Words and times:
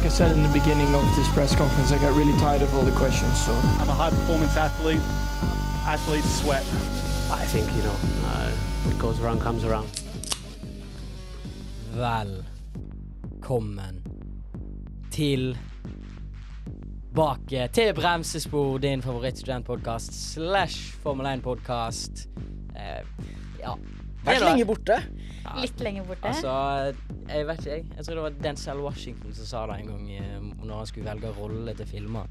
like 0.00 0.12
I 0.12 0.14
said 0.14 0.32
in 0.32 0.42
the 0.42 0.48
beginning 0.48 0.94
of 0.94 1.04
this 1.14 1.28
press 1.34 1.54
conference, 1.54 1.92
I 1.92 1.98
got 1.98 2.16
really 2.16 2.32
tired 2.40 2.62
of 2.62 2.74
all 2.74 2.80
the 2.80 2.92
questions. 2.92 3.38
So 3.44 3.52
I'm 3.80 3.88
a 3.90 3.92
high 3.92 4.08
performance 4.08 4.56
athlete. 4.56 5.02
Athletes 5.84 6.40
sweat. 6.40 6.64
I 7.30 7.44
think, 7.52 7.66
you 7.76 7.82
know, 7.82 7.96
uh, 8.24 8.50
what 8.86 8.98
goes 8.98 9.20
around 9.20 9.42
comes 9.42 9.62
around. 9.62 9.88
Velkommen 13.40 14.02
til 15.10 15.58
Bake 17.14 17.68
til 17.72 17.94
Bremsespor, 17.94 18.78
din 18.78 19.02
favorittstudentpodkast 19.02 20.32
slash 20.32 20.96
Formel 21.02 21.26
1-podkast. 21.26 22.28
Eh, 22.76 23.04
ja. 23.60 23.74
Vært 24.24 24.40
lenge 24.48 24.64
borte. 24.64 25.02
Ja, 25.44 25.54
Litt 25.62 25.80
lenger 25.80 26.04
borte. 26.08 26.28
Altså, 26.28 26.94
jeg 27.30 27.46
vet 27.48 27.58
ikke, 27.62 27.70
jeg. 27.76 27.84
Jeg 27.96 28.04
tror 28.06 28.14
det 28.20 28.22
var 28.26 28.38
Denzel 28.44 28.80
Washington 28.84 29.34
som 29.34 29.46
sa 29.48 29.66
det 29.70 29.80
en 29.80 29.92
gang 29.94 30.10
eh, 30.12 30.40
når 30.64 30.74
han 30.82 30.86
skulle 30.90 31.10
velge 31.10 31.30
rolle 31.38 31.74
til 31.78 31.86
filmer. 31.88 32.26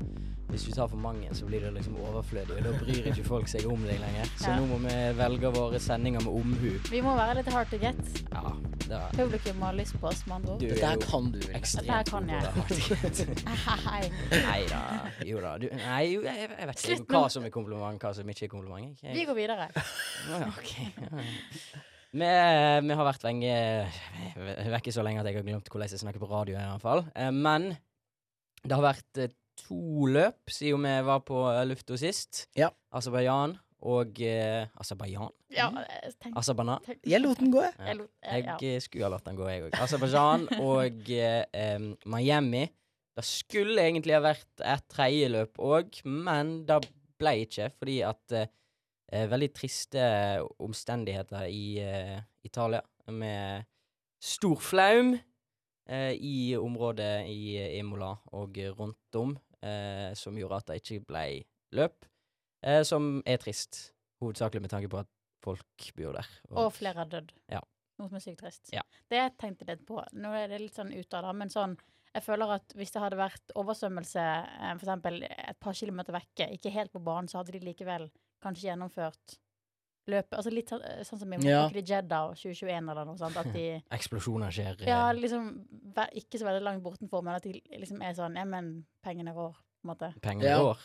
Hvis 0.50 0.64
du 0.66 0.72
tar 0.74 0.88
for 0.90 0.98
mange, 0.98 1.28
så 1.38 1.46
blir 1.46 1.62
det 1.62 1.70
liksom 1.76 1.94
overflødig, 2.02 2.56
og 2.58 2.64
da 2.66 2.72
bryr 2.80 3.10
ikke 3.12 3.22
folk 3.28 3.50
seg 3.52 3.68
om 3.70 3.84
deg 3.86 4.00
lenger. 4.02 4.32
Så 4.42 4.50
Ja. 4.50 4.56
nå 4.58 4.66
må 4.72 4.80
vi 4.82 4.96
velge 5.20 5.52
våre 5.54 5.80
sendinger 5.82 6.24
med 6.26 6.34
omhu. 6.40 6.72
Vi 6.90 7.02
må 7.06 7.14
være 7.20 7.36
litt 7.38 7.52
hard 7.54 7.70
to 7.70 7.78
get. 7.78 8.00
Ja, 8.34 8.56
det 8.88 8.98
er 8.98 9.14
Publikum 9.14 9.62
har 9.62 9.78
lyst 9.78 9.94
på 10.02 10.10
oss, 10.10 10.24
med 10.26 10.40
andre 10.40 10.56
ord. 10.56 10.64
Dette 10.64 10.82
er 10.82 10.96
her 10.96 11.04
kan 11.06 11.30
du 11.36 11.40
ekstremt 11.54 11.92
Dette 11.92 12.10
kan 12.10 12.30
jeg. 12.34 13.38
Hei. 13.86 14.02
Nei 14.48 14.58
da. 14.72 14.82
Jo 15.30 15.44
da. 15.46 15.54
Du, 15.62 15.68
nei, 15.70 16.02
jo, 16.16 16.24
jeg, 16.26 16.50
jeg 16.50 16.72
vet 16.72 16.82
ikke 16.82 16.96
Slutt 16.96 17.14
hva 17.14 17.24
som 17.30 17.46
er 17.46 17.54
kompliment, 17.54 18.02
hva 18.02 18.14
som 18.18 18.34
ikke 18.34 18.50
er 18.50 18.54
kompliment. 18.56 19.06
Jeg, 19.06 19.14
Vi 19.20 19.28
går 19.30 19.38
videre. 19.38 19.70
Å 19.70 20.42
ja, 20.42 20.50
ok. 20.50 20.76
Vi, 22.10 22.26
vi 22.26 22.96
har 22.98 23.06
vært 23.06 23.26
lenge 23.28 23.54
vekke 24.74 24.94
så 24.94 25.04
lenge 25.06 25.22
at 25.22 25.28
jeg 25.30 25.38
har 25.38 25.46
glemt 25.46 25.70
hvordan 25.70 25.92
jeg 25.92 26.02
snakker 26.02 26.22
på 26.24 26.30
radio, 26.32 26.58
i 26.58 26.64
hvert 26.72 26.82
fall. 26.86 27.04
Eh, 27.14 27.30
Men 27.36 27.70
det 28.64 28.74
har 28.76 28.82
vært 28.84 29.22
eh, 29.22 29.34
to 29.62 30.08
løp 30.10 30.50
siden 30.54 30.88
vi 30.88 30.96
var 31.06 31.22
på 31.28 31.44
eh, 31.52 31.62
lufta 31.70 31.98
sist. 32.02 32.48
Ja. 32.58 32.72
Aserbajdsjan 32.98 33.54
og 33.90 34.20
eh, 34.26 34.66
Aserbajdsjan? 34.82 35.32
Ja, 35.54 35.70
Aserbajdsjan. 36.34 36.84
tenkte 36.88 37.14
Jeg 37.14 37.22
lot 37.24 37.40
den 37.40 37.54
gå, 37.54 37.62
jeg. 37.68 37.78
Ja. 37.78 37.96
Jeg 38.34 38.46
ja. 38.50 38.58
eh, 38.74 38.82
skulle 38.84 39.06
ha 39.08 39.14
latt 39.14 39.30
den 39.30 39.38
gå, 39.40 39.48
jeg 39.52 39.68
òg. 39.70 39.78
Aserbajdsjan 39.86 40.48
og 40.72 41.14
eh, 41.14 41.88
Miami. 42.10 42.66
Det 43.20 43.26
skulle 43.28 43.84
egentlig 43.86 44.16
ha 44.18 44.24
vært 44.24 44.64
et 44.66 44.86
tredje 44.92 45.30
løp 45.34 45.62
òg, 45.62 46.02
men 46.08 46.62
det 46.68 46.82
ble 47.20 47.34
ikke, 47.46 47.70
fordi 47.78 48.02
at 48.08 48.36
eh, 48.36 48.50
Veldig 49.10 49.50
triste 49.58 50.02
omstendigheter 50.62 51.48
i 51.50 51.80
eh, 51.82 52.20
Italia, 52.46 52.84
med 53.10 53.66
stor 54.22 54.60
flaum 54.62 55.16
eh, 55.90 56.14
i 56.14 56.58
området 56.58 57.26
i 57.28 57.58
Imola 57.80 58.12
og 58.38 58.60
rundt 58.78 59.18
om, 59.18 59.34
eh, 59.66 60.14
som 60.14 60.38
gjorde 60.38 60.62
at 60.62 60.70
det 60.70 60.82
ikke 60.84 61.06
ble 61.10 61.26
løp. 61.80 62.06
Eh, 62.62 62.84
som 62.84 63.20
er 63.26 63.40
trist, 63.42 63.90
hovedsakelig 64.22 64.66
med 64.66 64.74
tanke 64.74 64.92
på 64.92 65.02
at 65.02 65.12
folk 65.44 65.92
bor 65.96 66.18
der. 66.20 66.32
Og 66.52 66.74
flere 66.76 67.02
har 67.02 67.12
dødd. 67.12 67.32
Ja. 67.52 67.62
Noe 68.00 68.12
som 68.12 68.20
er 68.20 68.24
sykt 68.24 68.44
trist. 68.44 68.70
Ja. 68.76 68.84
Det 69.12 69.20
jeg 69.20 69.38
tenkte 69.40 69.68
litt 69.68 69.82
på 69.88 70.00
Nå 70.16 70.32
er 70.36 70.48
det 70.52 70.62
litt 70.62 70.78
sånn 70.78 70.94
ut 70.94 71.16
av 71.18 71.26
det, 71.26 71.34
men 71.36 71.50
sånn 71.52 71.74
Jeg 72.16 72.24
føler 72.26 72.54
at 72.56 72.74
hvis 72.80 72.94
det 72.96 73.02
hadde 73.04 73.20
vært 73.20 73.52
oversvømmelse 73.60 74.22
f.eks. 74.80 74.94
et 75.20 75.60
par 75.62 75.76
kilometer 75.78 76.16
vekke, 76.16 76.48
ikke 76.56 76.72
helt 76.74 76.94
på 76.96 77.02
banen, 77.06 77.28
så 77.30 77.38
hadde 77.38 77.54
de 77.54 77.60
likevel 77.62 78.08
kanskje 78.44 78.70
gjennomført 78.70 79.38
løpet. 80.10 80.34
Altså 80.40 80.52
litt 80.54 80.70
sånn, 80.72 80.82
eh, 80.86 81.02
sånn 81.06 81.20
som 81.22 81.34
i 81.34 81.38
ja. 81.46 81.68
Jedda 81.70 81.84
Jeddah 81.94 82.30
2021 82.34 82.90
eller 82.92 83.06
noe 83.06 83.18
sånt. 83.20 83.38
At 83.38 83.52
de 83.54 83.66
Eksplosjoner 83.98 84.50
skjer. 84.56 84.80
eh, 84.82 84.88
Ja, 84.90 85.12
liksom 85.14 85.52
ikke 86.18 86.40
så 86.42 86.48
veldig 86.50 86.64
langt 86.66 86.84
bortenfor, 86.84 87.22
men 87.24 87.36
at 87.36 87.44
de 87.44 87.62
liksom 87.78 88.02
er 88.02 88.14
sånn 88.18 88.36
Ja, 88.40 88.46
men 88.46 88.86
pengene 89.06 89.34
rår, 89.36 89.54
på 89.54 89.86
en 89.86 89.92
måte. 89.94 90.14
Pengene 90.22 90.50
Ja. 90.50 90.58
går. 90.64 90.78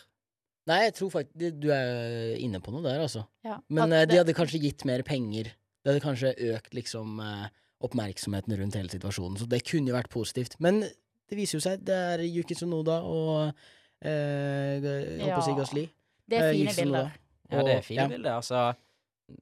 Nei, 0.67 0.79
jeg 0.87 0.95
tror 0.97 1.11
faktisk 1.13 1.59
du 1.61 1.69
er 1.71 2.37
inne 2.41 2.61
på 2.61 2.73
noe 2.73 2.81
der, 2.83 3.01
altså. 3.05 3.27
Ja. 3.45 3.59
Men 3.69 3.93
At 3.93 3.99
eh, 3.99 4.07
de 4.07 4.13
det- 4.13 4.19
hadde 4.27 4.35
kanskje 4.39 4.61
gitt 4.63 4.85
mer 4.85 5.03
penger. 5.03 5.45
Det 5.85 5.93
hadde 5.93 6.01
kanskje 6.05 6.35
økt 6.55 6.73
liksom 6.75 7.19
eh, 7.21 7.49
oppmerksomheten 7.85 8.57
rundt 8.57 8.75
hele 8.75 8.89
situasjonen, 8.89 9.37
så 9.39 9.47
det 9.49 9.63
kunne 9.69 9.89
jo 9.93 9.95
vært 9.97 10.09
positivt. 10.09 10.57
Men 10.61 10.81
det 10.81 11.37
viser 11.37 11.59
jo 11.59 11.61
seg, 11.61 11.85
det 11.85 11.95
er 11.95 12.19
Yuki 12.25 12.55
Tsunoda 12.57 13.03
og 13.05 13.53
eh, 14.01 14.81
jeg 14.81 15.21
holdt 15.21 15.35
på 15.35 15.43
å 15.43 15.45
si 15.45 15.57
Gasli. 15.59 15.85
Det 16.29 16.39
er 16.41 16.49
Eh, 16.49 16.57
fine 16.57 16.71
uh, 16.73 16.77
bilder. 16.81 17.13
Ja, 17.51 17.63
det 17.63 17.75
er 17.79 17.83
fine 17.85 18.03
ja. 18.03 18.09
bilder. 18.09 18.37
Altså 18.41 18.75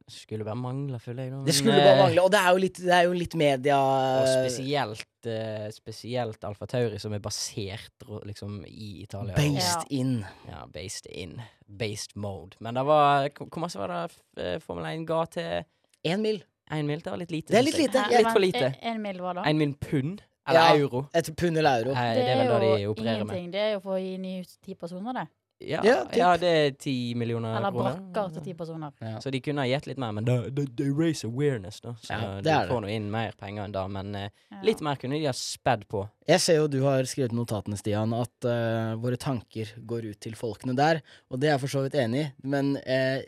Skulle 0.09 0.45
bare 0.47 0.55
mangle, 0.57 0.99
føler 1.03 1.25
jeg. 1.25 1.33
da, 1.33 1.39
Det 1.47 1.55
skulle 1.55 1.75
bare 1.83 1.95
eh, 1.97 2.03
mangle. 2.05 2.23
Og 2.23 2.31
det 2.31 2.39
er 2.41 2.51
jo 2.55 2.61
litt, 2.63 2.79
det 2.79 2.93
er 2.95 3.03
jo 3.09 3.13
litt 3.19 3.35
media 3.35 3.79
Og 3.83 4.29
spesielt 4.31 5.27
uh, 5.27 5.67
Spesielt 5.75 6.45
Alfa 6.47 6.67
Tauri, 6.71 7.01
som 7.03 7.13
er 7.17 7.23
basert 7.25 8.07
liksom 8.29 8.61
i 8.69 9.03
Italia. 9.03 9.35
based 9.35 9.83
Ja. 9.91 9.99
in. 9.99 10.13
Ja, 10.49 10.65
based 10.71 11.07
in. 11.11 11.41
Based 11.67 12.15
mode. 12.17 12.57
Men 12.61 12.75
det 12.79 12.85
var 12.87 13.29
Hvor 13.35 13.51
mye 13.57 13.65
masse 13.67 13.79
var 13.83 13.89
det 14.37 14.47
eh, 14.47 14.59
Formel 14.63 14.87
1 14.93 15.07
ga 15.07 15.25
til 15.35 15.65
Én 16.07 16.21
mil. 16.23 16.43
én 16.73 16.87
mil? 16.87 17.01
Det 17.03 17.11
var 17.11 17.19
litt 17.19 17.31
lite. 17.31 17.49
Det 17.53 17.59
er 17.59 17.63
litt 17.67 17.79
lite. 17.79 18.07
Ja, 18.11 18.19
Litt 18.23 18.33
for 18.33 18.41
lite. 18.41 18.65
En, 18.83 18.97
en 18.97 19.03
mil 19.03 19.19
hva 19.23 19.35
da? 19.35 19.43
Én 19.51 19.59
mil 19.59 19.75
pund? 19.75 20.23
Eller 20.49 20.61
Ja. 20.61 20.75
euro? 20.79 21.09
Et 21.15 21.29
pund 21.37 21.57
eller 21.59 21.83
euro. 21.83 21.91
Eh, 21.91 22.15
det, 22.15 22.23
det 22.23 22.31
er 22.31 22.39
vel 22.39 22.49
det 22.61 22.71
de 22.77 22.83
jo 22.83 22.91
opererer 22.95 23.25
med. 23.25 23.37
ingenting. 23.37 23.51
Det 23.53 23.61
er 23.61 23.73
jo 23.77 23.81
for 23.81 23.99
å 23.99 24.01
gi 24.03 24.17
ny 24.19 24.43
ti 24.63 24.75
personer, 24.75 25.13
det. 25.13 25.27
Ja, 25.69 25.81
Ja, 25.87 25.97
ja, 26.17 26.31
det 26.37 26.49
er 26.51 26.71
ti 26.79 27.15
millioner 27.15 27.57
Eller 27.59 27.71
kroner. 27.71 27.97
brakker 28.13 28.33
til 28.35 28.43
ti 28.49 28.55
personer. 28.59 28.93
Ja. 29.01 29.19
Så 29.23 29.31
de 29.31 29.41
kunne 29.41 29.63
ha 29.63 29.67
gitt 29.71 29.87
litt 29.87 29.99
mer, 29.99 30.13
men 30.13 30.25
they 30.27 30.91
raise 30.91 31.25
awareness, 31.25 31.81
da. 31.81 31.93
Så 32.03 32.11
Ja, 32.13 32.35
det 32.41 32.45
de 32.45 32.51
er 32.57 32.69
får 32.69 32.83
nå 32.83 32.91
inn 32.95 33.11
mer 33.11 33.33
penger 33.39 33.65
enn 33.65 33.73
da, 33.73 33.87
men 33.89 34.15
eh, 34.15 34.29
Ja. 34.51 34.61
litt 34.63 34.81
mer 34.81 34.97
kunne 34.97 35.19
de 35.19 35.27
ha 35.27 35.33
spedd 35.33 35.87
på. 35.89 36.09
Jeg 36.29 36.41
ser 36.41 36.57
jo 36.57 36.69
du 36.69 36.81
har 36.83 37.03
skrevet 37.05 37.33
notatene, 37.33 37.77
Stian, 37.79 38.13
at 38.15 38.45
uh, 38.49 38.95
våre 39.03 39.17
tanker 39.17 39.73
går 39.87 40.11
ut 40.13 40.21
til 40.21 40.33
folkene 40.35 40.75
der, 40.77 41.03
og 41.31 41.39
det 41.41 41.49
er 41.49 41.57
jeg 41.59 41.61
for 41.61 41.69
så 41.79 41.83
vidt 41.87 41.95
enig 41.95 42.27
i, 42.27 42.33
men 42.45 42.77
uh, 42.77 43.21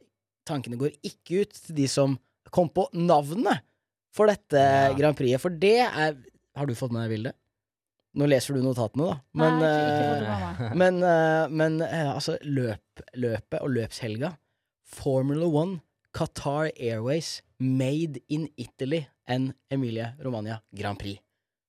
tankene 0.47 0.77
går 0.79 0.93
ikke 1.03 1.43
ut 1.45 1.53
til 1.67 1.75
de 1.77 1.87
som 1.89 2.19
kom 2.51 2.69
på 2.69 2.89
navnet 2.95 3.61
for 4.15 4.27
dette 4.31 4.55
Ja. 4.61 4.93
Grand 4.95 5.17
Prix, 5.17 5.41
for 5.43 5.51
det 5.51 5.81
er 5.87 6.15
Har 6.55 6.67
du 6.67 6.75
fått 6.79 6.93
med 6.93 7.03
deg 7.03 7.17
bildet? 7.17 7.35
Nå 8.15 8.29
leser 8.31 8.55
du 8.55 8.63
notatene, 8.63 9.09
da, 9.11 9.15
men, 9.35 9.57
Nei, 9.59 9.71
med 10.71 10.77
men, 10.79 10.99
uh, 11.03 11.49
men 11.51 11.81
uh, 11.83 12.13
altså, 12.15 12.37
løp, 12.47 13.03
løpet 13.19 13.59
og 13.59 13.73
løpshelga 13.75 14.31
Formula 14.95 15.49
One, 15.51 15.81
Qatar 16.15 16.71
Airways, 16.79 17.41
Made 17.59 18.21
in 18.29 18.49
Italy 18.57 19.07
and 19.27 19.55
Emilia-Romania 19.71 20.61
Grand 20.77 20.99
Prix. 20.99 21.19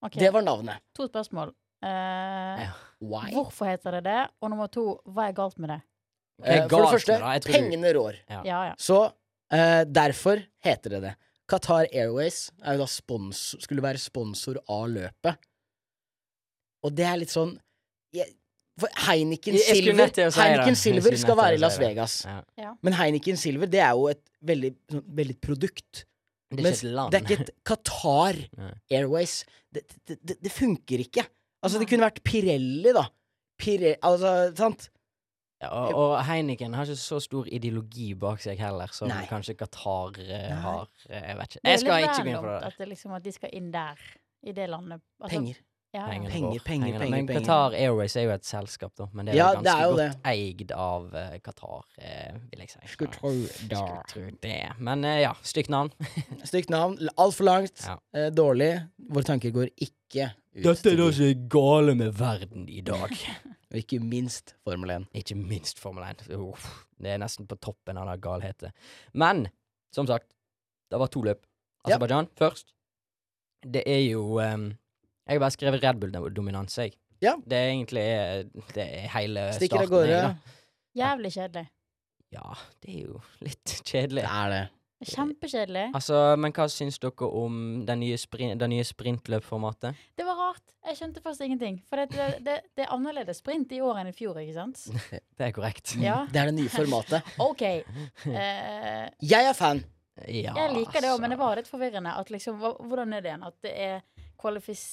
Okay. 0.06 0.20
Det 0.20 0.30
var 0.34 0.42
navnet. 0.46 0.84
To 0.94 1.08
spørsmål. 1.08 1.54
Eh, 1.84 2.62
Ja. 2.62 2.72
Hvorfor 3.00 3.66
heter 3.70 3.92
det 3.98 4.04
det? 4.04 4.22
Og 4.42 4.50
nummer 4.50 4.68
to, 4.72 5.00
hva 5.06 5.30
er 5.30 5.36
galt 5.38 5.58
med 5.60 5.70
det? 5.70 5.82
Eh, 6.44 6.68
for 6.68 6.82
det 6.82 6.92
første, 6.96 7.18
pengene 7.46 7.94
rår. 7.94 8.18
Ja. 8.30 8.42
Ja, 8.46 8.60
ja. 8.70 8.76
Så 8.78 9.12
eh, 9.52 9.84
derfor 9.86 10.42
heter 10.64 10.96
det 10.96 11.02
det. 11.02 11.16
Qatar 11.48 11.86
Airways 11.94 12.52
er 12.64 12.76
jo 12.76 12.82
da 12.86 12.88
spons 12.90 13.56
skulle 13.62 13.84
være 13.86 14.02
sponsor 14.02 14.58
av 14.68 14.88
løpet. 14.90 15.38
Og 16.85 16.94
det 16.96 17.06
er 17.09 17.18
litt 17.23 17.34
sånn 17.34 17.56
jeg, 18.16 18.29
For 18.79 18.91
Heineken 19.07 19.56
Silver. 19.57 20.12
Heineken 20.35 20.75
Silver 20.78 21.16
skal 21.19 21.38
være 21.40 21.57
i 21.57 21.62
Las. 21.63 21.78
Vegas. 21.81 22.16
Ja. 22.59 22.73
Men 22.85 22.97
Heineken 23.00 23.38
Silver 23.40 23.69
det 23.72 23.81
er 23.84 23.94
jo 23.97 24.09
et 24.12 24.22
veldig, 24.46 24.73
sånn, 24.91 25.06
veldig 25.19 25.38
produkt. 25.44 26.03
Det 26.51 26.59
er 26.62 26.68
Mens 26.68 26.81
det 26.85 27.18
er 27.18 27.23
ikke 27.25 27.38
et 27.47 27.53
Qatar 27.68 28.38
Airways. 29.00 29.40
Det, 29.73 29.81
det, 30.07 30.19
det, 30.22 30.35
det 30.46 30.51
funker 30.53 31.01
ikke. 31.07 31.25
Altså, 31.66 31.79
det 31.81 31.88
kunne 31.90 32.06
vært 32.06 32.22
Pirelli, 32.28 32.91
da. 32.96 33.07
Pirelli, 33.59 33.96
altså, 34.06 34.35
sant? 34.59 34.90
Ja, 35.63 35.69
og, 35.72 35.96
og 35.96 36.13
Heineken 36.28 36.75
har 36.75 36.85
ikke 36.85 37.00
så 37.00 37.17
stor 37.23 37.47
ideologi 37.47 38.09
bak 38.19 38.44
seg 38.44 38.59
heller, 38.59 38.91
som 38.94 39.07
Nei. 39.09 39.23
kanskje 39.29 39.56
Qatar 39.57 40.19
eh, 40.22 40.52
har. 40.62 40.90
eh, 41.09 41.23
Jeg 41.31 41.38
vet 41.40 41.56
ikke. 41.56 41.63
Jeg 41.72 41.81
skal 41.81 42.03
ikke 42.03 42.17
random 42.20 42.35
for 42.43 42.52
det. 42.52 42.59
At, 42.70 42.90
liksom, 42.91 43.16
at 43.17 43.23
de 43.26 43.34
skal 43.40 43.55
inn 43.55 43.72
der, 43.73 44.03
i 44.46 44.53
det 44.59 44.67
landet. 44.70 45.02
Altså, 45.23 45.31
Penger. 45.40 45.64
Ja, 45.96 46.06
ja. 46.12 46.30
Penger, 46.30 46.59
penger, 46.59 46.59
penger, 46.66 47.00
Men 47.00 47.28
penger. 47.28 47.42
Qatar 47.42 47.76
Airways 47.80 48.16
er 48.20 48.28
jo 48.28 48.34
et 48.36 48.47
selskap, 48.47 48.92
da. 49.00 49.08
Men 49.16 49.30
det 49.30 49.36
er 49.36 49.40
Ja, 49.40 49.47
jo 49.53 49.62
det 49.62 49.66
ganske 49.66 49.76
er 49.76 49.88
jo 49.88 49.97
godt 50.00 50.30
eid 50.32 50.74
av 50.76 51.06
uh, 51.14 51.36
Qatar, 51.46 51.86
uh, 52.02 52.40
vil 52.52 52.64
jeg 52.66 52.74
si. 52.74 52.82
Skulle 52.92 53.16
tro 53.16 53.32
da. 53.72 53.80
Skulle 53.80 54.06
tro 54.12 54.26
det. 54.44 54.59
Men 54.90 55.08
uh, 55.08 55.16
ja, 55.24 55.34
stygt 55.47 55.72
navn. 55.72 55.94
Stygt 56.52 56.74
navn. 56.74 57.00
Altfor 57.16 57.47
langt. 57.47 57.86
Ja. 57.86 58.30
Dårlig. 58.36 58.72
Våre 59.09 59.30
tanker 59.32 59.56
går 59.56 59.72
ikke 59.76 60.32
ut 60.56 60.64
Dette 60.64 60.94
er 60.94 61.00
da 61.00 61.09
det 61.12 61.32
er 61.32 61.44
gale 61.52 61.96
med 62.00 62.14
verden 62.20 62.70
i 62.72 62.84
dag. 62.86 63.12
Og 63.72 63.82
ikke 63.82 64.00
minst 64.00 64.56
Formel 64.64 64.94
1. 65.00 65.09
Ikke 65.20 65.36
minst 65.36 65.82
Formel 65.82 66.06
1. 66.08 66.28
Uff, 66.38 66.68
det 67.02 67.16
er 67.16 67.20
nesten 67.20 67.48
på 67.50 67.58
toppen 67.59 67.98
av 68.00 68.08
den 68.12 68.22
galheten. 68.24 68.76
Men 69.12 69.48
som 69.96 70.08
sagt, 70.08 70.30
det 70.91 71.00
var 71.02 71.12
to 71.12 71.24
løp. 71.26 71.41
Ja. 71.86 71.96
Aserbajdsjan 71.96 72.30
først. 72.40 72.72
Det 73.66 73.84
er 73.90 74.02
jo 74.06 74.40
um, 74.40 74.70
Jeg 75.26 75.36
har 75.40 75.42
bare 75.46 75.56
skrevet 75.56 75.84
Red 75.84 76.00
Bull-dominans, 76.02 76.78
jeg. 76.78 76.94
Ja. 77.24 77.36
Det 77.48 77.58
er 77.58 77.72
egentlig 77.72 78.04
eh, 78.06 78.66
det 78.76 78.84
er 78.86 79.08
hele 79.16 79.48
Stikker 79.56 79.82
av 79.82 79.88
starten. 79.88 79.96
gårde. 79.96 80.12
jeg, 80.14 80.22
da. 80.22 80.62
Jævlig 81.02 81.32
kjedelig. 81.36 81.66
Ja, 82.36 82.50
det 82.84 82.92
er 82.96 83.04
jo 83.08 83.22
litt 83.46 83.76
kjedelig. 83.90 84.24
Det 84.26 84.32
er 84.32 84.50
det. 84.54 84.64
Kjempekjedelig. 85.06 85.84
Altså, 85.98 86.20
men 86.40 86.54
hva 86.56 86.66
syns 86.72 86.96
dere 87.04 87.28
om 87.38 87.58
den 87.86 88.00
nye, 88.02 88.16
sprin 88.18 88.56
det 88.58 88.70
nye 88.72 88.86
sprintløpformatet? 88.88 89.98
Det 90.18 90.26
var 90.26 90.38
rart. 90.40 90.64
Jeg 90.88 90.98
skjønte 91.00 91.22
først 91.26 91.42
ingenting. 91.44 91.82
For 91.90 92.00
det, 92.00 92.08
det, 92.16 92.28
det, 92.46 92.56
det 92.78 92.86
er 92.86 92.94
annerledes 92.96 93.42
sprint 93.42 93.74
i 93.76 93.82
år 93.84 94.00
enn 94.02 94.10
i 94.12 94.16
fjor, 94.16 94.38
ikke 94.42 94.56
sant? 94.56 94.86
Det 95.38 95.50
er 95.50 95.52
korrekt. 95.56 95.96
Ja. 96.00 96.22
Det 96.32 96.40
er 96.42 96.50
det 96.52 96.56
nye 96.62 96.72
formatet. 96.72 97.28
OK. 97.50 97.64
Eh, 97.66 99.10
Jeg 99.26 99.50
er 99.50 99.54
fan. 99.58 99.82
Ja, 100.32 100.54
jeg 100.56 100.72
liker 100.78 101.04
det 101.04 101.10
òg, 101.12 101.20
men 101.20 101.34
det 101.34 101.36
altså. 101.36 101.44
var 101.44 101.60
litt 101.60 101.68
forvirrende. 101.70 102.14
At 102.16 102.30
liksom, 102.32 102.62
hva, 102.62 102.70
hvordan 102.80 103.18
er 103.18 103.24
det 103.26 103.34
igjen? 103.34 103.44
At 103.50 103.58
det 103.68 103.74
er 103.76 103.98
kvalifis... 104.41 104.84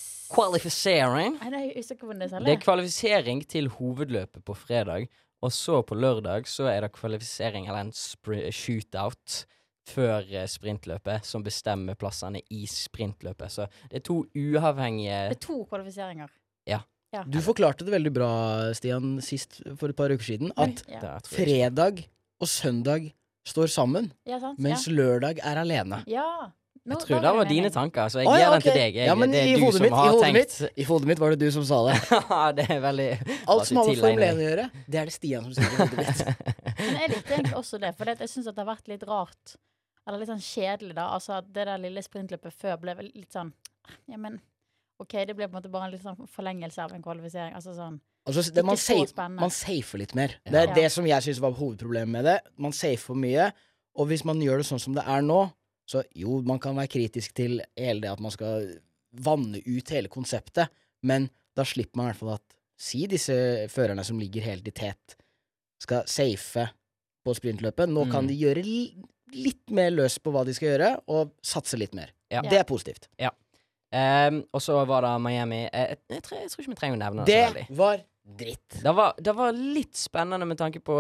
Nei, 1.39 1.51
er 1.73 1.99
hvordan 2.01 2.23
det 2.25 2.31
Det 2.47 2.55
er 2.57 2.63
kvalifisering 2.63 3.43
til 3.49 3.71
hovedløpet 3.75 4.45
på 4.45 4.57
fredag, 4.57 5.09
og 5.43 5.53
så 5.53 5.81
på 5.87 5.99
lørdag 5.99 6.47
så 6.51 6.69
er 6.71 6.85
det 6.85 6.93
kvalifisering, 6.95 7.67
eller 7.67 7.89
en 7.89 8.53
shootout, 8.55 9.43
før 9.89 10.23
eh, 10.31 10.47
sprintløpet, 10.47 11.27
som 11.27 11.43
bestemmer 11.43 11.99
plassene 11.99 12.43
i 12.55 12.67
sprintløpet. 12.71 13.51
Så 13.51 13.67
det 13.91 13.99
er 13.99 14.05
to 14.07 14.21
uavhengige 14.31 15.19
Det 15.33 15.39
er 15.41 15.43
to 15.43 15.59
kvalifiseringer. 15.71 16.31
Ja. 16.71 16.79
ja. 17.15 17.25
Du 17.27 17.41
forklarte 17.43 17.87
det 17.87 17.95
veldig 17.95 18.13
bra, 18.15 18.31
Stian, 18.79 19.17
sist 19.25 19.59
for 19.75 19.91
et 19.91 19.99
par 19.99 20.15
uker 20.15 20.29
siden, 20.29 20.55
at 20.55 20.85
ja. 20.87 21.17
Fredag 21.27 22.05
og 22.39 22.51
søndag 22.51 23.11
står 23.47 23.73
sammen, 23.75 24.13
ja, 24.29 24.39
sant? 24.39 24.61
mens 24.63 24.87
lørdag 24.87 25.43
er 25.43 25.59
alene. 25.65 26.05
Ja. 26.11 26.53
Ja. 26.85 26.91
Nå 26.91 26.97
Jeg 26.99 27.07
tror 27.07 27.21
det 27.23 27.31
var 27.37 27.45
dine 27.47 27.71
tanker, 27.71 28.09
så 28.11 28.19
jeg 28.23 28.27
Å, 28.27 28.33
gir 28.35 28.43
den 28.43 28.53
den 28.53 28.63
til 28.63 28.73
deg. 28.75 28.95
Jeg, 28.97 29.07
Ja, 29.07 29.15
men 29.15 29.31
det 29.31 29.43
i 29.47 29.55
du 29.55 29.61
hodet 29.63 29.75
som 29.77 29.83
mitt- 29.85 29.93
i 29.93 30.09
hodet 30.09 30.23
tenkt 30.25 30.79
I 30.79 30.83
hodet 30.89 31.07
mitt 31.07 31.19
var 31.23 31.31
det 31.31 31.39
du 31.39 31.51
som 31.55 31.65
sa 31.65 31.79
det. 31.87 31.95
det 32.59 32.65
er 32.71 32.81
veldig 32.83 33.09
Alt 33.47 33.67
som 33.69 33.77
har 33.79 33.87
med 33.87 34.01
Formel 34.03 34.25
1 34.27 34.41
å 34.41 34.47
gjøre, 34.49 34.65
det 34.89 34.99
er 34.99 35.05
det 35.05 35.15
Stian 35.15 35.45
som 35.45 35.55
sier 35.55 35.71
i 35.71 35.77
hodet 35.79 35.99
mitt. 36.03 36.23
Men 36.83 36.97
jeg 37.05 37.11
likte 37.15 37.35
egentlig 37.37 37.55
også 37.61 37.79
det, 37.85 37.93
for 37.97 38.05
jeg 38.11 38.29
syns 38.33 38.49
det 38.51 38.57
har 38.59 38.67
vært 38.73 38.89
litt 38.91 39.05
rart. 39.07 39.55
Eller 40.09 40.19
litt 40.19 40.33
sånn 40.33 40.43
kjedelig, 40.43 40.95
da. 40.99 41.05
Altså 41.15 41.39
det 41.47 41.67
der 41.69 41.79
lille 41.79 42.03
sprintløpet 42.03 42.53
før 42.59 42.81
ble 42.83 42.97
vel 42.99 43.13
litt 43.15 43.31
sånn 43.33 43.53
Ja, 44.11 44.17
men 44.19 44.41
OK, 44.99 45.15
det 45.27 45.35
ble 45.39 45.47
på 45.47 45.55
en 45.55 45.61
måte 45.63 45.71
bare 45.71 45.87
en 45.89 45.95
litt 45.95 46.03
sånn 46.03 46.19
forlengelse 46.31 46.83
av 46.83 46.93
en 46.95 47.03
kvalifisering. 47.03 47.55
Altså 47.55 47.75
sånn 47.79 48.01
Altså, 48.27 48.43
det, 48.55 48.63
man, 48.63 48.77
Ikke 48.79 48.83
så 48.85 48.95
safe, 48.99 49.11
spennende. 49.11 49.41
man 49.43 49.51
safer 49.51 49.99
litt 49.99 50.13
mer. 50.15 50.35
Det 50.47 50.55
er 50.55 50.69
Ja. 50.69 50.75
det 50.75 50.93
som 50.95 51.07
jeg 51.07 51.23
syns 51.23 51.41
var 51.43 51.51
hovedproblemet 51.59 52.09
med 52.15 52.25
det. 52.25 52.37
Man 52.57 52.71
safer 52.73 53.03
for 53.03 53.15
mye, 53.19 53.49
og 53.99 54.07
hvis 54.07 54.23
man 54.25 54.39
gjør 54.39 54.59
det 54.63 54.67
sånn 54.69 54.79
som 54.79 54.95
det 54.95 55.03
er 55.07 55.23
nå, 55.27 55.41
så 55.93 56.03
jo, 56.17 56.39
man 56.49 56.59
kan 56.63 56.77
være 56.79 56.91
kritisk 56.95 57.35
til 57.37 57.61
hele 57.79 58.01
det 58.05 58.11
at 58.13 58.21
man 58.25 58.33
skal 58.35 58.71
vanne 59.23 59.61
ut 59.67 59.93
hele 59.93 60.09
konseptet, 60.13 60.71
men 61.05 61.29
da 61.59 61.67
slipper 61.69 62.01
man 62.01 62.09
i 62.09 62.13
hvert 62.15 62.23
fall 62.25 62.35
at 62.39 62.49
Si 62.83 63.05
disse 63.07 63.35
førerne 63.71 64.03
som 64.03 64.19
ligger 64.19 64.43
helt 64.43 64.67
i 64.67 64.73
tet, 64.75 65.13
skal 65.79 66.03
safe 66.11 66.65
på 67.23 67.35
sprintløpet. 67.37 67.87
Nå 67.93 68.09
kan 68.11 68.25
Mm. 68.25 68.29
de 68.33 68.39
gjøre 68.41 68.65
li 68.67 68.81
litt 69.37 69.71
mer 69.71 69.93
løs 69.95 70.17
på 70.19 70.33
hva 70.35 70.43
de 70.45 70.53
skal 70.57 70.73
gjøre, 70.73 70.89
og 71.07 71.31
satse 71.47 71.79
litt 71.79 71.95
mer. 71.95 72.11
Ja. 72.33 72.41
Det 72.43 72.59
er 72.59 72.65
positivt. 72.67 73.07
Ehm, 73.93 74.43
Og 74.53 74.61
så 74.65 74.85
var 74.89 75.03
det 75.03 75.13
Miami. 75.23 75.69
Eh, 75.73 75.89
Jeg, 75.91 75.99
jeg, 76.11 76.23
tror, 76.23 76.39
jeg 76.41 76.51
tror 76.51 76.63
ikke 76.65 76.73
vi 76.73 76.81
trenger 76.81 76.97
å 76.97 77.03
nevne 77.05 77.25
det. 77.29 77.55
Det 77.69 77.77
var 77.79 78.03
dritt. 78.39 78.83
Det 78.83 78.95
var, 78.97 79.15
det 79.21 79.35
var 79.37 79.53
litt 79.53 79.95
spennende 79.95 80.47
med 80.49 80.59
tanke 80.59 80.81
på 80.81 80.97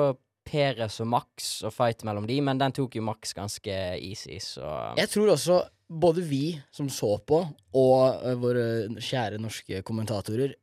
Peres 0.46 0.98
og 1.02 1.08
Max 1.12 1.52
og 1.66 1.74
fight 1.74 2.02
mellom 2.06 2.26
de, 2.28 2.38
men 2.44 2.60
den 2.60 2.74
tok 2.74 2.96
jo 2.98 3.04
Max 3.06 3.34
ganske 3.36 3.76
easy, 3.98 4.38
så 4.42 4.94
Jeg 4.98 5.10
tror 5.12 5.34
også 5.34 5.60
både 5.92 6.24
vi 6.24 6.44
som 6.72 6.88
så 6.92 7.14
på, 7.26 7.42
og 7.78 8.24
uh, 8.24 8.32
våre 8.40 8.64
kjære 8.96 9.40
norske 9.42 9.82
kommentatorer 9.86 10.56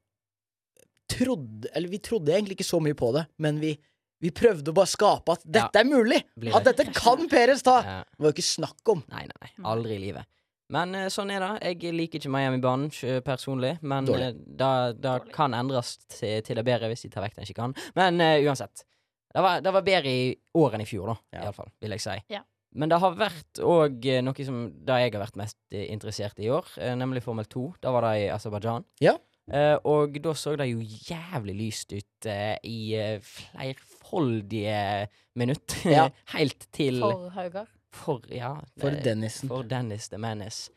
trodde 1.10 1.70
Eller 1.74 1.90
vi 1.90 2.02
trodde 2.06 2.34
egentlig 2.34 2.60
ikke 2.60 2.68
så 2.68 2.82
mye 2.84 2.98
på 2.98 3.12
det, 3.16 3.26
men 3.42 3.62
vi, 3.62 3.74
vi 4.22 4.34
prøvde 4.36 4.74
å 4.74 4.78
bare 4.78 4.92
skape 4.92 5.38
at 5.38 5.46
dette 5.46 5.82
er 5.82 5.88
mulig! 5.90 6.20
Det. 6.36 6.54
At 6.56 6.68
dette 6.70 6.90
kan 6.94 7.24
Peres 7.32 7.64
ta! 7.66 7.80
Ja. 7.86 8.02
Det 8.04 8.26
var 8.26 8.34
jo 8.34 8.38
ikke 8.38 8.50
snakk 8.50 8.94
om. 8.94 9.02
Nei, 9.14 9.24
nei, 9.30 9.40
nei. 9.46 9.54
Aldri 9.72 9.98
i 9.98 10.04
livet. 10.04 10.30
Men 10.74 10.94
eh, 10.94 11.08
sånn 11.10 11.32
er 11.34 11.42
det. 11.42 11.72
Jeg 11.82 11.96
liker 11.98 12.22
ikke 12.22 12.32
Miami-banen 12.34 12.92
personlig, 13.26 13.78
men 13.82 14.06
Dårlig. 14.06 14.28
eh, 14.36 14.44
da, 14.60 14.72
da 14.94 15.16
kan 15.34 15.56
endres 15.58 15.96
til, 16.06 16.44
til 16.46 16.60
det 16.60 16.66
bedre 16.68 16.92
hvis 16.92 17.08
de 17.08 17.12
tar 17.14 17.26
vekk 17.26 17.40
den 17.40 17.50
sjikanen. 17.50 17.78
Men 17.98 18.22
uh, 18.22 18.36
uansett. 18.46 18.86
Det 19.34 19.42
var, 19.46 19.62
det 19.62 19.72
var 19.74 19.82
bedre 19.86 20.10
i 20.10 20.30
år 20.58 20.74
enn 20.78 20.82
i 20.82 20.88
fjor, 20.90 21.12
da, 21.14 21.18
Ja. 21.38 21.44
iallfall, 21.46 21.70
vil 21.82 21.92
jeg 21.92 22.02
si. 22.02 22.16
Ja. 22.34 22.42
Men 22.74 22.90
det 22.90 23.00
har 23.02 23.16
vært 23.18 23.60
òg 23.66 24.06
noe 24.24 24.46
som 24.46 24.60
det 24.86 24.98
jeg 25.02 25.12
har 25.16 25.22
vært 25.24 25.36
mest 25.42 25.58
eh, 25.72 25.88
interessert 25.94 26.38
i 26.40 26.46
i 26.46 26.50
år, 26.54 26.66
eh, 26.78 26.96
nemlig 26.98 27.24
Formel 27.26 27.46
2. 27.50 27.64
Da 27.82 27.92
var 27.92 28.02
det 28.06 28.12
i 28.24 28.30
Aserbajdsjan. 28.34 28.86
Ja. 29.02 29.16
Eh, 29.52 29.78
og 29.90 30.14
da 30.22 30.34
så 30.38 30.56
det 30.58 30.68
jo 30.70 30.78
jævlig 30.82 31.56
lyst 31.58 31.94
ut 31.98 32.26
eh, 32.30 32.58
i 32.64 32.94
eh, 32.94 33.20
flerfoldige 33.22 35.08
minutt. 35.36 35.76
Ja. 35.86 36.10
Helt 36.36 36.68
til 36.76 37.00
for 37.02 37.30
Haugar. 37.34 37.68
for, 37.92 38.22
ja, 38.34 38.56
For 38.80 38.92
Dennisen. 38.92 39.50
for 39.50 39.64
Dennis 39.64 40.10
the 40.10 40.18
Menace. 40.18 40.70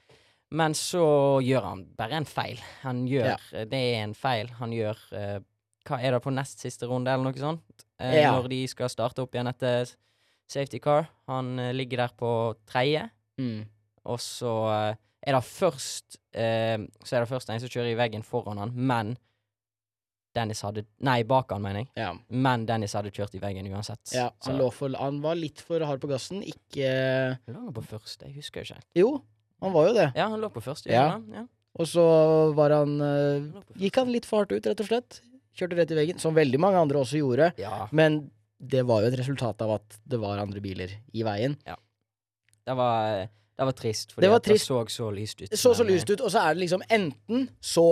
Men 0.53 0.75
så 0.77 1.41
gjør 1.45 1.65
han 1.65 1.85
bare 1.97 2.19
en 2.21 2.27
feil. 2.29 2.59
Han 2.83 3.07
gjør 3.09 3.41
Det 3.71 3.79
er 3.79 4.03
en 4.05 4.13
feil. 4.15 4.51
Han 4.61 4.73
gjør 4.77 4.99
eh, 5.17 5.39
Hva 5.89 5.99
er 6.05 6.13
det 6.13 6.21
på 6.23 6.31
nest 6.33 6.61
siste 6.63 6.87
runde, 6.87 7.11
eller 7.11 7.25
noe 7.25 7.41
sånt? 7.41 7.87
Eh, 8.03 8.19
Ja. 8.25 8.33
Når 8.35 8.49
de 8.51 8.61
skal 8.69 8.91
starte 8.91 9.23
opp 9.23 9.35
igjen 9.35 9.47
etter 9.51 9.93
safety 10.51 10.79
car. 10.83 11.07
Han 11.31 11.55
eh, 11.63 11.73
ligger 11.73 12.03
der 12.07 12.15
på 12.19 12.33
tredje, 12.69 13.09
Mm. 13.41 13.63
og 14.05 14.19
så 14.21 14.51
eh, 14.91 14.97
er 15.25 15.33
det 15.39 15.45
først 15.47 16.19
eh, 16.37 16.77
Så 17.05 17.17
er 17.17 17.21
det 17.25 17.29
først 17.31 17.49
en 17.51 17.61
som 17.63 17.71
kjører 17.73 17.93
i 17.95 17.97
veggen 17.97 18.23
foran 18.27 18.59
han, 18.61 18.73
men 18.77 19.15
Dennis 20.37 20.63
hadde 20.65 20.85
Nei, 21.05 21.23
bak 21.29 21.51
han, 21.53 21.61
mener 21.65 21.83
jeg. 21.83 21.89
Ja. 21.97 22.13
Men 22.29 22.65
Dennis 22.69 22.95
hadde 22.97 23.11
kjørt 23.13 23.35
i 23.37 23.41
veggen 23.43 23.67
uansett. 23.73 24.15
ja 24.17 24.31
han, 24.47 24.61
for, 24.73 24.93
han 24.97 25.21
var 25.25 25.37
litt 25.37 25.61
for 25.61 25.81
hard 25.85 26.01
på 26.01 26.09
gassen. 26.09 26.41
Ikke 26.43 26.93
Lå 27.53 27.59
han 27.67 27.75
på 27.77 27.85
første? 27.85 28.29
Jeg 28.31 28.39
husker 28.41 28.63
jo 28.65 28.73
ikke. 28.75 28.87
Jo, 28.97 29.11
han 29.63 29.73
var 29.75 29.89
jo 29.91 29.93
det. 29.99 30.07
Ja, 30.17 30.29
han 30.33 30.41
lå 30.41 30.49
på 30.53 30.63
første. 30.65 30.89
Ja. 30.93 31.19
ja. 31.33 31.45
Og 31.81 31.87
så 31.89 32.05
var 32.57 32.73
han 32.81 32.99
Han 33.01 33.63
Gikk 33.81 33.97
han 34.01 34.11
litt 34.13 34.27
for 34.29 34.43
hardt 34.43 34.53
ut, 34.57 34.67
rett 34.67 34.81
og 34.81 34.89
slett. 34.89 35.21
Kjørte 35.59 35.77
rett 35.77 35.91
i 35.93 35.99
veggen, 35.99 36.19
som 36.23 36.35
veldig 36.37 36.59
mange 36.63 36.81
andre 36.81 37.01
også 37.03 37.19
gjorde. 37.21 37.51
Ja. 37.61 37.87
Men 37.93 38.31
det 38.63 38.85
var 38.89 39.03
jo 39.03 39.11
et 39.11 39.19
resultat 39.19 39.61
av 39.65 39.75
at 39.77 39.99
det 40.09 40.21
var 40.23 40.39
andre 40.41 40.61
biler 40.65 40.93
i 41.13 41.25
veien. 41.27 41.57
Det 42.63 42.77
var, 42.79 43.27
det 43.59 43.67
var 43.69 43.75
trist, 43.77 44.13
fordi 44.15 44.25
Det 44.27 44.31
var 44.33 44.41
det 44.47 44.57
så 44.63 44.79
så 44.89 45.11
lyst 45.13 45.43
ut. 45.43 45.51
Det 45.51 45.59
så 45.59 45.75
så 45.75 45.85
lyst 45.85 46.11
ut, 46.11 46.21
og 46.23 46.31
så 46.31 46.45
er 46.47 46.55
det 46.55 46.63
liksom 46.63 46.83
enten 46.89 47.49
så 47.61 47.87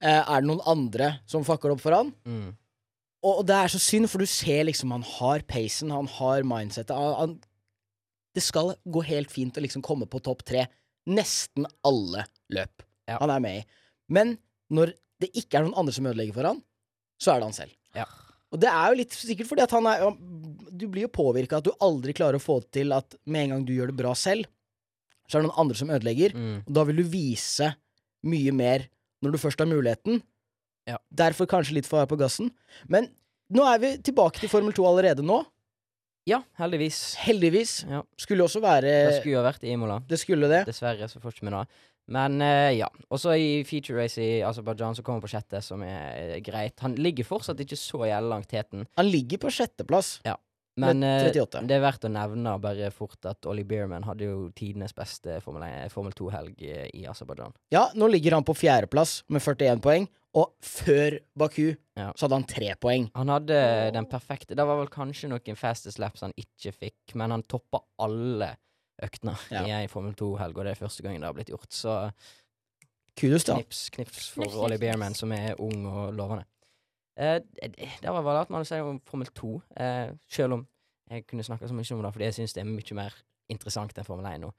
eh, 0.00 0.22
er 0.24 0.40
det 0.40 0.48
noen 0.48 0.62
andre 0.66 1.10
som 1.28 1.44
fucker 1.44 1.74
opp 1.74 1.82
for 1.84 1.92
han, 1.92 2.12
Mm. 2.24 2.54
og, 3.22 3.38
og 3.38 3.46
det 3.46 3.54
er 3.56 3.68
så 3.74 3.78
synd, 3.78 4.08
for 4.08 4.18
du 4.18 4.26
ser 4.26 4.64
liksom 4.64 4.90
han 4.96 5.04
har 5.18 5.44
pacen, 5.48 5.90
han 5.92 6.08
har 6.18 6.42
mindsettet. 6.42 6.96
Han, 6.96 7.14
han, 7.20 7.36
det 8.34 8.42
skal 8.42 8.74
gå 8.90 9.04
helt 9.06 9.30
fint 9.30 9.56
å 9.56 9.62
liksom 9.62 9.82
komme 9.84 10.08
på 10.10 10.22
topp 10.24 10.42
tre 10.44 10.66
nesten 11.06 11.66
alle 11.84 12.24
løp 12.50 12.82
Ja. 13.06 13.18
han 13.20 13.30
er 13.30 13.40
med 13.44 13.58
i. 13.60 13.64
Men 14.08 14.38
når 14.72 14.94
det 15.20 15.28
ikke 15.36 15.58
er 15.60 15.66
noen 15.68 15.76
andre 15.76 15.92
som 15.92 16.06
ødelegger 16.08 16.32
for 16.34 16.48
han, 16.48 16.62
så 17.20 17.34
er 17.34 17.40
det 17.40 17.48
han 17.48 17.56
selv. 17.56 17.74
Ja. 17.96 18.06
Og 18.54 18.60
det 18.62 18.70
er 18.70 18.90
jo 18.90 18.98
litt 19.00 19.14
sikkert 19.16 19.50
fordi 19.50 19.64
at 19.64 19.72
han 19.74 19.86
er 19.90 20.04
Du 20.74 20.86
blir 20.90 21.06
jo 21.06 21.14
påvirka 21.14 21.58
at 21.58 21.66
du 21.66 21.72
aldri 21.82 22.14
klarer 22.14 22.38
å 22.38 22.42
få 22.42 22.60
det 22.62 22.70
til 22.80 22.94
at 22.94 23.16
med 23.26 23.46
en 23.46 23.54
gang 23.54 23.64
du 23.66 23.72
gjør 23.74 23.90
det 23.92 23.98
bra 23.98 24.12
selv, 24.18 24.46
så 25.30 25.38
er 25.38 25.42
det 25.42 25.48
noen 25.48 25.62
andre 25.62 25.78
som 25.78 25.92
ødelegger. 25.94 26.34
Mm. 26.34 26.56
Og 26.66 26.72
da 26.76 26.84
vil 26.88 27.00
du 27.00 27.04
vise 27.08 27.70
mye 28.26 28.54
mer 28.54 28.86
når 29.24 29.34
du 29.34 29.40
først 29.40 29.62
har 29.62 29.70
muligheten. 29.70 30.20
Ja. 30.90 30.98
Derfor 31.08 31.48
kanskje 31.48 31.78
litt 31.78 31.88
for 31.88 32.02
hard 32.02 32.10
på 32.10 32.18
gassen. 32.20 32.50
Men 32.90 33.08
nå 33.54 33.64
er 33.70 33.80
vi 33.80 33.92
tilbake 34.04 34.42
til 34.42 34.52
Formel 34.52 34.74
2 34.76 34.86
allerede 34.90 35.24
nå. 35.24 35.40
Ja, 36.28 36.40
heldigvis. 36.58 36.98
Heldigvis. 37.20 37.72
Ja. 37.88 38.00
Skulle 38.20 38.46
også 38.46 38.62
være 38.64 38.88
Det 38.88 39.18
skulle 39.20 39.36
jo 39.36 39.44
vært 39.44 39.64
i 39.64 39.72
Imola. 39.74 39.98
Det 40.08 40.18
skulle 40.20 40.48
det. 40.48 40.62
Dessverre 40.68 41.08
så 41.10 41.20
får 41.20 41.36
ikke 41.36 41.46
vi 41.48 41.52
det. 41.52 41.64
Men 42.12 42.40
eh, 42.44 42.74
ja. 42.78 42.88
Og 43.08 43.20
så 43.20 43.32
i 43.40 43.62
feature 43.64 44.02
race 44.02 44.20
i 44.20 44.42
Aserbajdsjan 44.44 44.96
så 44.98 45.02
kommer 45.06 45.24
på 45.24 45.30
sjette, 45.32 45.60
som 45.64 45.82
er 45.86 46.34
eh, 46.36 46.40
greit. 46.44 46.76
Han 46.84 46.96
ligger 47.00 47.24
fortsatt 47.24 47.60
ikke 47.64 47.78
så 47.80 48.02
jævlig 48.10 48.28
langt 48.34 48.48
teten, 48.50 48.86
Han 48.96 49.06
ligger 49.08 49.38
på 49.40 49.50
sjetteplass. 49.54 50.18
men 50.76 50.98
Med 51.00 51.22
eh, 51.22 51.30
38. 51.30 51.62
det 51.70 51.76
er 51.78 51.84
verdt 51.84 52.04
å 52.04 52.10
nevne 52.12 52.56
bare 52.60 52.90
fort 52.90 53.24
at 53.30 53.46
Ollie 53.46 53.64
Beerman 53.64 54.02
hadde 54.04 54.26
jo 54.26 54.50
tidenes 54.58 54.92
beste 54.92 55.38
Formel, 55.40 55.62
1 55.62 55.92
Formel 55.94 56.12
2-helg 56.18 56.60
eh, 56.66 56.88
i 56.92 57.06
Aserbajdsjan. 57.06 57.54
Ja, 57.72 57.86
nå 57.94 58.08
ligger 58.10 58.36
han 58.36 58.44
på 58.44 58.56
fjerdeplass 58.58 59.22
med 59.30 59.40
41 59.40 59.80
poeng, 59.84 60.08
og 60.34 60.50
før 60.66 61.20
Baku 61.38 61.76
Ja. 61.96 62.08
så 62.18 62.26
hadde 62.26 62.34
han 62.40 62.44
tre 62.50 62.72
poeng. 62.82 63.04
Han 63.14 63.28
hadde 63.30 63.56
den 63.94 64.06
perfekte 64.10 64.56
Det 64.58 64.64
var 64.66 64.80
vel 64.80 64.88
kanskje 64.90 65.28
noen 65.30 65.56
fastest 65.56 66.00
laps 66.02 66.24
han 66.26 66.34
ikke 66.36 66.72
fikk, 66.74 67.14
men 67.14 67.30
han 67.30 67.44
toppa 67.46 67.84
alle 68.02 68.56
øktene 69.02 69.34
Ja. 69.50 69.80
i 69.82 69.86
Formel 69.90 70.14
2-helg, 70.14 70.56
og 70.58 70.64
det 70.64 70.70
er 70.74 70.80
første 70.86 71.02
gangen 71.02 71.20
det 71.20 71.26
har 71.26 71.34
blitt 71.36 71.48
gjort. 71.50 71.70
Så 71.72 72.10
Kudos, 73.18 73.44
da. 73.44 73.54
knips, 73.54 73.90
knips 73.94 74.28
for 74.34 74.42
Knips, 74.42 74.56
Ollie 74.58 74.78
Bearman, 74.78 75.14
som 75.14 75.32
er 75.32 75.54
ung 75.62 75.86
og 75.86 76.14
lovende. 76.14 76.44
Eh, 77.16 77.38
det 77.62 77.74
det 78.02 78.10
var 78.10 78.22
vel 78.26 78.36
alt 78.40 78.50
man 78.50 78.58
hadde 78.64 78.68
si 78.72 78.80
om 78.82 79.00
Formel 79.06 79.26
2, 79.30 79.62
eh, 79.78 80.10
selv 80.28 80.52
om 80.58 80.66
jeg 81.10 81.26
kunne 81.26 81.44
snakka 81.46 81.68
så 81.68 81.74
mye 81.76 81.94
om 81.94 82.02
det, 82.02 82.12
fordi 82.12 82.24
jeg 82.24 82.34
syns 82.34 82.54
det 82.56 82.62
er 82.64 82.70
mye 82.70 82.94
mer 82.94 83.14
interessant 83.50 83.94
enn 83.98 84.04
Formel 84.06 84.26
1 84.32 84.40
nå. 84.42 84.50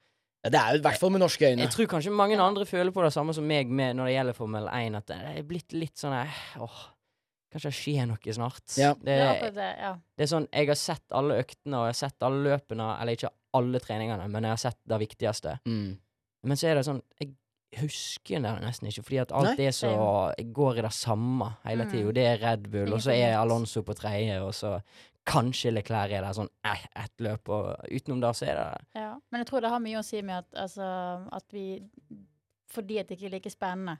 Ja, 0.44 0.50
det 0.50 0.60
er 0.60 0.72
jo 0.72 0.78
i 0.78 0.82
hvert 0.86 1.00
fall 1.00 1.10
med 1.10 1.20
norske 1.20 1.48
øyne. 1.50 1.58
Jeg 1.66 1.70
tror 1.74 1.86
kanskje 1.90 2.12
mange 2.14 2.38
andre 2.40 2.64
føler 2.66 2.92
på 2.94 3.02
det 3.02 3.12
samme 3.12 3.34
som 3.34 3.44
meg 3.44 3.66
med 3.68 3.96
når 3.96 4.06
det 4.06 4.14
gjelder 4.14 4.32
Formel 4.38 4.68
1, 4.68 4.94
at 4.96 5.06
det 5.10 5.16
er 5.36 5.42
blitt 5.42 5.72
litt 5.72 5.96
sånn 5.98 6.14
eh, 6.14 6.44
åh, 6.62 6.84
Kanskje 7.52 7.70
det 7.70 7.76
skjer 7.78 8.06
noe 8.10 8.32
snart. 8.34 8.64
Ja. 8.76 8.92
Det, 8.94 9.14
Det 9.40 9.54
det, 9.54 9.66
ja. 9.80 9.92
det 10.16 10.24
er 10.24 10.26
sånn, 10.28 10.48
Jeg 10.52 10.66
har 10.68 10.74
sett 10.74 11.04
alle 11.14 11.38
øktene 11.40 11.76
og 11.78 11.84
jeg 11.86 11.94
har 11.94 11.98
sett 12.00 12.22
alle 12.26 12.42
løpene, 12.42 12.88
eller 13.00 13.12
ikke 13.16 13.30
alle 13.56 13.80
treningene, 13.80 14.28
men 14.30 14.42
jeg 14.46 14.50
har 14.54 14.62
sett 14.62 14.78
det 14.86 14.98
viktigste. 15.02 15.58
Mm. 15.66 15.96
Men 16.46 16.56
så 16.60 16.68
er 16.70 16.74
det 16.80 16.84
sånn 16.86 17.02
Jeg 17.20 17.34
husker 17.82 18.40
det 18.40 18.52
nesten 18.62 18.86
ikke, 18.88 19.02
fordi 19.04 19.18
at 19.20 19.32
alt 19.36 19.58
Nei. 19.58 19.66
er 19.66 19.72
så 19.74 19.88
går 20.54 20.78
i 20.78 20.82
det 20.86 20.92
samme 20.94 21.48
hele 21.64 21.84
Mm. 21.84 21.90
tida. 21.90 22.12
Det 22.12 22.24
er 22.26 22.38
Red 22.44 22.70
Bull, 22.70 22.92
og 22.94 23.00
så 23.00 23.10
er. 23.12 23.34
Alonso 23.36 23.82
på 23.82 23.94
tredje, 23.98 24.38
og 24.40 24.52
så 24.54 24.80
kanskje 25.26 25.72
Leclerc 25.74 26.12
er 26.12 26.22
der 26.22 26.32
sånn 26.32 26.48
eh, 26.64 26.86
ett 26.94 27.12
løp, 27.18 27.48
og 27.48 27.76
utenom 27.90 28.20
det 28.22 28.30
så 28.38 28.46
er 28.46 28.54
det 28.54 28.86
Ja. 28.94 29.18
Men 29.32 29.40
jeg 29.42 29.46
tror 29.48 29.60
det 29.60 29.70
har 29.70 29.80
mye 29.80 29.98
å 29.98 30.04
si 30.04 30.22
med 30.22 30.38
at, 30.38 30.50
altså, 30.54 31.28
at 31.32 31.44
vi 31.52 31.82
Fordi 32.68 32.98
at 33.00 33.08
det 33.08 33.18
ikke 33.18 33.26
er 33.26 33.30
like 33.30 33.50
spennende, 33.50 33.98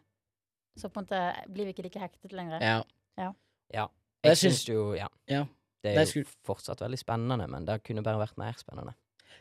så 0.78 0.88
på 0.88 0.98
en 0.98 1.04
måte 1.06 1.52
blir 1.52 1.64
vi 1.66 1.72
ikke 1.72 1.82
like 1.84 2.00
hektet 2.00 2.32
lenger. 2.32 2.60
Ja. 2.60 2.82
Ja. 3.18 3.32
Jeg 3.72 3.88
Jeg 4.24 4.36
syns- 4.36 4.62
syns 4.64 4.68
jo 4.68 4.94
Ja. 4.94 5.08
Ja. 5.28 5.44
Det 5.82 5.96
er 5.96 6.04
jo 6.20 6.24
fortsatt 6.44 6.78
veldig 6.80 6.98
spennende, 6.98 7.48
men 7.48 7.64
det 7.64 7.82
kunne 7.84 8.02
bare 8.02 8.18
vært 8.26 8.36
mer 8.38 8.52
spennende. 8.54 8.94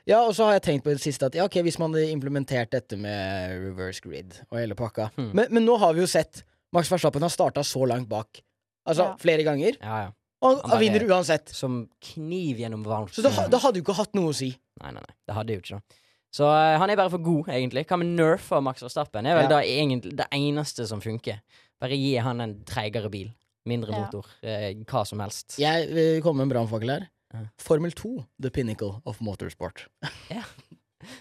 Ja, 0.06 0.20
og 0.28 0.36
så 0.36 0.46
har 0.46 0.54
jeg 0.60 0.64
tenkt 0.68 0.84
på 0.86 0.92
det 0.94 1.02
siste 1.02 1.26
at 1.26 1.36
ja, 1.36 1.46
ok, 1.46 1.62
hvis 1.66 1.80
man 1.80 1.94
hadde 1.94 2.12
implementert 2.12 2.70
dette 2.72 2.98
med 2.98 3.56
reverse 3.70 4.02
grid 4.02 4.36
og 4.52 4.60
hele 4.60 4.76
pakka 4.78 5.10
Hmm. 5.16 5.32
men, 5.34 5.48
men 5.52 5.66
nå 5.66 5.78
har 5.82 5.94
vi 5.94 6.02
jo 6.02 6.08
sett 6.08 6.44
Max 6.76 6.90
Verstappen 6.92 7.22
har 7.24 7.30
starta 7.32 7.64
så 7.64 7.86
langt 7.88 8.10
bak. 8.10 8.42
Altså 8.88 9.04
Ja. 9.04 9.16
flere 9.18 9.44
ganger. 9.44 9.78
Ja, 9.82 9.98
ja. 10.04 10.12
Og 10.42 10.60
Han 10.62 10.70
han 10.76 10.80
vinner 10.82 11.06
uansett. 11.08 11.50
Som 11.50 11.90
kniv 12.02 12.58
gjennom 12.60 12.84
varmt 12.86 13.14
Så 13.16 13.24
da, 13.24 13.32
da 13.50 13.58
hadde 13.58 13.80
jo 13.80 13.84
ikke 13.86 13.96
hatt 13.96 14.14
noe 14.14 14.30
å 14.30 14.36
si. 14.36 14.50
Nei, 14.82 14.92
nei, 14.92 15.02
nei. 15.02 15.16
Det 15.26 15.34
hadde 15.38 15.54
jo 15.56 15.62
ikke 15.64 15.80
det. 15.80 15.98
Så 16.36 16.44
uh, 16.46 16.78
han 16.78 16.90
er 16.92 16.98
bare 17.00 17.10
for 17.10 17.24
god, 17.24 17.48
egentlig. 17.48 17.86
Hva 17.88 17.98
med 17.98 18.08
nerf 18.18 18.52
og 18.52 18.62
Max 18.68 18.84
Verstappen? 18.84 19.24
Det 19.24 19.32
er 19.32 19.36
vel 19.40 19.48
Ja. 19.48 19.50
da 19.56 19.62
egentlig 19.64 20.16
det 20.20 20.28
eneste 20.36 20.86
som 20.86 21.00
funker. 21.02 21.40
Bare 21.80 21.96
gi 21.96 22.16
han 22.18 22.42
en 22.42 22.58
treigere 22.68 23.10
bil. 23.10 23.32
Mindre 23.66 23.92
Ja. 23.96 24.04
motor. 24.04 24.26
Uh, 24.44 24.84
hva 24.84 25.06
som 25.08 25.20
helst. 25.24 25.56
Jeg 25.58 25.88
vil 25.96 26.22
komme 26.22 26.44
med 26.46 26.52
en 26.52 26.68
brannfakkel 26.68 26.90
her. 26.92 27.08
Ja. 27.36 27.46
Formel 27.62 27.92
2, 27.92 28.16
the 28.42 28.50
pinnacle 28.56 29.02
of 29.06 29.20
motorsport. 29.22 29.86
ja. 30.34 30.44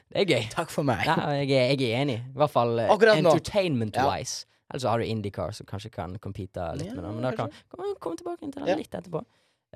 Det 0.09 0.23
er 0.23 0.25
gøy. 0.30 0.44
Takk 0.54 0.71
for 0.73 0.87
meg. 0.88 1.02
Ja, 1.04 1.16
jeg, 1.37 1.50
er, 1.52 1.75
jeg 1.76 1.90
er 1.90 2.02
enig. 2.06 2.18
I 2.30 2.38
hvert 2.40 2.52
fall 2.54 2.78
eh, 2.80 2.92
entertainment-wise. 3.18 4.47
Eller 4.71 4.80
så 4.80 4.88
har 4.94 5.02
du 5.02 5.04
Indycar, 5.04 5.52
som 5.52 5.66
kanskje 5.68 5.90
kan 5.92 6.14
compete 6.25 6.64
litt 6.78 6.88
Ja, 6.88 6.94
med 6.97 7.04
dem, 7.04 7.18
Men 7.18 7.26
da 7.26 7.33
kan 7.37 7.50
vi 7.83 7.90
komme 8.00 8.16
tilbake 8.16 8.49
til 8.54 8.71
Ja. 8.71 8.76
litt 8.80 8.94
etterpå. 8.97 9.21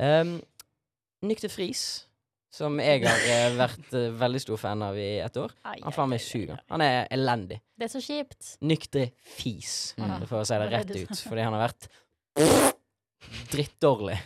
Um, 0.01 0.39
Nykter 1.29 1.51
Friis, 1.53 1.83
som 2.55 2.79
jeg 2.81 3.03
har 3.05 3.27
eh, 3.29 3.51
vært 3.65 3.93
uh, 3.93 4.07
veldig 4.17 4.41
stor 4.47 4.57
fan 4.63 4.83
av 4.87 4.97
i 4.97 5.19
et 5.21 5.37
år. 5.43 5.53
Han 5.67 5.93
faen 5.93 6.09
meg 6.15 6.23
suger. 6.25 6.63
Han 6.73 6.81
er 6.87 7.05
elendig. 7.15 7.61
Det 7.77 7.91
er 7.91 7.93
så 7.93 8.01
kjipt. 8.03 8.55
Nykter 8.65 9.11
fis, 9.37 9.77
Mm. 10.01 10.25
for 10.31 10.41
å 10.41 10.47
si 10.49 10.57
det 10.63 10.71
rett 10.73 10.95
ut. 10.97 11.21
Fordi 11.29 11.45
han 11.45 11.59
har 11.59 11.67
vært 11.69 11.91
drittdårlig. 13.53 14.17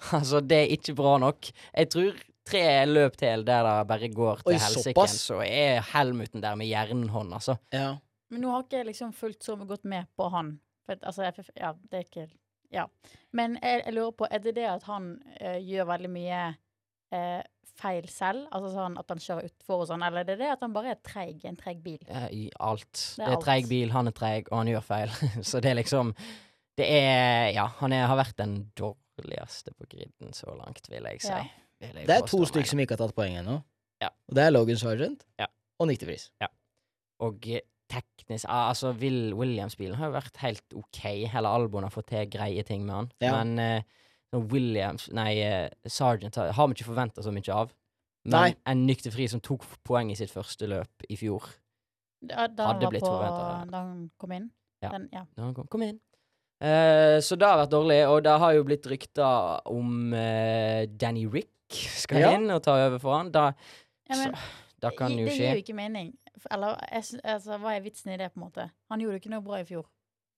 Altså, 0.18 0.40
det 0.40 0.58
er 0.64 0.74
ikke 0.76 0.94
bra 0.98 1.18
nok. 1.22 1.50
Jeg 1.76 1.90
tror 1.92 2.20
tre 2.50 2.62
løp 2.88 3.16
til 3.20 3.44
der 3.46 3.66
det 3.66 3.74
bare 3.88 4.08
går 4.14 4.40
til 4.46 4.58
helsike, 4.58 5.06
så 5.12 5.40
er 5.44 5.82
Helmuten 5.92 6.42
der 6.42 6.56
med 6.58 6.66
jernhånd, 6.70 7.34
altså. 7.36 7.56
Ja. 7.72 7.94
Men 8.30 8.44
nå 8.44 8.50
har 8.54 8.64
ikke 8.64 8.80
jeg 8.80 8.86
liksom 8.92 9.12
fulgt 9.12 9.44
så 9.44 9.56
godt 9.58 9.84
med 9.84 10.06
på 10.16 10.28
han. 10.32 10.54
For 10.86 10.96
altså, 11.02 11.26
jeg, 11.28 11.46
ja, 11.58 11.72
det 11.90 12.00
er 12.00 12.06
ikke 12.08 12.28
Ja. 12.72 12.84
Men 13.34 13.56
jeg, 13.62 13.82
jeg 13.84 13.94
lurer 13.96 14.12
på, 14.14 14.26
er 14.30 14.38
det 14.38 14.54
det 14.56 14.66
at 14.70 14.84
han 14.86 15.16
eh, 15.40 15.58
gjør 15.66 15.88
veldig 15.88 16.10
mye 16.14 16.42
eh, 17.12 17.40
feil 17.80 18.06
selv? 18.08 18.44
Altså 18.54 18.70
sånn 18.74 18.98
at 19.00 19.10
han 19.10 19.22
kjører 19.22 19.48
utfor 19.50 19.82
og 19.82 19.88
sånn, 19.90 20.04
eller 20.06 20.22
er 20.22 20.28
det 20.28 20.36
det 20.38 20.52
at 20.52 20.62
han 20.62 20.74
bare 20.76 20.92
er 20.94 21.00
treig? 21.06 21.42
En 21.50 21.58
treig 21.58 21.80
bil? 21.82 21.98
eh, 22.06 22.28
I 22.30 22.44
alt. 22.62 22.92
Det 23.18 23.26
er 23.26 23.34
er, 23.34 23.42
treig 23.42 23.66
bil, 23.70 23.90
han 23.94 24.10
er 24.10 24.14
treig, 24.14 24.46
og 24.52 24.62
han 24.62 24.70
gjør 24.70 24.86
feil. 24.86 25.16
så 25.50 25.62
det 25.62 25.72
er 25.72 25.80
liksom 25.82 26.14
Det 26.78 26.86
er 26.86 27.50
Ja, 27.56 27.66
han 27.80 27.92
er, 27.92 28.06
har 28.06 28.16
vært 28.22 28.38
den 28.38 28.54
dårligste 29.20 29.72
på 29.72 29.86
griden 29.88 30.32
så 30.32 30.54
langt, 30.56 30.88
vil 30.90 31.02
jeg 31.02 31.22
si. 31.22 31.28
Ja. 31.28 31.44
Vil 31.80 31.96
jeg 31.96 32.08
Det 32.08 32.16
er 32.16 32.26
to 32.26 32.44
stykker 32.44 32.68
som 32.68 32.80
ikke 32.80 32.96
har 32.96 33.06
tatt 33.06 33.14
poeng 33.16 33.36
ennå. 33.40 33.60
Ja. 34.00 34.08
Og 34.28 34.34
det 34.34 34.44
er 34.44 34.50
Logan 34.50 34.76
Sergeant 34.76 35.24
Ja. 35.38 35.46
og 35.78 35.86
Nick 35.88 36.00
DeVries. 36.00 36.30
Ja. 36.40 36.46
Og 37.20 37.46
eh, 37.48 37.60
teknisk 37.88 38.46
ah, 38.48 38.68
Altså, 38.68 38.92
Will 38.92 39.34
Williams-bilen 39.34 39.96
har 39.96 40.06
jo 40.06 40.12
vært 40.12 40.36
helt 40.36 40.74
OK. 40.74 41.02
Hele 41.04 41.48
albuen 41.48 41.84
har 41.84 41.90
fått 41.90 42.08
til 42.08 42.30
greie 42.30 42.62
ting 42.62 42.86
med 42.86 42.94
han. 42.94 43.10
Ja. 43.20 43.42
Men 43.42 43.82
uh, 44.32 44.40
Williams 44.52 45.10
Nei, 45.12 45.42
uh, 45.42 45.68
Sergeant 45.86 46.36
har, 46.36 46.52
har 46.52 46.66
vi 46.66 46.78
ikke 46.78 46.92
forventa 46.92 47.22
så 47.22 47.30
mye 47.30 47.52
av. 47.52 47.74
Men 48.24 48.32
Nei. 48.32 48.54
en 48.66 48.86
Nick 48.86 49.02
DeVries 49.02 49.30
som 49.30 49.40
tok 49.40 49.64
poeng 49.84 50.10
i 50.10 50.16
sitt 50.16 50.30
første 50.30 50.66
løp 50.66 51.04
i 51.08 51.16
fjor 51.16 51.46
Da, 52.20 52.46
da 52.52 52.66
Hadde 52.74 52.90
blitt 52.92 53.04
forventa. 53.04 53.64
Da 53.70 53.78
han 53.78 54.10
kom 54.20 54.32
inn? 54.32 54.50
Ja. 54.82 54.90
Den, 54.92 55.08
ja. 55.12 55.24
da 55.36 55.42
han 55.42 55.54
kom, 55.54 55.66
kom 55.72 55.82
inn. 55.82 56.00
Eh, 56.60 57.18
så 57.24 57.38
det 57.40 57.46
har 57.48 57.62
vært 57.62 57.72
dårlig, 57.72 58.00
og 58.10 58.18
det 58.26 58.34
har 58.42 58.52
jo 58.58 58.64
blitt 58.68 58.86
rykta 58.90 59.28
om 59.70 60.12
eh, 60.12 60.86
Danny 61.00 61.26
Rick 61.32 61.78
skal 62.02 62.20
Ja. 62.20 62.32
inn 62.36 62.50
og 62.52 62.62
ta 62.66 62.74
over 62.86 62.98
for 63.00 63.16
han. 63.16 63.30
Da, 63.32 63.52
Ja, 64.10 64.16
men, 64.18 64.34
så, 64.34 64.38
det 64.82 64.90
kan 64.98 65.12
jo 65.16 65.24
det 65.24 65.32
skje. 65.36 65.46
gir 65.46 65.54
jo 65.56 65.62
ikke 65.64 65.76
mening. 65.78 66.12
Eller 66.50 66.76
jeg, 66.90 67.04
sy- 67.04 67.20
altså, 67.24 67.56
hva 67.60 67.76
er 67.76 67.80
vitsen 67.84 68.12
i 68.12 68.16
det, 68.20 68.30
på 68.34 68.40
en 68.40 68.46
måte? 68.48 68.70
Han 68.90 69.00
gjorde 69.00 69.16
jo 69.18 69.20
ikke 69.22 69.32
noe 69.34 69.44
bra 69.44 69.60
i 69.60 69.64
fjor. 69.68 69.86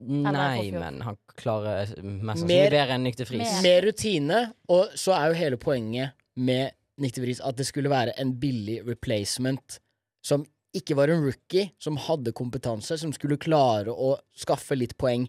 Nei, 0.02 0.70
men 0.74 1.00
han 1.06 1.16
klarer 1.38 1.86
mest 2.02 2.02
Mer- 2.02 2.36
sannsynlig 2.42 2.70
bedre 2.74 2.94
enn 2.96 3.04
Nykter 3.06 3.28
Friis. 3.28 3.52
Mer. 3.52 3.62
Med 3.62 3.84
rutine, 3.86 4.40
og 4.68 4.88
så 4.98 5.14
er 5.14 5.28
jo 5.30 5.38
hele 5.38 5.56
poenget 5.62 6.12
med 6.36 6.72
Nick 6.98 7.14
de 7.14 7.34
at 7.42 7.56
det 7.56 7.66
skulle 7.66 7.88
være 7.90 8.12
en 8.18 8.32
billig 8.38 8.80
replacement 8.86 9.78
som 10.26 10.44
ikke 10.74 10.94
var 10.96 11.08
en 11.08 11.22
rookie, 11.24 11.70
som 11.78 11.96
hadde 11.96 12.32
kompetanse, 12.32 12.98
som 12.98 13.12
skulle 13.12 13.38
klare 13.38 13.90
å 13.94 14.16
skaffe 14.36 14.76
litt 14.76 14.96
poeng 14.98 15.26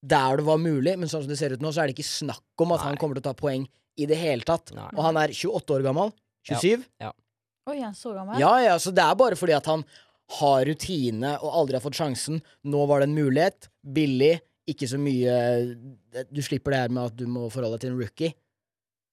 der 0.00 0.40
det 0.40 0.46
var 0.46 0.60
mulig, 0.60 0.96
men 0.98 1.10
sånn 1.10 1.24
som 1.24 1.30
det 1.30 1.38
ser 1.40 1.52
ut 1.54 1.62
nå, 1.62 1.72
så 1.72 1.82
er 1.82 1.90
det 1.90 1.98
ikke 1.98 2.08
snakk 2.08 2.64
om 2.64 2.72
at 2.76 2.84
han 2.86 2.98
kommer 3.00 3.18
til 3.18 3.24
å 3.24 3.30
ta 3.30 3.36
poeng 3.36 3.66
i 4.00 4.06
det 4.08 4.16
hele 4.16 4.46
tatt. 4.46 4.72
Nei. 4.76 4.88
Og 4.96 5.02
han 5.04 5.18
er 5.20 5.34
28 5.34 5.76
år 5.76 5.84
gammel. 5.84 6.12
27. 6.48 6.86
Oi, 7.68 7.76
han 7.76 7.90
er 7.90 7.98
så 7.98 8.14
gammel? 8.16 8.40
Ja, 8.40 8.54
ja, 8.64 8.78
så 8.80 8.92
det 8.96 9.04
er 9.04 9.18
bare 9.20 9.36
fordi 9.36 9.56
at 9.56 9.68
han 9.68 9.84
har 10.38 10.62
rutine 10.68 11.34
og 11.42 11.56
aldri 11.62 11.76
har 11.76 11.84
fått 11.84 11.98
sjansen. 11.98 12.38
Nå 12.70 12.84
var 12.88 13.02
det 13.02 13.10
en 13.10 13.18
mulighet. 13.18 13.68
Billig. 13.82 14.38
Ikke 14.70 14.86
så 14.86 15.00
mye 15.00 15.32
Du 16.30 16.38
slipper 16.44 16.74
det 16.74 16.80
her 16.84 16.92
med 16.92 17.10
at 17.10 17.16
du 17.18 17.24
må 17.26 17.48
forholde 17.50 17.74
deg 17.76 17.84
til 17.84 17.92
en 17.94 18.00
rookie. 18.00 18.34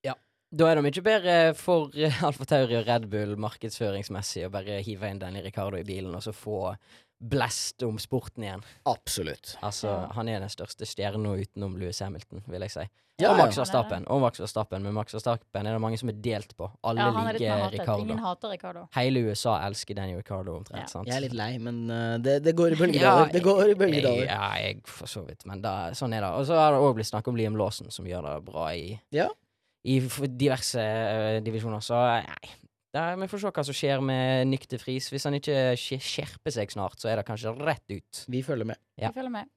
Ja. 0.05 0.13
Da 0.53 0.69
er 0.69 0.77
det 0.77 0.85
mye 0.85 1.03
bedre 1.03 1.37
for 1.57 1.95
eh, 1.97 2.23
Alfa 2.27 2.45
Tauri 2.47 2.77
og 2.79 2.87
Red 2.87 3.07
Bull 3.11 3.33
markedsføringsmessig 3.41 4.45
å 4.47 4.53
bare 4.53 4.79
hive 4.85 5.09
inn 5.09 5.21
Danny 5.23 5.41
Ricardo 5.45 5.79
i 5.79 5.87
bilen 5.87 6.13
og 6.15 6.23
så 6.23 6.35
få 6.35 6.75
blest 7.19 7.81
om 7.83 7.97
sporten 7.99 8.43
igjen. 8.45 8.61
Absolutt. 8.85 9.55
Altså, 9.65 9.95
han 10.13 10.29
er 10.29 10.39
den 10.43 10.51
største 10.53 10.85
stjerna 10.85 11.33
utenom 11.39 11.77
Louis 11.81 11.99
Hamilton, 12.03 12.43
vil 12.47 12.61
jeg 12.67 12.73
si. 12.75 12.85
Ja, 13.17 13.31
og. 13.31 13.39
Max 13.39 13.57
Verstappen. 13.57 14.03
Og 14.13 14.19
Max 14.21 14.37
Verstappen. 14.37 14.83
Men 14.85 14.93
Max 14.93 15.15
Verstappen 15.15 15.65
er 15.65 15.73
det 15.73 15.81
mange 15.81 15.97
som 15.97 16.11
er 16.11 16.19
delt 16.21 16.51
på. 16.59 16.67
Alle 16.85 17.01
Ja, 17.01 17.07
er 17.09 17.33
liker. 17.39 17.71
Ricardo. 17.73 18.03
Ingen 18.05 18.19
hater 18.21 18.51
Ricardo. 18.53 18.83
Hele 18.93 19.23
USA 19.25 19.55
elsker 19.65 19.97
Danny 19.97 20.13
Ricardo 20.19 20.53
omtrent. 20.59 20.83
Ja. 20.83 20.91
sant? 20.91 21.09
Jeg 21.09 21.15
er 21.17 21.23
litt 21.25 21.33
lei, 21.33 21.57
men 21.57 21.79
uh, 21.89 22.19
det, 22.21 22.35
det 22.45 22.53
går 22.59 22.75
i 22.75 22.77
bølgedaler. 22.83 23.31
det 23.33 23.41
går 23.47 23.71
i 23.73 23.75
bølgedaler. 23.81 24.27
Ja, 24.29 24.51
jeg 24.61 24.83
for 24.85 25.09
så 25.09 25.25
vidt, 25.25 25.47
men 25.49 25.65
da, 25.65 25.73
sånn 25.97 26.13
er 26.13 26.21
det. 26.27 26.29
Og 26.37 26.45
så 26.45 26.59
har 26.61 26.77
det 26.77 26.83
òg 26.85 26.93
blitt 26.99 27.09
snakk 27.09 27.25
om 27.33 27.41
Liam 27.41 27.57
Lawson, 27.57 27.89
som 27.89 28.05
gjør 28.05 28.29
det 28.29 28.35
bra 28.51 28.69
i, 28.77 28.99
Ja. 29.17 29.25
i 29.89 29.97
diverse 30.37 30.77
uh, 30.85 31.39
divisjoner. 31.41 31.81
Så 31.81 31.97
nei. 31.97 32.53
Da, 32.95 33.09
vi 33.19 33.27
får 33.29 33.43
se 33.43 33.51
hva 33.51 33.65
som 33.67 33.75
skjer 33.75 34.01
med 34.05 34.47
Nykter 34.51 34.81
Friis. 34.81 35.09
Hvis 35.11 35.27
han 35.27 35.35
ikke 35.37 35.75
skjerper 35.79 36.53
seg 36.55 36.71
snart, 36.73 36.97
så 37.01 37.11
er 37.11 37.19
det 37.19 37.27
kanskje 37.27 37.53
rett 37.59 37.83
ut. 37.91 38.23
Vi 38.31 38.41
følger 38.45 38.69
med. 38.71 38.79
Ja. 38.95 39.11
Vi 39.11 39.19
følger 39.19 39.33
med. 39.33 39.51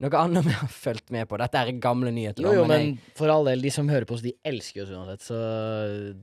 Noe 0.00 0.16
annet 0.16 0.46
vi 0.48 0.54
har 0.56 0.72
fulgt 0.72 1.12
med 1.12 1.28
på. 1.28 1.36
Dette 1.42 1.60
er 1.60 1.74
gamle 1.76 2.08
nyheter. 2.14 2.46
Jo, 2.46 2.62
jo, 2.62 2.64
men 2.66 2.94
jeg- 2.94 3.16
for 3.18 3.28
all 3.28 3.44
del, 3.44 3.60
de 3.60 3.70
som 3.70 3.88
hører 3.88 4.08
på 4.08 4.16
oss, 4.16 4.24
de 4.24 4.32
elsker 4.48 4.86
oss 4.86 4.94
uansett, 4.96 5.20
så 5.20 5.36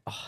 Åh, 0.09 0.23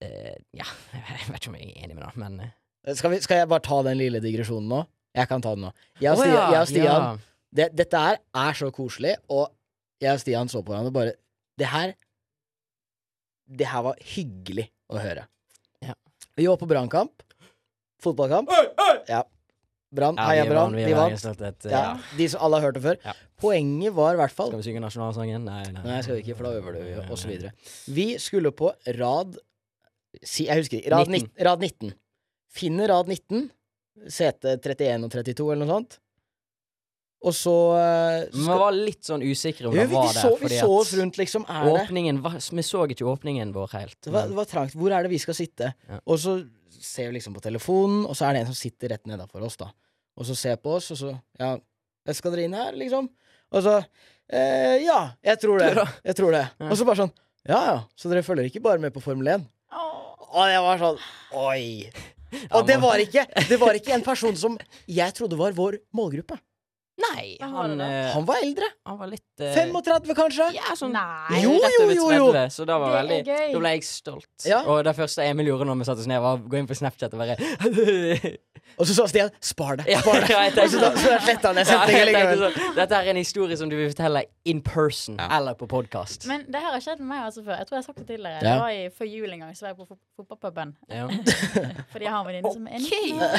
ja, 0.00 0.66
jeg 0.96 1.28
vet 1.28 1.40
ikke 1.42 1.52
om 1.52 1.58
jeg 1.58 1.68
er 1.68 1.84
enig 1.84 1.96
med 1.96 2.04
det, 2.06 2.12
men 2.20 2.38
eh, 2.44 2.94
skal, 2.96 3.12
vi, 3.12 3.20
skal 3.24 3.42
jeg 3.42 3.50
bare 3.50 3.64
ta 3.64 3.80
den 3.86 3.98
lille 4.00 4.22
digresjonen 4.24 4.70
nå? 4.72 4.84
Jeg 5.16 5.28
kan 5.28 5.42
ta 5.44 5.54
den 5.56 5.66
nå. 5.66 5.72
Jeg 6.00 6.14
og 6.14 6.20
oh, 6.20 6.22
Stian, 6.22 6.36
ja, 6.36 6.44
jeg 6.54 6.60
og 6.60 6.70
Stian 6.70 6.86
ja. 6.86 7.08
det, 7.58 7.66
Dette 7.80 8.04
her 8.04 8.20
er 8.44 8.60
så 8.60 8.70
koselig, 8.74 9.16
og 9.28 9.50
jeg 10.00 10.14
og 10.14 10.22
Stian 10.22 10.52
så 10.52 10.62
på 10.64 10.72
hverandre 10.72 10.92
og 10.92 10.96
bare 10.96 11.16
Det 11.60 11.68
her 11.68 11.92
Det 13.50 13.66
her 13.66 13.82
var 13.82 13.98
hyggelig 14.14 14.68
å 14.92 15.00
høre. 15.02 15.26
Ja. 15.82 15.94
Vi 16.38 16.46
var 16.46 16.56
på 16.60 16.68
brannkamp. 16.70 17.22
Fotballkamp. 18.00 18.50
Ja. 19.10 19.24
Brann. 19.90 20.14
Ja, 20.20 20.26
Heia 20.28 20.44
Brann. 20.46 20.74
vi 20.78 20.84
De 20.86 20.92
vant. 20.94 21.10
Bergensstolthet, 21.10 21.64
Ja. 21.66 21.80
ja. 21.82 22.16
De 22.16 22.28
som 22.30 22.40
alle 22.46 22.60
har 22.60 22.68
hørt 22.68 22.76
det 22.78 22.82
før. 22.84 22.98
Ja. 23.04 23.14
Poenget 23.42 23.92
var 23.96 24.14
i 24.14 24.18
hvert 24.20 24.30
fall 24.36 24.52
Skal 24.52 24.60
vi 24.62 24.66
synge 24.68 24.82
nasjonalsangen? 24.84 25.44
Nei, 25.48 25.64
nei. 25.74 25.82
Nei, 25.82 25.96
skal 26.06 26.14
vi 26.20 26.22
ikke, 26.22 26.36
for 26.38 26.46
da 26.46 26.52
øver 26.60 26.76
du, 26.78 26.82
og 27.10 27.18
så 27.18 27.30
videre. 27.32 27.50
Vi 27.90 28.06
skulle 28.22 28.52
på 28.54 28.70
rad 29.00 29.34
si, 30.22 30.46
Jeg 30.46 30.60
husker 30.62 30.78
ikke. 30.78 30.92
Rad 30.94 31.08
19. 31.10 31.32
19. 31.34 31.46
Rad 31.48 31.64
19. 31.66 31.94
Finner 32.54 32.88
rad 32.94 33.10
19. 33.10 33.50
Sete 34.10 34.54
31 34.62 35.04
og 35.04 35.10
32, 35.10 35.50
eller 35.52 35.66
noe 35.66 35.74
sånt. 35.74 35.98
Og 37.20 37.34
så 37.36 37.52
uh, 37.76 38.22
Men 38.32 38.46
vi 38.46 38.58
var 38.62 38.76
litt 38.76 39.04
sånn 39.04 39.20
usikre 39.20 39.68
om 39.68 39.74
ja, 39.76 39.84
det 39.84 39.92
var 39.92 40.06
vi, 40.06 40.14
der. 40.14 40.22
så, 40.24 40.30
vi 40.38 40.46
fordi 40.46 40.60
så 40.62 40.68
oss 40.72 40.92
rundt, 40.96 41.18
liksom. 41.20 41.44
Er 41.52 41.66
det 41.66 41.74
åpningen 41.82 42.20
var, 42.24 42.38
Vi 42.40 42.64
så 42.64 42.86
ikke 42.88 43.08
åpningen 43.12 43.52
vår 43.52 43.74
helt. 43.76 43.98
det 44.06 44.14
var, 44.14 44.30
det 44.30 44.38
var 44.38 44.48
trangt. 44.48 44.76
Hvor 44.78 44.94
er 44.96 45.04
det 45.04 45.12
vi 45.12 45.20
skal 45.20 45.36
sitte? 45.36 45.74
Ja. 45.90 46.00
Og 46.06 46.20
så 46.22 46.38
ser 46.80 47.10
vi 47.10 47.18
liksom 47.18 47.36
på 47.36 47.42
telefonen, 47.44 48.06
og 48.08 48.16
så 48.16 48.28
er 48.28 48.38
det 48.38 48.44
en 48.44 48.52
som 48.52 48.56
sitter 48.56 48.94
rett 48.94 49.04
nedafor 49.10 49.44
oss, 49.44 49.58
da. 49.60 49.68
Og 50.16 50.28
så 50.28 50.36
ser 50.38 50.56
på 50.60 50.78
oss, 50.78 50.90
og 50.94 51.00
så 51.00 51.12
Ja, 51.40 51.54
skal 52.16 52.32
dere 52.32 52.48
inn 52.48 52.56
her, 52.56 52.72
liksom? 52.78 53.10
Og 53.52 53.64
så 53.66 53.76
eh, 54.32 54.80
Ja, 54.86 55.12
jeg 55.26 55.40
tror 55.42 55.60
det. 55.60 55.72
Jeg 56.08 56.16
tror 56.16 56.32
det. 56.34 56.46
Ja. 56.56 56.70
Og 56.70 56.78
så 56.78 56.88
bare 56.88 57.04
sånn 57.04 57.16
Ja 57.48 57.60
ja, 57.68 57.78
så 57.96 58.10
dere 58.12 58.24
følger 58.24 58.48
ikke 58.48 58.64
bare 58.64 58.80
med 58.82 58.94
på 58.96 59.02
Formel 59.04 59.28
1? 59.36 59.44
Og 60.30 60.46
jeg 60.46 60.62
var 60.64 60.80
sånn 60.80 61.00
Oi! 61.36 61.64
Og 62.54 62.66
det 62.66 62.76
var 62.82 63.02
ikke 63.02 63.24
Det 63.50 63.58
var 63.60 63.76
ikke 63.76 63.94
en 63.96 64.06
person 64.06 64.36
som 64.38 64.58
jeg 64.88 65.16
trodde 65.16 65.38
var 65.38 65.56
vår 65.56 65.80
målgruppe. 65.96 66.38
Nei, 67.00 67.24
han, 67.40 67.54
han, 67.54 67.76
det 67.78 67.88
eh, 67.88 68.10
Han 68.14 68.26
var 68.28 68.42
eldre. 68.44 68.68
han 68.86 68.98
var 69.00 69.10
litt 69.10 69.42
uh, 69.42 69.52
35, 69.56 70.14
kanskje? 70.18 70.48
Ja, 70.56 70.74
sånn 70.78 70.92
Nei. 70.96 71.40
Jo, 71.44 71.54
jo, 71.56 71.88
jo, 71.94 72.10
jo. 72.12 72.28
30, 72.34 72.54
Så 72.54 72.66
da 72.68 72.78
var 72.82 72.96
veldig. 73.00 73.20
Da 73.26 73.62
ble 73.62 73.74
jeg 73.76 73.86
stolt. 73.88 74.28
Ja. 74.48 74.60
Og 74.68 74.82
det 74.86 74.94
første 74.98 75.24
Emil 75.24 75.50
gjorde 75.50 75.68
når 75.70 75.80
vi 75.80 75.88
satte 75.88 76.04
oss 76.04 76.10
ned, 76.10 76.20
var 76.24 76.38
å 76.38 76.44
gå 76.50 76.60
inn 76.60 76.68
på 76.70 76.76
Snapchat 76.78 77.16
og 77.16 77.22
bare 77.24 77.38
Og 78.80 78.86
så 78.86 78.94
sa 78.94 79.06
Stian 79.10 79.30
'spar 79.42 79.80
det'. 79.80 79.98
Spar 80.00 80.20
det. 80.20 80.30
ja, 80.30 80.62
Og 80.62 80.70
så 80.70 80.80
da 80.80 80.90
så 80.96 81.16
sletta 81.24 81.52
han 81.52 81.58
likevel. 81.58 82.44
sånn, 82.44 82.76
Dette 82.76 83.00
er 83.00 83.10
en 83.12 83.20
historie 83.20 83.56
som 83.58 83.70
du 83.70 83.76
vil 83.76 83.90
fortelle 83.90 84.24
in 84.44 84.62
person 84.62 85.18
eller 85.20 85.58
på 85.58 85.68
podkast. 85.70 86.26
Men 86.30 86.46
det 86.48 86.62
her 86.62 86.72
har 86.76 86.84
skjedd 86.84 87.02
med 87.02 87.10
meg 87.14 87.26
altså 87.26 87.44
før. 87.44 87.58
Jeg 87.58 87.68
tror 87.68 87.76
jeg 87.76 87.82
har 87.82 87.88
sagt 87.88 87.98
det 87.98 88.06
tidligere. 88.06 88.40
Ja. 88.40 88.54
Det 88.54 88.56
var 88.62 88.70
i, 88.76 88.88
før 88.94 89.10
jul 89.10 89.36
en 89.36 89.44
gang, 89.44 89.56
så 89.56 89.66
var 89.66 89.74
jeg 89.74 89.78
på 89.82 89.98
fotballpuben. 90.20 90.76
Ja. 90.88 91.06
Fordi 91.92 92.04
jeg 92.04 92.12
har 92.14 92.20
en 92.20 92.30
venninne 92.30 92.54
som 92.54 92.66
er 92.66 92.78
19 92.78 93.22
år. 93.26 93.38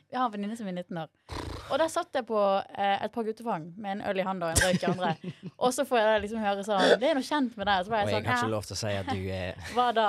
Jeg 0.00 0.18
har 0.18 0.26
en 0.26 0.36
venninne 0.38 0.60
som 0.60 0.70
er 0.70 0.78
19 0.80 1.04
år. 1.04 1.49
Og 1.70 1.78
der 1.78 1.88
satt 1.92 2.14
jeg 2.18 2.26
på 2.26 2.40
eh, 2.76 3.04
et 3.04 3.12
par 3.14 3.22
guttefang 3.26 3.68
med 3.78 3.92
en 3.96 4.02
øl 4.10 4.18
i 4.18 4.24
handa 4.26 4.50
og 4.50 4.56
en 4.58 4.64
røyk 4.68 4.82
i 4.82 4.88
andre. 4.90 5.12
Og 5.64 5.72
så 5.76 5.84
får 5.86 5.98
jeg 6.02 6.22
liksom 6.26 6.42
høre 6.44 6.64
sånn 6.66 6.96
Det 7.00 7.10
er 7.10 7.14
noe 7.18 7.26
kjent 7.26 7.56
med 7.60 7.66
deg. 7.70 7.84
Så 7.86 7.92
var 7.94 8.02
Og 8.02 8.10
jeg 8.10 8.14
jeg 8.14 8.24
sånn 8.24 8.30
har 8.32 8.42
ikke 8.42 8.54
lov 8.56 8.66
til 8.70 8.76
å 8.76 8.80
si 8.82 8.94
at 8.98 9.12
du 9.14 9.30
er 9.36 9.62
hva 9.76 9.88
da? 9.94 10.08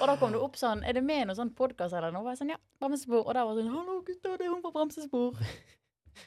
Og 0.00 0.06
da 0.08 0.16
kom 0.16 0.32
det 0.32 0.40
opp 0.40 0.56
sånn 0.56 0.80
Er 0.88 0.96
det 0.96 1.02
med 1.04 1.20
i 1.22 1.28
noen 1.28 1.36
sånn 1.36 1.52
podkast 1.58 1.92
eller 1.98 2.14
noe? 2.14 2.24
Og 2.24 2.32
jeg 2.32 2.40
sånn, 2.42 2.54
ja, 2.54 2.60
Bremsespor. 2.80 3.22
Og 3.26 3.34
der 3.36 3.44
var 3.44 3.54
det 3.60 3.66
sånn 3.68 3.76
Hallo, 3.76 4.00
gutter, 4.08 4.36
det 4.40 4.48
er 4.48 4.52
hun 4.54 4.62
på 4.64 4.72
Bremsespor. 4.74 5.36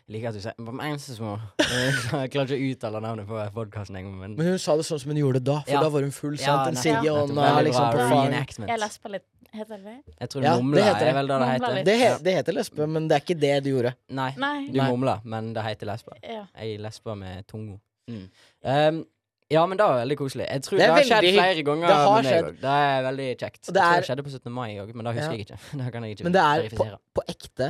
Liker 0.10 0.32
at 0.32 0.38
du 0.38 0.42
sier 0.42 0.56
Bremsespor. 0.66 1.42
Jeg 1.62 2.32
klarer 2.34 2.54
ikke 2.56 2.58
å 2.58 2.70
uttale 2.74 3.02
navnet 3.06 3.28
på 3.30 3.42
podkasten 3.54 3.98
engang, 4.00 4.16
men 4.22 4.34
Men 4.38 4.48
hun 4.54 4.62
sa 4.62 4.74
det 4.78 4.86
sånn 4.88 5.02
som 5.02 5.12
hun 5.14 5.20
gjorde 5.22 5.42
det 5.42 5.50
da, 5.52 5.60
for 5.66 5.76
Ja. 5.76 5.82
da 5.86 5.90
var 5.94 6.02
hun 6.06 6.14
full. 6.16 6.38
Ja, 6.42 6.46
sant? 6.64 6.72
En 6.72 6.80
Silje 6.82 7.12
og 7.14 7.30
Anna 7.30 7.62
liksom 7.66 7.92
på 7.94 8.08
reenactment. 8.10 8.70
Jeg 8.74 8.82
lesper 8.82 9.14
litt. 9.18 9.26
Heter 9.56 9.78
det 9.78 9.84
det? 9.86 10.16
Jeg 10.20 10.30
tror 10.34 10.44
Ja, 10.44 10.54
mumla 10.60 10.76
det 10.76 10.84
heter 10.90 11.08
er 11.10 11.14
vel 11.18 11.28
det 11.32 11.40
det 11.40 11.48
heter. 11.54 11.84
Det, 11.88 11.96
he, 12.02 12.12
det 12.28 12.34
heter 12.38 12.54
lesbe, 12.58 12.88
men 12.88 13.08
det 13.10 13.16
er 13.18 13.24
ikke 13.26 13.40
det 13.40 13.54
du 13.66 13.70
gjorde. 13.72 13.92
Nei, 14.10 14.30
Nei. 14.38 14.68
du 14.68 14.80
Nei. 14.82 14.88
mumler, 14.92 15.22
men 15.24 15.54
det 15.56 15.64
heter 15.64 15.90
lesbe. 15.90 16.16
Ja. 16.24 16.46
Jeg 16.62 16.80
lesber 16.84 17.16
med 17.20 17.46
tunga. 17.48 17.78
Mm. 18.12 18.26
Um, 18.64 19.06
ja, 19.50 19.66
men 19.70 19.78
det 19.78 19.86
var 19.86 20.00
veldig 20.02 20.18
koselig. 20.18 20.46
Jeg 20.50 20.62
tror 20.66 20.78
Det 20.78 20.86
det, 20.86 20.94
har 20.94 21.04
skjedd 21.10 21.28
flere 21.38 21.64
ganger 21.68 21.88
det 21.88 21.96
har 21.96 22.24
skjedd. 22.30 22.48
Det 22.62 22.76
er 22.84 23.04
veldig 23.10 23.28
kjekt. 23.38 23.62
Det 23.74 23.82
er- 23.82 24.00
det 24.02 24.08
skjedde 24.10 24.24
på 24.26 24.32
17. 24.34 24.52
mai 24.52 24.70
òg, 24.82 24.94
men 24.96 25.06
det 25.06 25.14
husker 25.16 25.32
Ja. 25.32 25.38
jeg 25.38 25.46
ikke. 25.48 25.60
Det 25.84 25.92
kan 25.94 26.04
jeg 26.04 26.12
ikke 26.18 26.24
Men 26.24 26.34
det 26.34 26.42
er 26.42 26.70
på, 26.76 26.88
på 27.16 27.22
ekte 27.30 27.68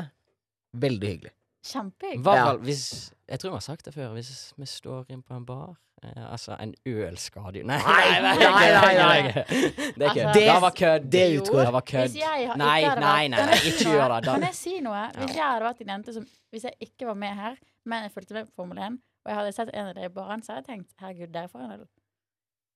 veldig 0.74 1.08
hyggelig. 1.14 1.32
Kjempehyggelig. 1.66 2.24
Hva 2.26 2.36
Ja. 2.36 2.56
hvis 2.62 2.84
Jeg 3.28 3.40
tror 3.42 3.50
vi 3.52 3.56
har 3.56 3.66
sagt 3.66 3.86
det 3.86 3.94
før. 3.96 4.14
Hvis 4.14 4.54
vi 4.58 4.66
står 4.70 5.06
inn 5.10 5.24
på 5.26 5.34
en 5.36 5.46
bar 5.46 5.72
eh, 6.04 6.32
Altså, 6.32 6.56
en 6.62 6.76
øl 6.86 7.18
skader 7.18 7.58
jo 7.62 7.66
Nei, 7.72 7.80
Nei, 7.82 8.20
nei, 8.22 8.36
nei, 8.38 8.72
nei, 8.74 8.94
nei. 8.96 9.32
Det 9.32 10.06
er 10.06 10.14
kødd. 10.14 10.26
Altså- 10.26 10.40
Det 10.40 10.62
var 10.62 10.72
kødd. 10.82 11.10
Det 11.12 11.24
utgår. 11.40 11.64
Det 11.66 11.74
var 11.74 11.82
kødd. 11.82 12.16
Nei, 12.16 12.46
nei, 12.56 12.82
nei, 13.00 13.28
nei, 13.34 13.58
ikke 13.72 13.90
gjør 13.90 14.08
det. 14.16 14.22
Da- 14.28 14.34
Kan 14.38 14.42
jeg 14.50 14.56
si 14.56 14.80
noe? 14.86 15.04
Hvis 15.18 15.36
jeg 15.36 15.44
hadde 15.44 15.66
vært 15.66 15.82
en 15.82 15.88
jente 15.96 16.14
som 16.14 16.28
Hvis 16.54 16.64
jeg 16.70 16.74
ikke 16.82 17.08
var 17.08 17.16
med 17.16 17.34
her, 17.36 17.56
men 17.86 18.04
jeg 18.04 18.12
fulgte 18.14 18.34
med 18.38 18.46
på 18.48 18.54
Formel 18.62 18.78
1, 18.78 19.00
og 19.26 19.30
jeg 19.32 19.36
hadde 19.40 19.52
sett 19.54 19.70
en 19.74 19.88
av 19.88 19.96
dere 19.96 20.06
i 20.06 20.10
baren, 20.10 20.42
så 20.46 20.54
hadde 20.54 20.66
jeg 20.68 20.80
tenkt 20.80 20.94
herregud, 21.02 21.32
dere 21.34 21.50
får 21.50 21.60
en 21.66 21.72
øl. 21.80 21.88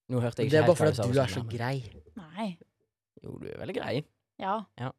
Nå 0.09 0.19
hørte 0.19 0.41
jeg 0.41 0.49
Det 0.49 0.57
ikke 0.57 0.63
er 0.63 0.67
bare 0.67 0.75
helt 0.75 0.79
hva 0.79 0.85
fordi 0.85 0.95
sa 0.95 1.03
at 1.03 1.09
på 1.09 1.13
du 1.13 1.19
er 1.21 1.27
så 1.27 1.43
grei. 1.45 1.83
Nei. 2.17 2.57
Jo, 3.23 3.37
du 3.37 3.45
er 3.47 3.57
veldig 3.61 3.75
grei. 3.77 4.03
Ja. 4.39 4.55
Ja. 4.79 4.89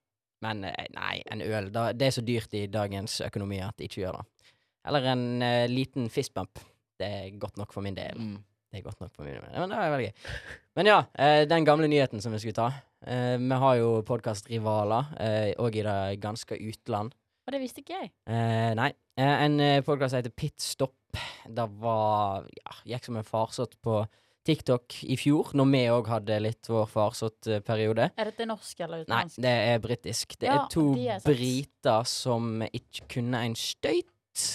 Men 0.44 0.64
eh, 0.64 0.88
nei, 0.96 1.20
en 1.30 1.42
øl 1.44 1.70
da, 1.72 1.90
Det 1.96 2.08
er 2.08 2.14
så 2.16 2.24
dyrt 2.24 2.54
i 2.56 2.66
dagens 2.70 3.20
økonomi 3.26 3.60
at 3.64 3.80
ikke 3.84 4.02
gjør 4.04 4.20
det. 4.20 4.52
Eller 4.88 5.10
en 5.12 5.24
uh, 5.44 5.66
liten 5.68 6.08
fistbump. 6.12 6.62
Det 7.00 7.08
er 7.08 7.40
godt 7.40 7.58
nok 7.60 7.74
for 7.74 7.84
min 7.84 7.96
del. 7.96 8.16
Mm. 8.16 8.38
Det 8.70 8.78
er 8.78 8.84
godt 8.86 9.02
nok 9.02 9.12
for 9.12 9.26
min 9.26 9.36
del. 9.36 9.44
Men 9.52 9.72
det 9.72 9.76
er 9.76 9.92
veldig 9.92 10.06
gøy. 10.06 10.30
Men 10.78 10.88
ja, 10.88 11.00
uh, 11.04 11.42
den 11.50 11.66
gamle 11.68 11.90
nyheten 11.92 12.24
som 12.24 12.32
vi 12.32 12.40
skulle 12.40 12.56
ta. 12.56 12.70
Uh, 13.04 13.36
vi 13.36 13.58
har 13.64 13.76
jo 13.80 13.90
podkastrivaler 14.08 15.12
òg 15.60 15.76
i 15.76 15.84
det 15.84 15.98
ganske 16.22 16.56
utland. 16.56 17.12
Og 17.44 17.52
det 17.52 17.60
visste 17.60 17.82
ikke 17.82 17.96
jeg. 17.96 18.10
Eh, 18.30 18.72
nei. 18.78 18.92
En 19.20 19.56
podkast 19.84 20.12
som 20.12 20.20
heter 20.20 20.32
Pitstop. 20.32 21.18
Det 21.50 21.64
var 21.82 22.46
ja, 22.54 22.76
Gikk 22.92 23.08
som 23.08 23.16
en 23.18 23.26
farsott 23.26 23.74
på 23.82 23.96
TikTok 24.46 24.94
i 25.12 25.16
fjor, 25.20 25.50
når 25.58 25.68
vi 25.72 25.80
òg 25.92 26.06
hadde 26.08 26.38
litt 26.40 26.68
vår 26.70 26.86
farsott-periode. 26.88 28.06
Er 28.16 28.30
dette 28.30 28.46
norsk 28.48 28.80
eller 28.86 29.04
Nei, 29.10 29.24
det 29.36 29.52
er 29.74 29.82
britisk. 29.84 30.38
Det 30.40 30.48
Ja, 30.48 30.62
er 30.62 30.70
to 30.72 30.86
de 30.96 31.08
er 31.12 31.20
briter 31.24 32.08
som 32.08 32.62
ikke 32.70 33.08
kunne 33.16 33.42
en 33.44 33.56
støyt. 33.58 34.46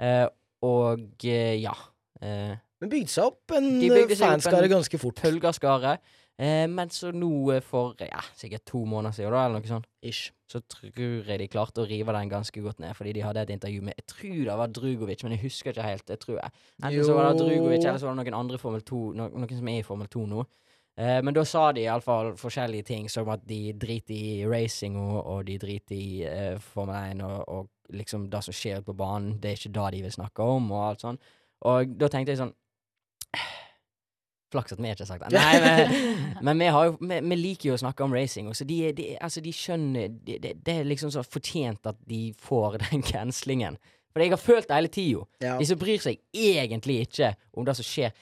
Eh, 0.00 0.26
og 0.64 1.24
eh, 1.24 1.56
ja. 1.62 1.74
Eh, 2.20 2.52
Men 2.82 2.92
bygde 2.92 3.14
seg 3.14 3.30
opp 3.30 3.54
en 3.56 3.70
fanskare 4.12 4.68
ganske 4.68 5.00
fort. 5.00 5.22
Pølgerskare. 5.24 5.96
Eh, 6.34 6.64
men 6.66 6.90
så 6.90 7.12
nå 7.14 7.30
eh, 7.54 7.62
for 7.62 7.94
ja, 8.02 8.22
sikkert 8.34 8.64
to 8.66 8.80
måneder 8.90 9.14
siden, 9.14 9.30
da, 9.30 9.44
eller 9.46 9.60
noe 9.62 9.70
sånt, 9.70 9.86
Ish. 10.02 10.32
så 10.50 10.58
tror 10.66 11.28
jeg 11.30 11.38
de 11.38 11.46
klarte 11.50 11.84
å 11.84 11.86
rive 11.86 12.14
den 12.16 12.32
ganske 12.32 12.64
godt 12.64 12.82
ned. 12.82 12.96
Fordi 12.98 13.12
de 13.14 13.22
hadde 13.22 13.44
et 13.44 13.54
intervju 13.54 13.84
med 13.86 13.94
Jeg 14.00 14.08
tror 14.10 14.40
det 14.48 14.58
var 14.58 14.74
Drugovic, 14.74 15.22
men 15.22 15.36
jeg 15.36 15.44
husker 15.44 15.70
ikke 15.70 15.86
helt. 15.86 16.10
Jeg 16.10 16.22
tror 16.24 16.40
jeg. 16.40 16.58
Enten 16.82 17.06
så 17.06 17.14
var 17.14 17.30
det 17.30 17.44
Drugovic, 17.44 17.84
eller 17.84 18.02
så 18.02 18.10
var 18.10 18.16
det 18.16 18.24
noen 18.24 18.40
andre 18.40 18.58
Formel 18.58 18.82
2, 18.82 19.00
no, 19.20 19.30
noen 19.30 19.54
som 19.54 19.70
er 19.70 19.78
i 19.78 19.86
Formel 19.86 20.10
2 20.10 20.26
nå. 20.34 20.44
Eh, 20.98 21.20
men 21.26 21.34
da 21.34 21.46
sa 21.46 21.68
de 21.74 21.86
iallfall 21.86 22.34
forskjellige 22.38 22.88
ting, 22.90 23.08
som 23.10 23.30
at 23.34 23.46
de 23.46 23.60
driter 23.78 24.14
i 24.14 24.50
racing, 24.50 24.98
og, 24.98 25.16
og 25.22 25.46
de 25.46 25.58
driter 25.62 25.94
i 25.94 26.10
eh, 26.26 26.58
Formel 26.74 26.98
1, 27.14 27.24
og, 27.26 27.40
og 27.46 27.94
liksom 27.94 28.26
det 28.30 28.42
som 28.46 28.54
skjer 28.54 28.82
på 28.82 28.94
banen, 28.98 29.38
det 29.42 29.52
er 29.52 29.58
ikke 29.58 29.74
det 29.78 29.88
de 29.94 30.04
vil 30.08 30.18
snakke 30.18 30.50
om, 30.58 30.70
og 30.74 30.86
alt 30.88 31.06
sånn. 31.06 31.22
Og 31.70 31.94
da 31.98 32.10
tenkte 32.10 32.34
jeg 32.34 32.42
sånn 32.42 32.54
Flaks 34.54 34.74
at 34.74 34.80
vi 34.80 34.92
ikke 34.92 35.04
har 35.04 35.10
sagt 35.10 35.24
det. 35.26 35.40
Nei, 35.40 35.54
men, 35.60 36.44
men 36.46 36.62
vi, 36.62 36.70
har 36.76 36.90
jo, 36.90 36.94
vi, 37.00 37.18
vi 37.32 37.40
liker 37.40 37.70
jo 37.72 37.78
å 37.78 37.82
snakke 37.82 38.06
om 38.06 38.14
racing, 38.14 38.52
så 38.54 38.66
de, 38.68 38.78
de, 38.96 39.08
altså 39.18 39.42
de 39.44 39.54
skjønner 39.54 40.14
det, 40.14 40.38
de, 40.54 40.76
er 40.76 40.86
liksom 40.88 41.12
så 41.14 41.24
fortjent 41.26 41.90
at 41.90 41.98
de 42.10 42.28
får 42.44 42.78
den 42.86 43.04
cancelingen. 43.04 43.80
For 44.14 44.22
jeg 44.22 44.30
har 44.30 44.38
følt 44.38 44.70
det 44.70 44.78
hele 44.78 44.94
tida. 44.94 45.26
Ja. 45.42 45.58
De 45.58 45.66
som 45.66 45.80
bryr 45.80 45.98
seg 46.02 46.22
egentlig 46.30 47.00
ikke 47.08 47.34
om 47.58 47.66
det 47.66 47.74
som 47.80 47.86
skjer. 47.86 48.14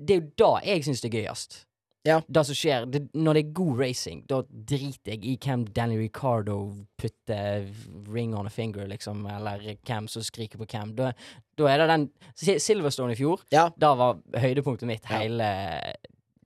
Det 0.00 0.16
er 0.16 0.22
jo 0.22 0.28
da 0.40 0.52
jeg 0.64 0.86
syns 0.86 1.04
det 1.04 1.10
er 1.10 1.18
gøyest. 1.20 1.58
Ja. 2.04 2.20
Det 2.28 2.42
som 2.46 2.54
skjer 2.54 2.84
det, 2.92 3.00
Når 3.14 3.32
det 3.34 3.42
er 3.46 3.52
god 3.56 3.78
racing, 3.80 4.26
da 4.28 4.42
driter 4.42 5.14
jeg 5.14 5.24
i 5.24 5.36
hvem 5.40 5.64
Danny 5.72 5.96
Ricardo 5.96 6.56
putter 7.00 7.64
ring 8.12 8.34
on 8.36 8.46
a 8.46 8.50
finger, 8.50 8.86
liksom, 8.86 9.24
eller 9.26 9.62
hvem 9.86 10.06
som 10.08 10.22
skriker 10.22 10.58
på 10.60 10.66
hvem. 10.68 10.94
Da, 10.96 11.12
da 11.56 11.64
er 11.72 11.78
det 11.78 11.88
den 11.88 12.58
Silverstone 12.60 13.12
i 13.12 13.16
fjor, 13.16 13.40
Ja. 13.52 13.70
da 13.78 13.94
var 13.94 14.18
høydepunktet 14.36 14.86
mitt 14.86 15.02
Ja. 15.08 15.18
hele, 15.18 15.48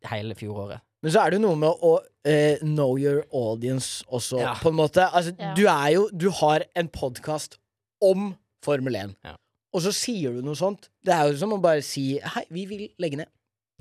hele 0.09 0.35
fjoråret. 0.39 0.81
Men 1.03 1.13
så 1.13 1.21
er 1.25 1.31
det 1.31 1.39
jo 1.41 1.47
noe 1.49 1.57
med 1.57 1.83
å 1.83 1.93
uh, 2.03 2.57
know 2.67 2.97
your 2.99 3.25
audience 3.33 4.05
også, 4.11 4.41
Ja. 4.41 4.55
på 4.55 4.69
en 4.71 4.75
måte. 4.79 5.09
Altså, 5.13 5.35
Ja. 5.39 5.55
du 5.55 5.67
er 5.67 5.89
jo 5.95 6.09
Du 6.17 6.31
har 6.31 6.63
en 6.77 6.89
podkast 6.89 7.59
om 8.03 8.37
Formel 8.63 8.95
1, 8.97 9.17
Ja. 9.25 9.35
og 9.75 9.83
så 9.83 9.93
sier 9.93 10.33
du 10.33 10.43
noe 10.43 10.55
sånt. 10.55 10.89
Det 11.05 11.15
er 11.15 11.31
jo 11.33 11.37
som 11.37 11.51
å 11.51 11.61
bare 11.61 11.83
si 11.83 12.19
Hei, 12.19 12.45
vi 12.51 12.65
vil 12.67 12.89
legge 12.99 13.17
ned. 13.17 13.27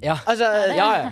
Ja. 0.02 0.16
Altså, 0.28 0.46
det- 0.68 0.76
ja, 0.78 0.94
ja. 1.04 1.12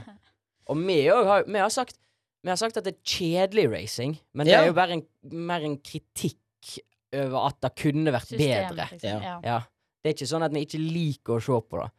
Og 0.71 0.77
vi 0.81 0.97
òg 1.13 1.25
har, 1.29 1.43
vi 1.47 1.59
har 1.61 1.69
sagt 1.73 1.97
Vi 2.45 2.49
har 2.51 2.57
sagt 2.61 2.77
at 2.77 2.85
det 2.85 2.91
er 2.93 3.01
kjedelig 3.09 3.63
racing, 3.71 4.11
men 4.37 4.45
det 4.45 4.53
Ja. 4.53 4.59
er 4.61 4.67
jo 4.67 4.73
bare 4.77 4.93
en, 4.93 5.01
mer 5.33 5.63
en 5.65 5.79
kritikk 5.81 6.75
over 7.15 7.47
at 7.47 7.57
det 7.63 7.71
kunne 7.81 8.11
vært 8.13 8.27
System, 8.29 8.69
bedre. 8.69 8.85
liksom. 8.91 9.09
Ja. 9.09 9.19
Ja. 9.23 9.39
Ja. 9.43 9.59
Det 10.03 10.11
er 10.11 10.13
ikke 10.13 10.27
sånn 10.29 10.45
at 10.45 10.53
vi 10.53 10.61
ikke 10.67 10.77
liker 10.83 11.39
å 11.39 11.41
se 11.41 11.57
på 11.69 11.79
det. 11.81 11.89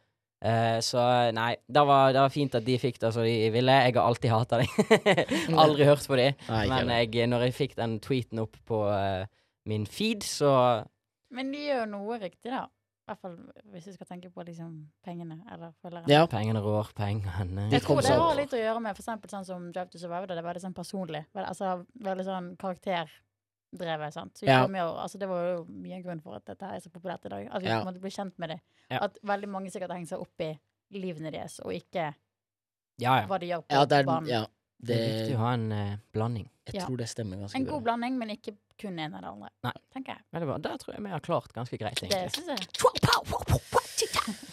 Uh, 0.45 0.77
så 0.85 1.01
nei, 1.33 1.49
det 1.67 1.83
var, 1.89 2.13
det 2.13 2.21
var 2.21 2.29
fint 2.31 2.55
at 2.55 2.63
de 2.63 2.77
fikk 2.79 2.99
det 3.01 3.09
som 3.11 3.23
de 3.25 3.49
ville. 3.51 3.75
Jeg 3.89 3.95
har 3.97 4.05
alltid 4.07 4.31
hata 4.31 4.59
dem. 4.61 4.69
Aldri 5.65 5.83
hørt 5.89 6.07
på 6.07 6.15
dem. 6.15 6.33
Men 6.47 6.93
jeg, 6.95 7.27
når 7.27 7.47
jeg 7.49 7.55
fikk 7.57 7.75
den 7.75 7.97
tweeten 7.99 8.39
opp 8.45 8.55
på 8.69 8.83
uh, 8.87 9.25
min 9.67 9.83
feed, 9.89 10.23
så 10.23 10.85
Men 11.33 11.51
de 11.51 11.65
gjør 11.67 11.89
noe 11.91 12.19
riktig, 12.21 12.53
da. 12.53 12.67
I 13.07 13.13
hvert 13.13 13.21
fall 13.21 13.35
hvis 13.71 13.85
du 13.87 13.93
skal 13.95 14.07
tenke 14.09 14.29
på 14.35 14.43
liksom 14.43 14.71
pengene 15.05 15.37
eller 15.53 15.71
følgerne. 15.81 16.09
Ja. 16.11 16.25
Pengene 16.27 16.59
rår, 16.59 16.89
pengene 16.93 17.69
Jeg 17.71 17.81
tror 17.85 18.01
det 18.03 18.11
har 18.19 18.35
litt 18.35 18.51
å 18.51 18.59
gjøre 18.59 18.81
med 18.83 18.97
for 18.97 19.03
eksempel 19.03 19.31
sånn 19.31 19.45
som 19.47 19.69
Drive 19.71 19.89
to 19.93 19.97
Survive, 20.01 20.27
det 20.27 20.43
var 20.43 20.53
litt 20.57 20.63
sånn 20.65 20.75
personlig. 20.75 21.25
Vel, 21.33 21.45
Altså 21.47 21.85
veldig 22.03 22.25
sånn 22.27 22.49
karakterdrevet, 22.59 24.11
sant. 24.13 24.33
Så 24.35 24.45
Ja. 24.45 24.65
jo, 24.67 24.89
altså 24.99 25.17
det 25.19 25.27
var 25.29 25.43
jo 25.55 25.65
mye 25.69 25.95
en 25.95 26.03
grunn 26.03 26.21
for 26.21 26.35
at 26.35 26.45
dette 26.45 26.63
er 26.63 26.79
så 26.83 26.89
populært 26.91 27.25
i 27.25 27.29
dag. 27.29 27.47
At 27.51 27.61
vi 27.61 27.67
Ja. 27.69 27.83
måtte 27.83 28.01
bli 28.01 28.09
kjent 28.09 28.37
med 28.37 28.49
det. 28.49 28.59
Ja. 28.91 28.99
At 29.03 29.17
veldig 29.23 29.47
mange 29.49 29.69
sikkert 29.71 29.91
hengt 29.91 30.09
seg 30.09 30.19
opp 30.19 30.39
i 30.41 30.59
livene 30.91 31.31
deres, 31.31 31.59
og 31.61 31.71
ikke 31.71 32.13
Ja, 32.99 33.21
ja. 33.21 33.27
hva 33.27 33.39
de 33.39 33.47
gjør 33.47 33.61
på 33.63 33.71
Ja, 33.71 33.85
det 33.85 33.97
er, 33.99 34.03
banen. 34.03 34.27
ja, 34.27 34.45
Det 34.81 34.95
er 34.95 35.07
viktig 35.29 35.35
å 35.35 35.39
ha 35.39 35.53
en 35.53 35.71
uh, 35.71 35.97
blanding. 36.13 36.49
jeg 36.65 36.75
Ja. 36.75 36.85
tror 36.85 36.97
det 36.97 37.07
stemmer 37.07 37.37
ganske 37.37 37.55
En 37.55 37.63
bra. 37.63 37.73
god 37.73 37.83
blanding, 37.83 38.17
men 38.17 38.29
ikke 38.29 38.57
kun 38.81 38.99
en 38.99 39.13
eller 39.13 39.27
andre. 39.31 39.49
Nei. 39.67 39.73
Tenker 39.93 40.13
jeg. 40.17 40.23
Veldig 40.35 40.47
bra. 40.51 40.57
Der 40.67 40.77
tror 40.81 40.93
jeg 40.97 41.03
vi 41.07 41.09
har 41.15 41.23
klart 41.25 41.53
ganske 41.55 41.77
greit, 41.81 41.99
Det 42.01 42.09
egentlig. 42.11 42.31
syns 42.37 42.47
jeg. 42.47 43.63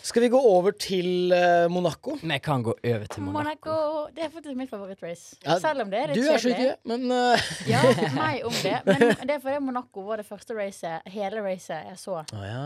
Skal 0.05 0.23
vi 0.23 0.29
gå 0.31 0.39
over 0.39 0.71
til 0.79 1.33
eh, 1.35 1.67
Monaco? 1.73 2.15
Vi 2.23 2.39
kan 2.45 2.63
gå 2.65 2.75
over 2.77 3.07
til 3.11 3.23
Monaco. 3.25 3.43
Monaco 3.73 4.07
Det 4.15 4.25
er 4.25 4.31
faktisk 4.33 4.57
mitt 4.57 4.71
favorittrace. 4.71 5.37
Ja, 5.45 5.59
Selv 5.59 5.83
om 5.85 5.91
det 5.91 5.99
er 6.03 6.13
Du 6.13 6.21
litt 6.21 6.31
er 6.31 6.39
så 6.39 6.53
kjedelig. 6.53 6.71
ikke, 6.71 6.77
men 6.93 7.11
eh, 7.11 7.49
Ja, 7.69 7.81
meg 8.21 8.45
om 8.47 8.55
det. 8.63 8.77
Men 8.87 9.27
det 9.29 9.37
er 9.37 9.43
fordi 9.43 9.59
Monaco 9.65 10.05
var 10.07 10.23
det 10.23 10.27
første 10.29 10.55
racet, 10.57 11.09
hele 11.11 11.43
racet 11.45 11.89
jeg 11.91 11.99
så. 12.01 12.21
Å 12.23 12.45
ja. 12.47 12.65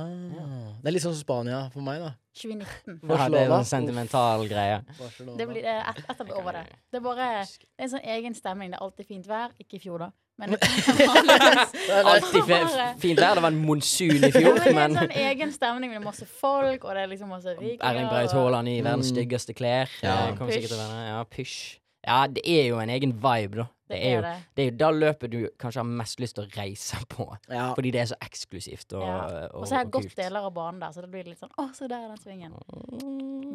Det 0.82 0.90
er 0.90 0.96
litt 0.98 1.06
sånn 1.06 1.16
som 1.16 1.24
Spania 1.24 1.64
for 1.74 1.86
meg, 1.86 2.02
da. 2.04 2.12
2019. 2.34 3.00
Ja, 3.08 3.28
det 3.28 3.40
er 3.40 3.46
jo 3.48 3.54
en 3.58 3.64
sentimental 3.64 4.46
greie. 4.48 4.80
Barcelona. 4.98 5.36
Det 5.40 5.46
blir 5.48 5.62
det 5.62 5.74
et, 5.80 6.00
et 6.12 6.20
av 6.20 6.30
over 6.38 6.52
det. 6.52 6.64
Det 6.92 7.00
er 7.00 7.04
bare 7.08 7.28
det 7.44 7.58
er 7.78 7.84
en 7.88 7.92
sånn 7.96 8.04
egen 8.16 8.34
stemning. 8.34 8.70
Det 8.70 8.78
er 8.78 8.84
alltid 8.86 9.06
fint 9.08 9.26
vær. 9.28 9.54
Ikke 9.58 9.76
i 9.80 9.82
fjor, 9.82 9.98
da. 10.06 10.10
Men 10.38 10.54
Alltid 12.12 12.44
fint 13.00 13.18
vær. 13.18 13.34
Det 13.34 13.42
var 13.42 13.50
en 13.50 13.58
monsun 13.66 14.24
i 14.28 14.30
fjor, 14.36 14.60
men 14.62 14.62
det 14.64 14.76
er 14.76 14.84
en 14.84 14.96
sånn 15.00 15.16
egen 15.24 15.52
stemning 15.54 15.90
med 15.96 16.04
masse 16.04 16.26
folk, 16.28 16.84
og 16.84 16.94
det 16.94 17.02
er 17.06 17.10
liksom 17.10 17.32
masse 17.34 17.54
rike 17.58 17.82
Erling 17.84 18.06
Braut 18.10 18.34
Haaland 18.36 18.70
i 18.70 18.78
verdens 18.84 19.08
Mm. 19.10 19.16
styggeste 19.16 19.54
klær. 19.58 19.90
Ja. 20.02 20.14
Eh, 20.28 20.38
Pysj. 20.38 20.72
Ja, 20.78 21.24
pysj. 21.24 21.56
Ja, 22.06 22.20
det 22.30 22.42
er 22.46 22.68
jo 22.70 22.78
en 22.82 22.90
egen 22.94 23.12
vibe, 23.22 23.62
da. 23.64 23.66
Det 23.88 23.98
er 24.04 24.14
jo, 24.14 24.22
det. 24.24 24.32
det 24.54 24.62
er 24.64 24.66
jo 24.68 24.74
da 24.82 24.88
løpet 24.92 25.32
du 25.32 25.38
kanskje 25.60 25.80
har 25.80 25.88
mest 26.00 26.20
lyst 26.20 26.36
til 26.36 26.44
å 26.44 26.50
reise 26.58 26.98
på. 27.08 27.24
Ja. 27.48 27.70
Fordi 27.76 27.92
det 27.94 28.02
er 28.02 28.10
så 28.10 28.18
eksklusivt 28.26 28.92
og, 28.98 29.04
Ja. 29.06 29.18
og, 29.48 29.62
Og 29.62 29.68
så 29.68 29.78
har 29.78 29.84
jeg 29.86 29.92
gått 29.96 30.16
deler 30.18 30.48
av 30.48 30.52
banen 30.56 30.80
der, 30.82 30.92
så 30.92 31.04
det 31.04 31.10
blir 31.12 31.24
litt 31.24 31.40
sånn 31.40 31.54
Å, 31.56 31.68
se 31.76 31.88
der 31.88 32.04
er 32.04 32.12
den 32.12 32.20
svingen. 32.20 32.52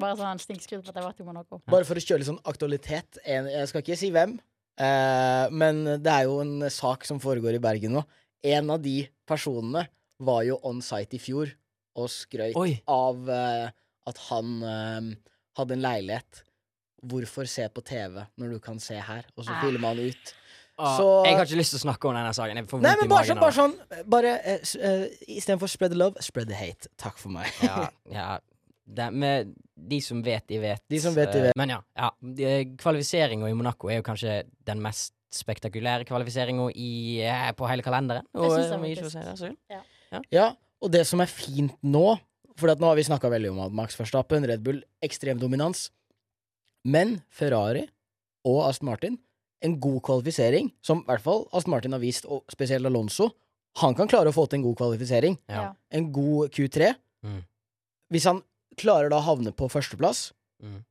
Bare 0.01 0.17
sånn 0.17 0.41
stinkskrudd 0.41 0.83
på 0.85 0.89
at 0.89 0.97
jeg 0.97 1.05
vært 1.05 1.21
i 1.21 1.27
Monaco. 1.27 1.61
Bare 1.69 1.85
for 1.87 1.99
å 1.99 2.03
kjøre 2.03 2.23
litt 2.23 2.31
sånn 2.31 2.41
aktualitet. 2.49 3.19
Jeg 3.25 3.67
skal 3.69 3.85
ikke 3.85 3.97
si 3.99 4.09
hvem, 4.15 4.39
eh, 4.81 5.45
men 5.53 5.83
det 6.01 6.13
er 6.13 6.25
jo 6.29 6.39
en 6.41 6.69
sak 6.73 7.05
som 7.05 7.21
foregår 7.23 7.59
i 7.59 7.63
Bergen 7.63 7.93
nå. 7.99 8.03
En 8.43 8.73
av 8.73 8.81
de 8.83 9.03
personene 9.29 9.85
var 10.19 10.41
jo 10.47 10.57
on 10.65 10.81
site 10.83 11.15
i 11.15 11.21
fjor 11.21 11.53
og 11.95 12.09
skrøyt 12.09 12.57
Oi. 12.57 12.81
av 12.89 13.29
eh, 13.29 13.69
at 14.09 14.17
han 14.29 14.57
eh, 14.65 15.13
hadde 15.59 15.77
en 15.77 15.85
leilighet. 15.85 16.41
Hvorfor 17.05 17.47
se 17.49 17.67
på 17.69 17.83
TV 17.83 18.25
når 18.39 18.53
du 18.55 18.59
kan 18.63 18.79
se 18.79 18.95
her? 18.95 19.25
Og 19.37 19.43
så 19.45 19.51
Ah. 19.51 19.61
filmer 19.61 19.87
han 19.89 19.99
ut. 19.99 20.33
Ah, 20.79 20.97
Så- 20.97 21.25
Jeg 21.25 21.35
har 21.37 21.45
ikke 21.45 21.57
lyst 21.59 21.69
til 21.75 21.79
å 21.79 21.91
snakke 21.93 22.05
om 22.09 22.15
denne 22.15 22.33
saken. 22.33 22.55
Jeg 22.55 22.67
får 22.67 22.81
Nei, 22.81 22.95
men 22.99 23.07
bare 23.07 23.19
magen 23.21 23.37
sånn, 23.37 23.39
bare 23.39 23.51
sånn 23.53 24.09
Bare 24.09 24.31
eh, 24.43 24.59
s- 24.63 24.75
eh, 24.75 25.07
Istedenfor 25.29 25.69
spread 25.69 25.91
the 25.91 25.97
love, 25.97 26.15
spread 26.21 26.47
the 26.47 26.55
hate. 26.55 26.87
Takk 26.97 27.17
for 27.17 27.29
meg. 27.29 27.45
Ja, 27.61 27.89
ja. 28.11 28.39
Det, 28.85 29.13
med 29.13 29.53
de 29.77 29.99
som 30.01 30.21
vet, 30.23 30.45
de 30.47 30.57
vet. 30.59 30.81
De 30.89 30.99
som 30.99 31.13
vet, 31.13 31.31
de 31.31 31.39
Eh, 31.39 31.43
vet. 31.43 31.55
Men 31.55 31.69
ja. 31.69 31.81
ja. 31.95 32.09
Kvalifiseringa 32.77 33.47
i 33.49 33.53
Monaco 33.53 33.87
er 33.89 34.01
jo 34.01 34.03
kanskje 34.03 34.43
den 34.65 34.81
mest 34.81 35.13
spektakulære 35.31 36.05
kvalifiseringa 36.05 36.69
eh, 36.75 37.51
på 37.53 37.67
hele 37.69 37.81
kalenderen. 37.85 38.25
Og, 38.35 38.51
synes 38.51 38.69
det 38.69 38.79
er 38.79 39.03
jeg 39.03 39.11
si 39.11 39.19
det, 39.19 39.55
så. 39.71 40.23
Ja, 40.31 40.53
og 40.81 40.91
det 40.91 41.05
som 41.07 41.21
er 41.21 41.25
fint 41.31 41.73
nå 41.83 42.19
For 42.55 42.69
at 42.69 42.77
nå 42.77 42.85
har 42.85 42.95
vi 42.95 43.01
snakka 43.01 43.31
veldig 43.33 43.49
om 43.49 43.59
at 43.65 43.71
Max 43.73 43.95
Verstappen, 43.97 44.45
Red 44.45 44.61
Bull, 44.63 44.83
ekstrem 45.01 45.39
dominans. 45.39 45.89
Men 46.85 47.21
Ferrari 47.31 47.85
og 48.45 48.67
Aston 48.69 48.89
Martin, 48.89 49.17
en 49.63 49.77
god 49.79 50.01
kvalifisering, 50.03 50.71
som 50.83 50.99
i 50.99 51.07
hvert 51.07 51.21
fall 51.23 51.45
Aston 51.55 51.71
Martin 51.71 51.91
har 51.95 51.99
vist, 52.03 52.25
og 52.25 52.43
spesielt 52.51 52.85
Alonso, 52.85 53.29
han 53.79 53.95
kan 53.95 54.07
klare 54.11 54.29
å 54.29 54.35
få 54.35 54.47
til 54.49 54.59
en 54.59 54.65
god 54.67 54.75
kvalifisering. 54.81 55.37
Ja. 55.49 55.73
En 55.91 56.11
god 56.13 56.51
Q3. 56.51 56.93
Mm. 57.25 57.43
Hvis 58.11 58.25
han 58.29 58.41
klarer 58.77 59.09
da 59.09 59.17
å 59.21 59.27
havne 59.29 59.51
på 59.55 59.69
førsteplass, 59.71 60.31
Mm. 60.63 60.83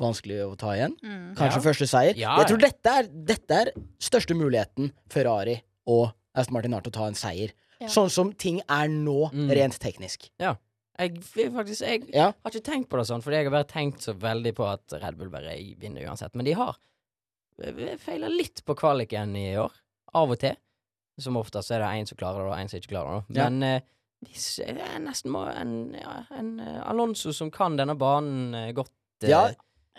vanskelig 0.00 0.40
å 0.42 0.56
ta 0.58 0.72
igjen. 0.74 0.96
Mm. 1.02 1.34
Kanskje 1.36 1.60
Ja. 1.62 1.70
første 1.70 1.86
seier. 1.86 2.16
Ja, 2.16 2.36
Jeg 2.38 2.46
tror 2.48 2.58
dette 2.60 2.86
er, 2.90 3.02
dette 3.04 3.50
er 3.54 3.72
største 4.00 4.34
muligheten 4.34 4.92
Ferrari 5.08 5.62
og 5.86 6.12
Aston 6.34 6.54
Martin 6.54 6.72
har 6.72 6.80
til 6.80 6.90
å 6.90 6.94
ta 6.94 7.06
en 7.06 7.14
seier. 7.14 7.52
Ja. 7.80 7.86
Sånn 7.88 8.10
som 8.10 8.32
ting 8.32 8.60
er 8.68 8.88
nå, 8.88 9.30
Mm. 9.32 9.50
rent 9.50 9.78
teknisk. 9.78 10.30
Jeg, 10.98 11.16
faktisk, 11.24 11.80
jeg 11.82 12.04
Ja. 12.14 12.28
har 12.32 12.50
ikke 12.52 12.62
tenkt 12.70 12.88
på 12.88 12.96
det 13.00 13.06
sånn, 13.08 13.22
fordi 13.24 13.36
jeg 13.40 13.44
har 13.48 13.50
bare 13.56 13.66
tenkt 13.70 14.00
så 14.04 14.12
veldig 14.14 14.52
på 14.54 14.66
at 14.72 14.92
Red 15.02 15.16
Bull 15.18 15.28
bare 15.32 15.56
vinner 15.80 16.06
uansett. 16.06 16.34
Men 16.38 16.44
de 16.46 16.52
har 16.54 16.76
feila 18.02 18.28
litt 18.28 18.62
på 18.66 18.74
kvaliken 18.78 19.34
i 19.36 19.56
år. 19.58 19.72
Av 20.14 20.30
og 20.30 20.38
til. 20.38 20.56
Som 21.18 21.36
oftest 21.38 21.70
er 21.70 21.78
det 21.82 21.90
én 21.94 22.06
som 22.08 22.16
klarer 22.18 22.42
det, 22.44 22.50
og 22.52 22.58
én 22.58 22.70
som 22.70 22.78
ikke 22.80 22.92
klarer 22.94 23.20
det. 23.28 23.36
Ja. 23.38 23.48
Men 23.48 23.62
eh, 23.62 23.80
hvis 24.26 24.46
jeg 24.62 24.74
nesten 25.04 25.30
må 25.34 25.44
en, 25.50 25.74
ja, 25.94 26.14
en 26.34 26.58
eh, 26.60 26.80
Alonso 26.90 27.32
som 27.32 27.50
kan 27.54 27.76
denne 27.78 27.94
banen 27.98 28.54
eh, 28.54 28.72
godt 28.74 28.90
eh, 29.22 29.30
Ja, 29.30 29.44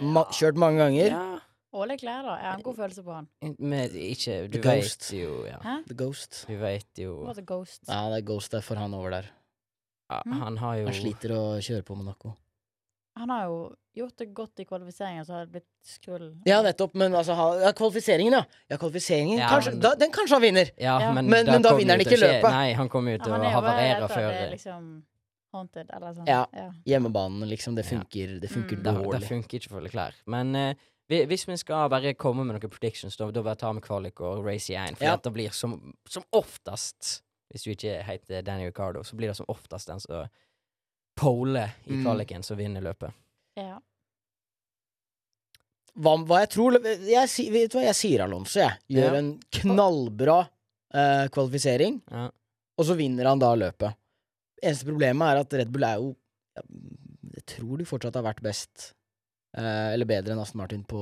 Ma 0.04 0.26
kjørt 0.36 0.58
mange 0.60 0.82
ganger. 0.84 1.08
ja, 1.14 1.40
Og 1.76 1.88
Leclerc, 1.88 2.24
da. 2.28 2.34
Jeg 2.40 2.50
har 2.50 2.58
en 2.58 2.64
god 2.66 2.76
følelse 2.76 3.04
på 3.06 3.14
han. 3.16 3.28
med, 3.60 3.92
ikke 3.96 4.36
Du 4.52 4.58
The 4.60 4.76
vet 4.82 5.08
jo 5.16 5.46
ja. 5.48 5.58
Hæ? 5.64 5.78
The 5.88 5.96
Ghost. 5.96 6.42
Du 6.50 6.56
vet 6.60 7.00
jo 7.00 7.14
Hva 7.24 7.32
er 7.32 7.40
The 7.40 7.46
ghost. 7.48 7.82
Ja, 7.88 8.02
det 8.12 8.18
er 8.22 8.28
Ghost 8.28 8.52
der 8.52 8.62
for 8.64 8.76
han 8.76 8.94
over 8.94 9.10
der. 9.16 9.30
Ja, 10.10 10.22
Mm. 10.26 10.40
Han 10.42 10.58
har 10.58 10.76
jo 10.78 10.86
Han 10.86 10.94
sliter 10.94 11.30
å 11.32 11.44
kjøre 11.60 11.84
på 11.84 11.96
Monaco. 11.98 12.36
Han 13.18 13.30
har 13.30 13.46
jo 13.46 13.76
gjort 13.96 14.18
det 14.18 14.34
godt 14.34 14.60
i 14.60 14.66
kvalifiseringen, 14.66 15.24
så 15.26 15.34
har 15.34 15.46
det 15.46 15.52
blitt 15.54 15.70
skrull. 15.88 16.34
Ja, 16.46 16.62
nettopp, 16.62 16.94
men 16.96 17.14
altså 17.14 17.32
ja, 17.62 17.72
Kvalifiseringen, 17.72 18.34
ja. 18.34 18.44
Ja, 18.70 18.78
kvalifiseringen 18.78 19.38
Ja, 19.40 19.48
kanskje, 19.50 19.72
men- 19.72 19.80
da, 19.80 19.96
Den 19.96 20.12
kanskje 20.12 20.34
han 20.36 20.42
vinner! 20.42 20.72
Ja, 20.78 21.00
Ja. 21.00 21.12
men, 21.14 21.30
Men- 21.30 21.46
men 21.46 21.62
da 21.62 21.74
vinner 21.78 21.94
han 21.96 22.02
ikke 22.02 22.18
skje- 22.20 22.42
løpet. 22.42 22.52
Nei, 22.52 22.74
han 22.74 22.90
kommer 22.90 23.12
jo 23.12 23.24
til 23.24 23.32
han 23.32 23.42
å 23.42 23.52
havarere 23.52 24.08
før 24.10 24.32
det 24.32 24.52
liksom 24.60 25.04
haunted, 25.54 25.90
eller 25.94 26.14
sånn. 26.14 26.28
Ja. 26.28 26.46
ja. 26.54 26.72
Hjemmebanen, 26.86 27.48
liksom. 27.48 27.76
Det 27.76 27.86
Ja. 27.90 27.98
funker, 28.00 28.40
det 28.42 28.50
funker 28.50 28.76
Mm. 28.76 28.84
Det, 29.12 29.20
det 29.22 29.30
funker 29.30 29.60
ikke 29.60 29.70
for 29.70 29.82
klær. 29.88 30.12
Men 30.28 30.54
uh, 30.56 30.74
vi- 31.08 31.26
hvis 31.26 31.46
vi 31.48 31.56
skal 31.56 31.88
bare 31.90 32.14
komme 32.16 32.44
med 32.46 32.62
noen 32.62 32.70
predictions, 32.70 33.16
da, 33.16 33.32
da 33.32 33.42
bare 33.42 33.56
ta 33.56 33.72
med 33.72 33.82
kvalik 33.84 34.20
og 34.20 34.44
race 34.46 34.70
i 34.70 34.76
én. 34.76 34.98
For 34.98 35.06
Ja. 35.06 35.16
det 35.16 35.34
blir 35.34 35.54
som, 35.54 35.94
som 36.06 36.24
oftest, 36.34 37.22
hvis 37.52 37.64
du 37.64 37.72
ikke 37.72 38.04
heter 38.04 38.42
Danny 38.44 38.66
Ricardo, 38.70 39.04
så 39.04 39.16
blir 39.16 39.28
det 39.32 39.38
som 39.38 39.46
oftest 39.52 39.88
den 39.88 40.00
som 40.00 40.28
poler 41.16 41.72
i 41.88 41.94
Mm. 41.94 42.44
som 42.44 42.58
vinner 42.58 42.82
løpet. 42.82 43.14
ja. 43.58 43.80
Hva, 45.96 46.18
hva 46.28 46.42
jeg 46.44 46.50
tror 46.52 46.76
jeg, 46.84 47.52
Vet 47.54 47.72
du 47.72 47.78
hva, 47.78 47.86
jeg 47.86 47.96
sier 47.96 48.24
Alonso, 48.26 48.60
jeg. 48.60 48.74
Gjør 48.92 49.14
Ja. 49.14 49.20
en 49.22 49.30
knallbra 49.62 50.50
eh, 50.94 51.28
kvalifisering, 51.30 52.02
Ja. 52.12 52.30
og 52.78 52.86
så 52.86 52.96
vinner 52.96 53.26
han 53.28 53.40
da 53.40 53.54
løpet. 53.56 53.96
Eneste 54.64 54.86
problemet 54.86 55.22
er 55.32 55.40
at 55.40 55.54
Red 55.54 55.72
Bull 55.72 55.84
er 55.84 55.96
jo 55.98 56.16
Jeg 57.36 57.46
tror 57.48 57.78
de 57.78 57.84
fortsatt 57.86 58.16
har 58.16 58.24
vært 58.24 58.42
best, 58.42 58.94
eh, 59.58 59.94
eller 59.94 60.06
bedre 60.06 60.32
enn 60.34 60.40
Aston 60.40 60.58
Martin 60.62 60.84
på, 60.86 60.98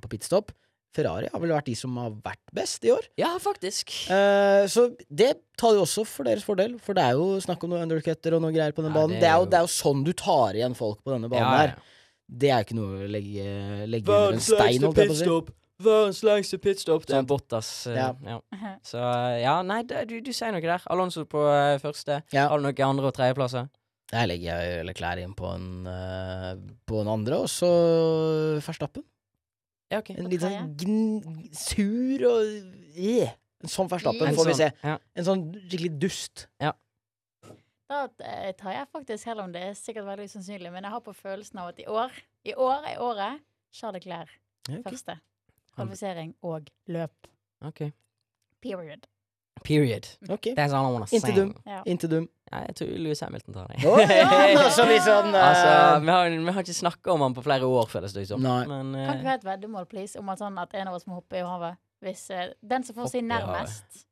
på 0.00 0.08
pitstop. 0.08 0.52
Ferrari 0.96 1.28
har 1.32 1.42
vel 1.42 1.52
vært 1.54 1.68
de 1.68 1.74
som 1.78 1.96
har 2.00 2.10
vært 2.24 2.40
best 2.56 2.84
i 2.88 2.92
år. 2.94 3.06
ja, 3.20 3.34
faktisk. 3.42 3.92
Eh, 4.10 4.64
så 4.72 4.88
det 5.12 5.34
tar 5.60 5.76
jo 5.76 5.84
også 5.84 6.06
for 6.08 6.24
deres 6.28 6.44
fordel, 6.46 6.78
for 6.82 6.96
det 6.96 7.04
er 7.04 7.18
jo 7.20 7.36
snakk 7.44 7.62
om 7.64 7.70
noen 7.74 7.84
undercutter 7.86 8.34
og 8.38 8.42
noe 8.46 8.52
greier 8.56 8.72
på 8.76 8.82
den 8.84 8.92
Ja, 8.92 8.98
banen. 9.02 9.20
det 9.20 9.28
er 9.28 9.36
jo, 9.38 9.46
det 9.52 9.60
er 9.60 9.68
jo 9.68 9.72
sånn 9.76 10.02
du 10.08 10.12
tar 10.16 10.56
igjen 10.58 10.74
folk 10.76 11.02
på 11.04 11.12
denne 11.14 11.28
banen 11.32 11.44
Ja, 11.44 11.60
her. 11.66 11.76
Det 12.26 12.48
er 12.50 12.58
jo 12.58 12.66
ikke 12.66 12.76
noe 12.80 13.04
å 13.04 13.08
legge, 13.14 13.46
legge 13.86 14.10
under 14.10 14.32
en 14.34 14.40
stein, 14.42 14.82
holdt 14.82 14.98
jeg 15.04 15.12
på 15.12 15.14
å 15.14 15.22
si. 15.46 15.54
Verdens 15.86 16.22
lengste 16.24 16.56
pitstop. 16.58 17.02
Det 17.04 17.12
er 17.14 17.18
en 17.20 17.26
Bottas. 17.28 17.68
eh, 17.86 17.94
Ja. 18.00 18.06
ja. 18.24 18.38
Så 18.82 18.96
eh, 18.96 19.42
ja, 19.44 19.58
nei, 19.62 19.82
det, 19.84 20.06
du, 20.08 20.14
du 20.24 20.32
sier 20.32 20.50
noe 20.50 20.64
der. 20.64 20.80
Alonso 20.88 21.26
på 21.28 21.42
eh, 21.52 21.76
første. 21.82 22.22
Ja. 22.32 22.46
Har 22.48 22.58
du 22.58 22.64
noen 22.64 22.80
andre- 22.88 23.10
og 23.10 23.14
tredjeplasser? 23.14 23.68
Der 24.10 24.26
legger 24.30 24.62
jeg 24.62 24.86
Leclerc 24.86 25.20
inn 25.20 25.34
på 25.36 25.48
en, 25.52 25.84
på 26.86 27.00
en 27.02 27.08
andre, 27.10 27.40
og 27.44 27.48
så 27.50 27.68
Verstappen. 28.64 29.02
Ja, 29.92 30.00
okay. 30.00 30.16
En 30.18 30.30
litt 30.30 30.42
sånn 30.42 30.72
gn 30.80 31.50
sur 31.54 32.24
og 32.26 32.48
yeah. 32.98 33.36
En 33.64 33.70
sånn 33.72 33.88
Verstappen, 33.88 34.34
får 34.36 34.48
vi 34.50 34.54
sånn, 34.54 34.74
se. 34.74 34.88
Ja. 34.88 34.96
En 35.16 35.26
sånn 35.26 35.44
skikkelig 35.56 35.92
dust. 36.02 36.46
Da 37.86 38.00
eh, 38.18 38.50
tar 38.58 38.74
jeg 38.74 38.88
faktisk, 38.90 39.22
selv 39.22 39.44
om 39.44 39.52
det 39.54 39.62
er 39.62 39.76
sikkert 39.78 40.08
veldig 40.08 40.26
usannsynlig, 40.26 40.72
men 40.74 40.86
jeg 40.86 40.94
har 40.96 41.02
på 41.06 41.14
følelsen 41.14 41.60
av 41.62 41.70
at 41.70 41.78
i 41.82 41.86
år, 41.86 42.14
i 42.46 42.54
år 42.58 42.88
er 42.90 43.02
året 43.02 43.44
Charles 43.74 44.02
Leclerc 44.02 44.32
Ja, 44.66 44.80
okay. 44.80 44.82
første. 44.90 45.18
Kvalifisering 45.76 46.32
og 46.42 46.70
løp. 46.90 47.28
Ok. 47.68 47.84
Period. 48.64 49.06
Period. 49.66 50.06
Ok. 50.28 50.52
That's 50.54 50.72
all 50.72 50.86
I 50.86 50.92
wanna 50.94 51.06
say. 51.10 51.18
Inntil 51.18 51.38
dum. 51.40 51.52
Ja. 51.66 51.82
Inntil 51.84 52.12
dum. 52.12 52.28
Ja, 52.52 52.60
jeg 52.68 52.76
tror 52.78 52.90
Louis 53.02 53.20
Hamilton 53.20 53.54
tar 53.56 53.72
det. 53.72 53.80
Oh, 53.90 53.98
ja! 53.98 54.68
Så 54.70 54.84
vi, 54.86 54.98
sånn 55.02 55.32
uh... 55.34 55.40
altså, 55.48 55.70
vi 56.04 56.12
har, 56.14 56.30
vi 56.30 56.54
har 56.54 56.62
ikke 56.62 56.76
snakka 56.78 57.14
om 57.16 57.24
han 57.26 57.34
på 57.34 57.42
flere 57.42 57.66
år, 57.66 57.88
føles 57.90 58.14
det 58.14 58.28
som. 58.30 58.42
Nei. 58.44 58.60
Men 58.70 58.92
Kan 58.94 59.16
ikke 59.16 59.24
vi 59.24 59.26
eh, 59.26 59.32
ha 59.32 59.38
et 59.40 59.48
veddemål, 59.48 59.88
please, 59.90 60.14
om 60.20 60.30
at, 60.30 60.42
sånn 60.44 60.60
at 60.62 60.76
en 60.78 60.92
av 60.92 60.98
oss 60.98 61.08
må 61.10 61.18
hoppe 61.18 61.40
i 61.40 61.42
havet? 61.42 61.80
Hvis 62.06 62.28
uh, 62.30 62.44
den 62.62 62.86
som 62.86 62.94
får 62.94 63.10
si 63.16 63.24
nærmest, 63.26 64.04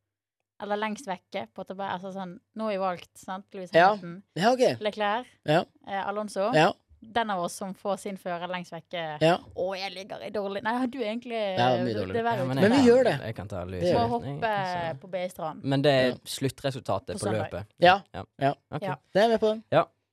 eller 0.64 0.80
lengst 0.80 1.06
vekke 1.06 1.46
på 1.54 1.66
tabell, 1.68 1.92
altså 1.92 2.10
sånn 2.14 2.38
Nå 2.56 2.68
har 2.68 2.74
vi 2.74 2.80
valgt, 2.82 3.10
sant? 3.20 3.46
Louis 3.54 3.70
Hamilton, 3.74 4.16
Ja, 4.38 4.50
ok. 4.54 4.82
Leclerc, 4.82 5.30
Ja. 5.46 5.62
eh, 5.86 6.02
Alonso. 6.02 6.50
Ja. 6.56 6.72
Den 7.12 7.30
av 7.30 7.42
oss 7.44 7.52
som 7.60 7.74
får 7.74 7.96
sin 7.98 8.16
fører 8.16 8.48
lengst 8.48 8.72
vekke. 8.72 9.18
ja. 9.20 9.36
Å, 9.56 9.66
jeg 9.76 9.92
ligger 9.92 10.22
i 10.26 10.30
dårlig 10.30 10.62
Nei, 10.62 10.86
du 10.86 10.98
er 11.00 11.10
egentlig 11.12 11.40
Ja, 11.58 11.68
mye 11.76 11.94
det- 11.94 12.06
Det 12.12 12.24
verre 12.24 12.38
ja, 12.38 12.44
ute 12.44 12.60
Men 12.60 12.72
vi 12.72 12.88
gjør 12.88 13.04
det. 13.04 13.20
Jeg 13.24 13.34
kan 13.34 13.48
ta 13.48 13.64
lys. 13.64 13.82
Det 13.82 13.94
Må 13.94 14.06
hoppe 14.08 14.98
på 15.00 15.10
B-strand. 15.10 15.64
Men 15.64 15.82
det 15.82 15.92
er 15.92 16.14
sluttresultatet 16.24 17.18
På 17.20 17.26
på 17.26 17.32
løpet. 17.32 17.66
Ja. 17.78 18.00
Ja. 18.14 18.24
Ja. 18.40 18.54
Ok. 18.70 18.82
Ja. 18.82 18.96
Det 19.12 19.22
er 19.22 19.28
jeg 19.28 19.30
med 19.30 19.40
på 19.40 19.50
den. 19.52 19.62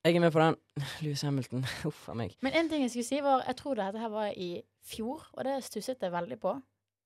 Jeg 0.03 0.15
er 0.15 0.19
med 0.19 0.31
på 0.33 0.39
den. 0.39 0.55
Louis 1.01 1.21
Hamilton. 1.21 1.65
Uff 1.85 2.09
a 2.09 2.13
meg. 2.13 2.35
Men 2.41 2.53
en 2.53 2.69
ting 2.69 2.81
jeg 2.81 2.89
skulle 2.91 3.05
si 3.05 3.19
var 3.21 3.43
Jeg 3.47 3.55
tror 3.55 3.75
dette 3.75 3.99
her 3.99 4.09
var 4.09 4.31
i 4.35 4.61
fjor, 4.83 5.27
og 5.33 5.43
det 5.43 5.63
stusset 5.63 6.01
jeg 6.01 6.11
veldig 6.11 6.39
på. 6.39 6.55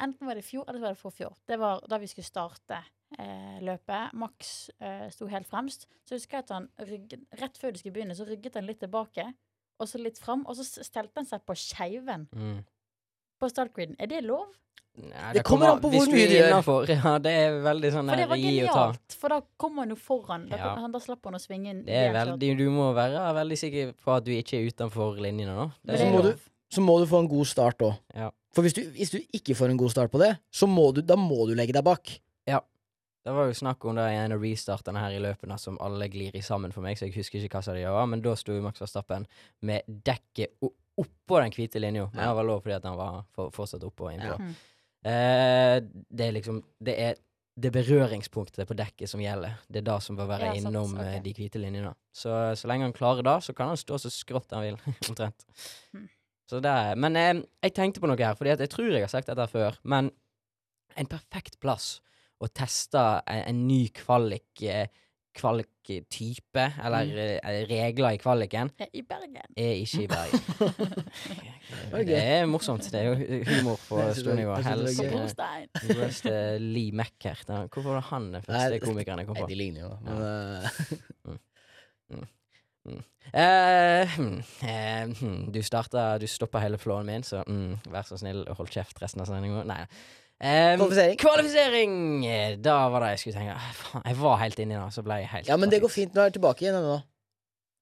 Enten 0.01 0.27
var 0.27 0.35
det 0.35 0.43
i 0.45 0.47
fjor, 0.47 0.63
eller 0.67 0.79
så 0.79 0.83
var 0.89 0.93
det 0.93 1.01
forfjor. 1.01 1.33
Det 1.47 1.57
var 1.59 1.81
da 1.89 1.97
vi 1.97 2.07
skulle 2.07 2.25
starte 2.27 2.77
eh, 3.19 3.59
løpet. 3.63 4.13
Max 4.13 4.69
eh, 4.79 5.09
sto 5.09 5.27
helt 5.27 5.47
fremst. 5.47 5.87
Så 6.07 6.15
husker 6.15 6.37
jeg 6.37 6.43
at 6.43 6.49
han 6.55 6.69
rygget, 6.79 7.21
rett 7.39 7.57
før 7.57 7.71
de 7.71 7.79
skulle 7.79 7.93
begynne, 7.95 8.15
så 8.15 8.25
rygget 8.27 8.55
han 8.59 8.65
litt 8.67 8.79
tilbake. 8.79 9.27
Og 9.79 9.87
så 9.91 9.99
litt 9.99 10.17
fram, 10.21 10.45
og 10.47 10.55
så 10.55 10.63
stelte 10.63 11.11
han 11.19 11.25
seg 11.25 11.41
på 11.45 11.55
skeiven 11.59 12.27
Mm. 12.35 12.61
på 13.41 13.49
startgriden. 13.51 13.95
Er 13.99 14.07
det 14.07 14.23
lov? 14.23 14.45
Nei, 14.95 15.33
Det 15.33 15.43
kommer 15.43 15.73
an 15.73 15.81
på 15.81 15.89
hvor 15.91 16.05
mye 16.07 16.27
du 16.27 16.35
gjør. 16.37 16.47
innenfor. 16.53 16.87
Ja, 17.03 17.17
det 17.19 17.31
er 17.35 17.57
veldig 17.65 17.89
sånn 17.91 18.07
For 18.07 18.15
det 18.15 18.27
var 18.29 18.37
gi 18.39 18.53
og 18.63 18.69
ta. 18.69 18.85
genialt, 18.85 19.15
for 19.19 19.27
da 19.33 19.41
kommer 19.59 19.83
han 19.83 19.89
jo 19.89 19.95
foran. 19.99 20.45
Da, 20.49 20.55
Ja. 20.55 20.75
han, 20.79 20.91
da 20.93 20.99
slapp 21.03 21.19
han 21.27 21.33
å 21.35 21.41
svinge 21.43 21.67
inn. 21.73 21.81
Det 21.83 21.93
er 21.93 22.13
veldig, 22.15 22.57
du 22.57 22.69
må 22.71 22.93
være 22.95 23.19
veldig 23.35 23.57
sikker 23.59 23.91
på 23.99 24.15
at 24.15 24.23
du 24.23 24.31
ikke 24.31 24.53
er 24.61 24.69
utenfor 24.71 25.19
linjene 25.19 25.51
nå. 25.57 25.71
Det 25.85 25.99
Så 25.99 26.07
må 26.13 26.21
du, 26.23 26.31
så 26.71 26.81
må 26.81 26.99
du 27.01 27.05
få 27.11 27.19
en 27.19 27.27
god 27.27 27.45
start 27.45 27.77
òg. 27.79 27.97
Ja. 28.15 28.29
For 28.53 28.61
hvis 28.63 28.73
du, 28.73 28.83
hvis 28.95 29.11
du 29.11 29.19
ikke 29.35 29.53
får 29.53 29.69
en 29.71 29.77
god 29.77 29.91
start 29.91 30.09
på 30.11 30.17
det, 30.23 30.37
så 30.49 30.65
må 30.65 30.93
du, 30.95 31.01
da 31.01 31.17
må 31.19 31.45
du 31.45 31.53
legge 31.55 31.73
deg 31.75 31.83
bak. 31.83 32.19
Det 33.25 33.33
var 33.33 33.47
jo 33.49 33.55
snakk 33.57 33.85
om 33.89 33.95
det 33.97 34.03
i 34.13 34.17
en 34.21 34.35
av 34.35 34.43
restartene 34.45 35.01
her 35.01 35.15
i 35.17 35.21
løpene 35.23 35.55
som 35.57 35.79
alle 35.81 36.05
glir 36.13 36.35
i 36.37 36.43
sammen 36.45 36.71
for 36.75 36.85
meg, 36.85 36.97
så 36.99 37.07
jeg 37.07 37.15
husker 37.17 37.41
ikke 37.41 37.57
hva 37.57 37.63
som 37.65 37.73
de 37.77 37.81
gjør, 37.81 38.03
men 38.11 38.21
da 38.21 38.35
sto 38.37 38.53
Max 38.61 38.83
Verstappen 38.83 39.25
med 39.65 39.81
dekket 40.05 40.53
oppå 40.61 41.39
den 41.41 41.51
hvite 41.55 41.81
linja. 41.81 42.05
Men 42.13 42.21
Ja. 42.23 42.29
det 42.29 42.35
var 42.37 42.45
lov 42.51 42.61
fordi 42.63 42.75
at 42.77 42.85
han 42.85 42.97
var 42.99 43.23
for, 43.33 43.49
fortsatt 43.51 43.83
oppå 43.83 44.07
og 44.07 44.13
innpå. 44.13 44.35
Ja. 44.35 44.37
Mm. 44.37 44.55
Eh, 45.05 45.79
det 46.09 46.27
er 46.27 46.31
liksom 46.37 46.63
Det 46.83 46.95
er 46.99 47.15
det 47.57 47.71
berøringspunktet 47.71 48.67
på 48.67 48.75
dekket 48.75 49.07
som 49.09 49.21
gjelder. 49.23 49.57
Det 49.71 49.79
er 49.79 49.85
det 49.87 49.97
som 50.03 50.15
bør 50.17 50.27
være 50.27 50.45
Ja, 50.49 50.53
sant, 50.59 50.67
innom 50.75 50.97
eh, 50.99 51.17
ok. 51.17 51.23
de 51.23 51.33
hvite 51.33 51.59
linjene. 51.61 51.93
Så 52.13 52.29
så 52.59 52.67
lenge 52.67 52.83
han 52.83 52.93
klarer 52.93 53.23
det, 53.23 53.35
så 53.43 53.53
kan 53.55 53.67
han 53.71 53.77
stå 53.77 53.97
så 53.97 54.09
skrått 54.11 54.51
han 54.51 54.61
vil, 54.63 54.77
omtrent. 55.09 55.45
Mm. 55.93 56.09
Så 56.49 56.59
det 56.61 56.69
er, 56.69 56.95
men 56.95 57.15
eh, 57.15 57.41
jeg 57.63 57.73
tenkte 57.73 58.01
på 58.03 58.07
noe 58.07 58.17
her, 58.21 58.35
Fordi 58.35 58.53
jeg 58.53 58.69
tror 58.69 58.91
jeg 58.91 59.01
har 59.01 59.07
sagt 59.09 59.27
dette 59.27 59.47
før, 59.49 59.77
men 59.83 60.11
en 60.95 61.07
perfekt 61.07 61.59
plass 61.59 62.01
å 62.43 62.47
teste 62.51 62.99
en, 63.27 63.43
en 63.51 63.67
ny 63.67 63.87
kvalik 63.95 64.61
eh, 64.67 64.87
Kvaliktype, 65.35 66.63
eller 66.79 67.03
Mm. 67.09 67.17
eh, 67.43 67.65
regler 67.67 68.15
i 68.15 68.17
kvaliken, 68.23 68.69
Er 68.79 68.87
I 68.95 69.01
Bergen. 69.03 69.35
er 69.57 69.73
ikke 69.81 70.03
i 70.03 70.07
Bergen. 70.07 70.39
det 72.07 72.15
er 72.21 72.45
morsomt. 72.47 72.87
Det 72.87 72.95
er 73.01 73.05
jo 73.09 73.15
humor 73.49 73.75
på 73.89 73.99
stort 74.15 74.37
nivå. 74.39 74.55
Helse 74.63 75.03
eh, 75.03 75.11
eh, 76.31 76.55
Lee 76.63 76.91
Meckert. 76.95 77.43
Hvorfor 77.67 77.83
var 77.89 77.95
det 77.99 78.07
han 78.13 78.31
den 78.31 78.39
første 78.47 78.79
komikeren 78.79 79.19
jeg 79.19 79.27
kom 79.27 79.35
Nei, 79.35 79.43
på? 79.43 79.47
de 79.51 79.55
ligner 79.59 79.83
jo, 79.83 79.91
men 80.07 80.15
eh, 80.23 80.71
Eh, 83.33 84.19
eh, 84.69 85.07
du 85.51 85.57
starta 85.65 86.03
Du 86.21 86.27
stoppa 86.29 86.59
hele 86.61 86.77
flåen 86.77 87.05
min, 87.09 87.23
så 87.25 87.41
mm, 87.47 87.79
vær 87.91 88.03
så 88.07 88.17
snill 88.21 88.43
og 88.47 88.55
hold 88.59 88.69
kjeft 88.71 89.01
resten 89.01 89.21
av 89.23 89.27
sendinga. 89.27 89.63
Nei. 89.67 89.81
Eh, 90.43 90.75
Kvalifisering? 90.75 91.17
Kvalifisering! 91.17 91.97
Da 92.61 92.77
var 92.91 93.05
det 93.05 93.15
jeg 93.15 93.21
skulle 93.23 93.39
tenke. 93.39 93.55
Ah, 93.55 93.73
Faen, 93.79 94.05
jeg 94.05 94.17
var 94.19 94.39
helt 94.41 94.59
inni 94.59 94.75
det, 94.77 94.87
så 94.93 95.03
ble 95.05 95.19
jeg 95.21 95.31
helt 95.31 95.51
Ja, 95.51 95.57
men 95.59 95.71
det 95.71 95.79
går 95.83 95.93
fint. 95.93 96.15
Nå 96.15 96.23
er 96.23 96.31
jeg 96.31 96.39
tilbake 96.39 96.65
igjen 96.65 96.81
nå. 96.83 96.97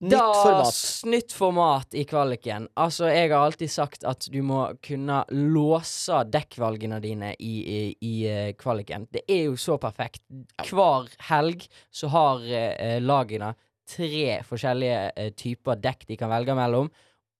Nytt 0.04 0.20
da, 0.20 0.24
format. 0.36 0.80
Nytt 1.08 1.34
format 1.38 1.96
i 1.96 2.04
kvaliken. 2.10 2.66
Altså, 2.76 3.08
jeg 3.08 3.30
har 3.32 3.46
alltid 3.46 3.72
sagt 3.72 4.04
at 4.08 4.28
du 4.34 4.42
må 4.44 4.66
kunne 4.84 5.22
låse 5.32 6.18
dekkvalgene 6.28 7.00
dine 7.04 7.32
i, 7.40 7.54
i, 7.64 7.80
i 8.04 8.14
eh, 8.28 8.50
kvaliken. 8.60 9.08
Det 9.16 9.24
er 9.32 9.46
jo 9.48 9.56
så 9.60 9.78
perfekt. 9.80 10.26
Hver 10.68 11.08
helg 11.30 11.64
så 11.94 12.12
har 12.12 12.44
eh, 12.44 13.00
lagene 13.00 13.54
tre 13.90 14.42
forskjellige 14.48 15.00
eh, 15.16 15.32
typer 15.40 15.80
dekk 15.80 16.06
de 16.12 16.20
kan 16.20 16.32
velge 16.34 16.58
mellom. 16.58 16.92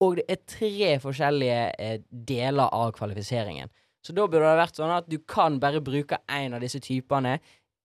Og 0.04 0.18
det 0.18 0.24
er 0.32 0.42
tre 0.48 0.94
forskjellige 1.04 1.60
eh, 1.78 1.98
deler 2.32 2.72
av 2.72 2.94
kvalifiseringen. 2.96 3.68
Så 4.04 4.12
da 4.12 4.26
burde 4.28 4.44
det 4.44 4.60
vært 4.60 4.76
sånn 4.76 4.92
at 4.92 5.06
du 5.08 5.16
kan 5.24 5.56
bare 5.62 5.80
bruke 5.84 6.18
én 6.28 6.52
av 6.56 6.60
disse 6.64 6.80
typene 6.84 7.38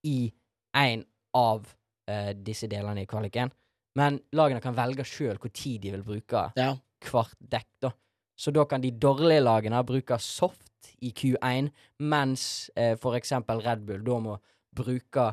i 0.07 0.31
én 0.75 1.05
av 1.37 1.63
uh, 2.09 2.31
disse 2.35 2.67
delene 2.71 3.05
i 3.05 3.09
kvaliken. 3.09 3.51
Men 3.95 4.19
lagene 4.35 4.61
kan 4.63 4.75
velge 4.77 5.05
sjøl 5.07 5.39
hvor 5.39 5.51
tid 5.55 5.81
de 5.85 5.93
vil 5.95 6.03
bruke 6.05 6.49
Ja. 6.59 6.73
hvert 7.07 7.37
dekk, 7.39 7.69
da. 7.81 7.93
Så 8.39 8.51
da 8.55 8.65
kan 8.65 8.81
de 8.83 8.91
dårlige 8.91 9.43
lagene 9.43 9.79
bruke 9.83 10.19
soft 10.23 10.91
i 11.03 11.11
Q1, 11.15 11.71
mens 11.99 12.69
uh, 12.77 12.95
for 12.99 13.15
eksempel 13.15 13.63
Red 13.63 13.85
Bull 13.87 14.03
da 14.03 14.19
må 14.23 14.37
bruke 14.75 15.31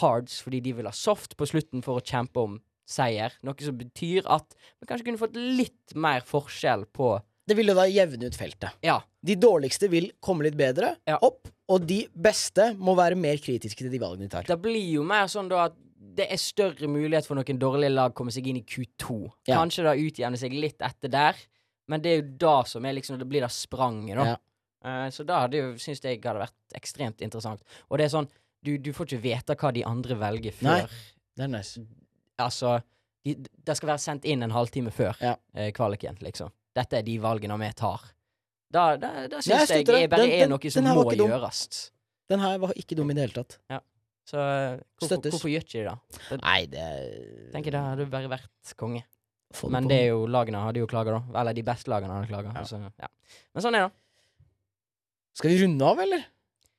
hards 0.00 0.40
fordi 0.44 0.60
de 0.60 0.74
vil 0.76 0.88
ha 0.88 0.92
soft 0.92 1.36
på 1.36 1.48
slutten 1.48 1.82
for 1.84 1.98
å 1.98 2.04
kjempe 2.04 2.42
om 2.44 2.58
seier. 2.86 3.32
Noe 3.42 3.56
som 3.64 3.76
betyr 3.80 4.28
at 4.30 4.52
vi 4.78 4.86
kanskje 4.86 5.08
kunne 5.08 5.20
fått 5.20 5.36
litt 5.40 5.96
mer 5.96 6.20
forskjell 6.24 6.84
på 6.94 7.16
Det 7.46 7.54
vil 7.56 7.70
jo 7.70 7.74
da 7.78 7.84
jevne 7.86 8.26
ut 8.26 8.34
feltet. 8.36 8.74
Ja. 8.82 8.98
De 9.22 9.36
dårligste 9.38 9.88
vil 9.90 10.10
komme 10.20 10.42
litt 10.48 10.56
bedre 10.58 10.96
Ja. 11.06 11.18
opp, 11.22 11.48
og 11.68 11.86
de 11.86 12.06
beste 12.14 12.72
må 12.78 12.94
være 12.98 13.16
mer 13.16 13.36
kritiske 13.38 13.78
til 13.84 13.90
de 13.90 13.98
valgene 14.02 14.26
de 14.26 14.28
tar. 14.28 14.42
Det 14.48 14.60
blir 14.62 14.82
jo 14.92 15.04
mer 15.06 15.26
sånn 15.30 15.48
da 15.48 15.66
at 15.66 15.76
det 16.16 16.26
er 16.32 16.36
større 16.40 16.88
mulighet 16.88 17.26
for 17.26 17.36
noen 17.36 17.58
dårlige 17.60 17.92
lag 17.92 18.10
å 18.12 18.14
komme 18.14 18.32
seg 18.32 18.46
inn 18.48 18.56
i 18.56 18.62
Q2. 18.62 19.30
Ja. 19.46 19.58
Kanskje 19.60 19.84
da 19.84 19.92
utjevne 19.94 20.38
seg 20.40 20.52
litt 20.52 20.78
etter 20.80 21.08
der, 21.12 21.36
men 21.88 22.00
det 22.02 22.10
er 22.12 22.22
jo 22.22 22.28
da 22.38 22.62
som 22.64 22.84
er 22.84 22.94
liksom 22.94 23.18
Det 23.18 23.28
blir 23.28 23.40
da 23.44 23.48
spranget, 23.48 24.16
da. 24.16 24.24
Ja. 24.24 24.36
Eh, 25.06 25.10
så 25.10 25.24
da 25.26 25.40
hadde 25.44 25.54
jo, 25.60 25.72
syns 25.78 26.00
jeg 26.02 26.20
hadde 26.22 26.40
vært 26.40 26.74
ekstremt 26.74 27.20
interessant. 27.22 27.60
Og 27.90 27.98
det 27.98 28.06
er 28.06 28.14
sånn 28.18 28.28
Du, 28.64 28.76
du 28.78 28.90
får 28.92 29.06
ikke 29.06 29.22
vite 29.22 29.54
hva 29.54 29.72
de 29.72 29.84
andre 29.84 30.14
velger 30.18 30.52
før. 30.52 30.64
Nei. 30.66 30.86
Det 31.36 31.44
er 31.44 31.48
nice. 31.52 31.78
Altså 32.38 32.80
de, 33.24 33.34
Det 33.64 33.76
skal 33.76 33.88
være 33.92 34.02
sendt 34.02 34.24
inn 34.24 34.42
en 34.42 34.50
halvtime 34.50 34.90
før 34.90 35.14
Ja. 35.20 35.36
eh, 35.54 35.70
kvaliken, 35.72 36.16
liksom. 36.20 36.50
Dette 36.76 37.00
er 37.00 37.04
de 37.06 37.16
valgene 37.22 37.56
vi 37.62 37.72
tar. 37.78 38.04
Da, 38.72 38.86
da, 39.00 39.10
da 39.30 39.38
Ja, 39.38 39.60
syns 39.62 39.70
jeg 39.70 39.86
jeg, 39.86 40.00
jeg 40.04 40.10
bare 40.12 40.26
Den- 40.26 40.40
er 40.44 40.48
noe 40.50 40.70
som 40.70 40.84
den 40.84 40.96
må 40.98 41.04
gjøres. 41.14 41.90
Den 42.28 42.42
her 42.42 42.58
var 42.58 42.72
ikke 42.76 42.96
dum 42.98 43.10
i 43.10 43.14
det 43.14 43.28
hele 43.28 43.36
tatt. 43.42 43.58
Så 44.26 44.40
eh, 44.42 44.80
hvorfor, 44.98 45.22
hvorfor 45.30 45.50
gjør 45.52 45.62
ikke 45.62 45.78
de 45.78 45.84
det? 45.86 46.38
Nei, 46.42 46.60
det 46.66 46.82
Tenker 46.82 47.52
Tenker 47.54 47.76
det 47.76 47.82
hadde 47.84 48.06
bare 48.10 48.30
vært 48.32 48.72
konge. 48.76 49.04
Det 49.54 49.70
Men 49.70 49.86
det 49.86 50.00
er 50.02 50.08
jo 50.10 50.24
lagene 50.26 50.58
hadde 50.64 50.82
jo 50.82 50.88
klaga, 50.90 51.20
da. 51.20 51.40
Eller 51.40 51.54
de 51.54 51.62
beste 51.62 51.92
lagene 51.92 52.16
hadde 52.16 52.26
klaga. 52.32 52.54
Ja. 52.56 52.64
Så, 52.66 52.80
ja. 52.82 53.10
Men 53.54 53.62
sånn 53.62 53.78
er 53.78 53.86
det. 53.86 53.92
Skal 55.38 55.52
vi 55.52 55.60
runde 55.62 55.86
av, 55.86 56.00
eller? 56.02 56.24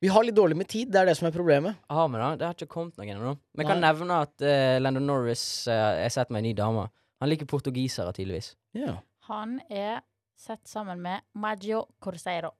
Vi 0.04 0.12
har 0.14 0.26
litt 0.28 0.36
dårlig 0.38 0.58
med 0.60 0.68
tid, 0.70 0.92
det 0.94 1.00
er 1.00 1.10
det 1.10 1.16
som 1.18 1.30
er 1.30 1.34
problemet. 1.34 1.80
Har 1.90 2.10
vi 2.12 2.20
da? 2.20 2.30
Det 2.38 2.46
har 2.46 2.58
ikke 2.58 2.70
kommet 2.70 3.00
noen 3.00 3.16
ennå. 3.16 3.32
Vi 3.58 3.66
kan 3.66 3.80
nevne 3.82 4.20
at 4.28 4.44
uh, 4.46 4.78
Landon 4.84 5.08
Norris 5.10 5.42
uh, 5.72 5.74
Jeg 5.74 6.04
har 6.06 6.14
sett 6.20 6.34
meg 6.34 6.44
en 6.44 6.50
ny 6.52 6.54
dame. 6.58 6.84
Han 7.24 7.32
liker 7.32 7.50
portugisere, 7.50 8.12
tydeligvis. 8.14 8.52
Ja. 8.78 9.00
Han 9.28 9.60
er 9.70 10.02
sett 10.38 10.68
sammen 10.70 11.02
med 11.02 11.26
Maggio 11.34 11.86
Corseiro. 12.04 12.54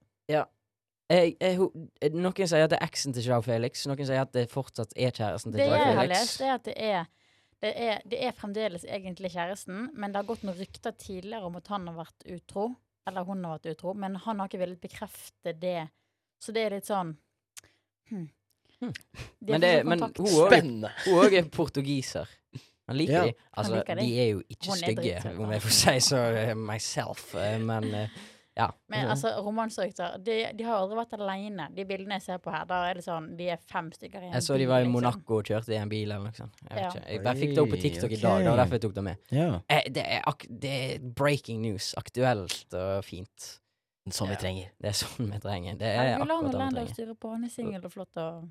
Jeg, 1.08 1.38
jeg, 1.40 1.56
eh, 2.04 2.10
noen 2.12 2.34
sier 2.36 2.66
at 2.66 2.72
det 2.74 2.82
er 2.82 2.84
eksen 2.84 3.14
til 3.16 3.24
Joao 3.30 3.40
Felix. 3.40 3.86
Noen 3.88 4.04
sier 4.04 4.20
at 4.26 4.34
det 4.34 4.50
fortsatt 4.52 4.90
er 4.92 5.14
kjæresten 5.16 5.54
til 5.54 5.62
Det 5.62 5.68
jeg 5.70 5.86
har 5.86 6.02
Felix. 6.02 6.18
lest, 6.18 6.42
er 6.44 6.52
at 6.58 6.66
det 6.68 6.74
er 6.76 7.06
det 7.58 7.72
er, 7.74 8.02
det 8.06 8.18
er 8.22 8.34
fremdeles 8.36 8.84
egentlig 8.86 9.32
kjæresten, 9.34 9.88
men 9.98 10.12
det 10.12 10.20
har 10.20 10.26
gått 10.28 10.44
noen 10.46 10.54
rykter 10.60 10.92
tidligere 10.94 11.48
om 11.48 11.56
at 11.58 11.66
han 11.72 11.88
har 11.90 11.96
vært 11.96 12.26
utro. 12.36 12.68
Eller 13.08 13.24
hun 13.26 13.42
har 13.42 13.56
vært 13.56 13.72
utro, 13.72 13.94
men 13.98 14.18
han 14.22 14.38
har 14.38 14.50
ikke 14.50 14.60
villet 14.60 14.82
bekrefte 14.82 15.54
det. 15.58 15.88
Så 16.38 16.54
det 16.54 16.66
er 16.66 16.76
litt 16.76 16.86
sånn 16.86 17.16
hmm. 18.12 18.28
Hmm. 18.78 18.92
De 19.40 19.56
Men 19.56 19.60
det- 19.64 19.86
men. 19.86 20.04
Hun 20.04 21.18
òg 21.18 21.34
er 21.34 21.48
portugiser. 21.50 22.28
Han 22.88 22.96
liker 22.96 23.12
Ja. 23.12 23.22
de. 23.28 23.34
Altså, 23.56 23.76
liker 23.76 23.94
de. 23.94 24.00
de 24.08 24.18
er 24.20 24.28
jo 24.32 24.42
ikke 24.48 24.72
er 24.72 24.82
stygge, 24.82 25.38
om 25.44 25.50
jeg 25.52 25.60
får 25.62 25.76
si 25.82 25.96
så 26.08 26.24
eh, 26.48 26.54
myself. 26.54 27.34
eh, 27.36 27.58
Men 27.60 27.84
eh, 27.94 28.08
ja. 28.58 28.70
Men 28.88 29.04
Mhm. 29.04 29.10
altså, 29.12 29.28
romansrykter 29.44 30.16
de, 30.24 30.36
de 30.56 30.64
har 30.64 30.80
aldri 30.80 30.96
vært 30.98 31.12
alene. 31.20 31.68
De 31.76 31.84
bildene 31.84 32.16
jeg 32.18 32.22
ser 32.22 32.38
på 32.42 32.50
her, 32.50 32.64
da 32.66 32.80
er 32.90 32.94
det 32.94 33.04
sånn 33.04 33.36
De 33.38 33.46
er 33.50 33.56
fem 33.70 33.90
stykker 33.92 34.22
i 34.22 34.26
en 34.26 34.32
Jeg 34.32 34.42
så 34.42 34.56
de 34.58 34.66
var 34.66 34.80
i 34.80 34.84
liksom. 34.84 34.92
Monaco 34.96 35.38
og 35.38 35.44
kjørte 35.44 35.68
i 35.76 35.76
en 35.78 35.88
bil 35.88 36.10
eller 36.10 36.24
noe 36.24 36.32
sånt. 36.34 36.56
Jeg, 36.68 36.74
vet 36.74 36.94
Ja. 36.96 37.00
jeg 37.12 37.22
bare 37.22 37.36
fikk 37.36 37.54
det 37.54 37.58
opp 37.62 37.70
på 37.70 37.80
TikTok 37.80 38.10
i 38.10 38.16
dag. 38.16 38.42
Det 38.42 38.50
var 38.50 38.56
derfor 38.64 38.72
jeg 38.80 38.80
tok 38.88 38.94
det 38.94 39.04
med. 39.04 39.16
Ja. 39.30 39.60
Eh, 39.68 39.82
det, 39.90 40.04
er 40.06 40.22
ak 40.26 40.46
det 40.50 40.72
er 40.90 40.98
breaking 40.98 41.60
news. 41.62 41.94
Aktuelt 41.96 42.74
og 42.74 43.04
fint. 43.04 43.60
Som 44.10 44.28
vi 44.30 44.36
trenger. 44.40 44.70
Det 44.80 44.88
er 44.88 44.96
sånn 45.04 45.30
vi 45.30 45.38
trenger. 45.38 45.76
Det 45.78 45.86
er 45.86 46.16
akkurat 46.18 46.50
det 46.50 46.58
vi 46.58 46.74
trenger. 46.74 46.94
styre 46.94 47.14
på. 47.14 47.30
Han 47.30 47.44
er 47.44 47.48
singel 47.52 47.84
og 47.84 47.92
flott 47.92 48.16
og 48.16 48.48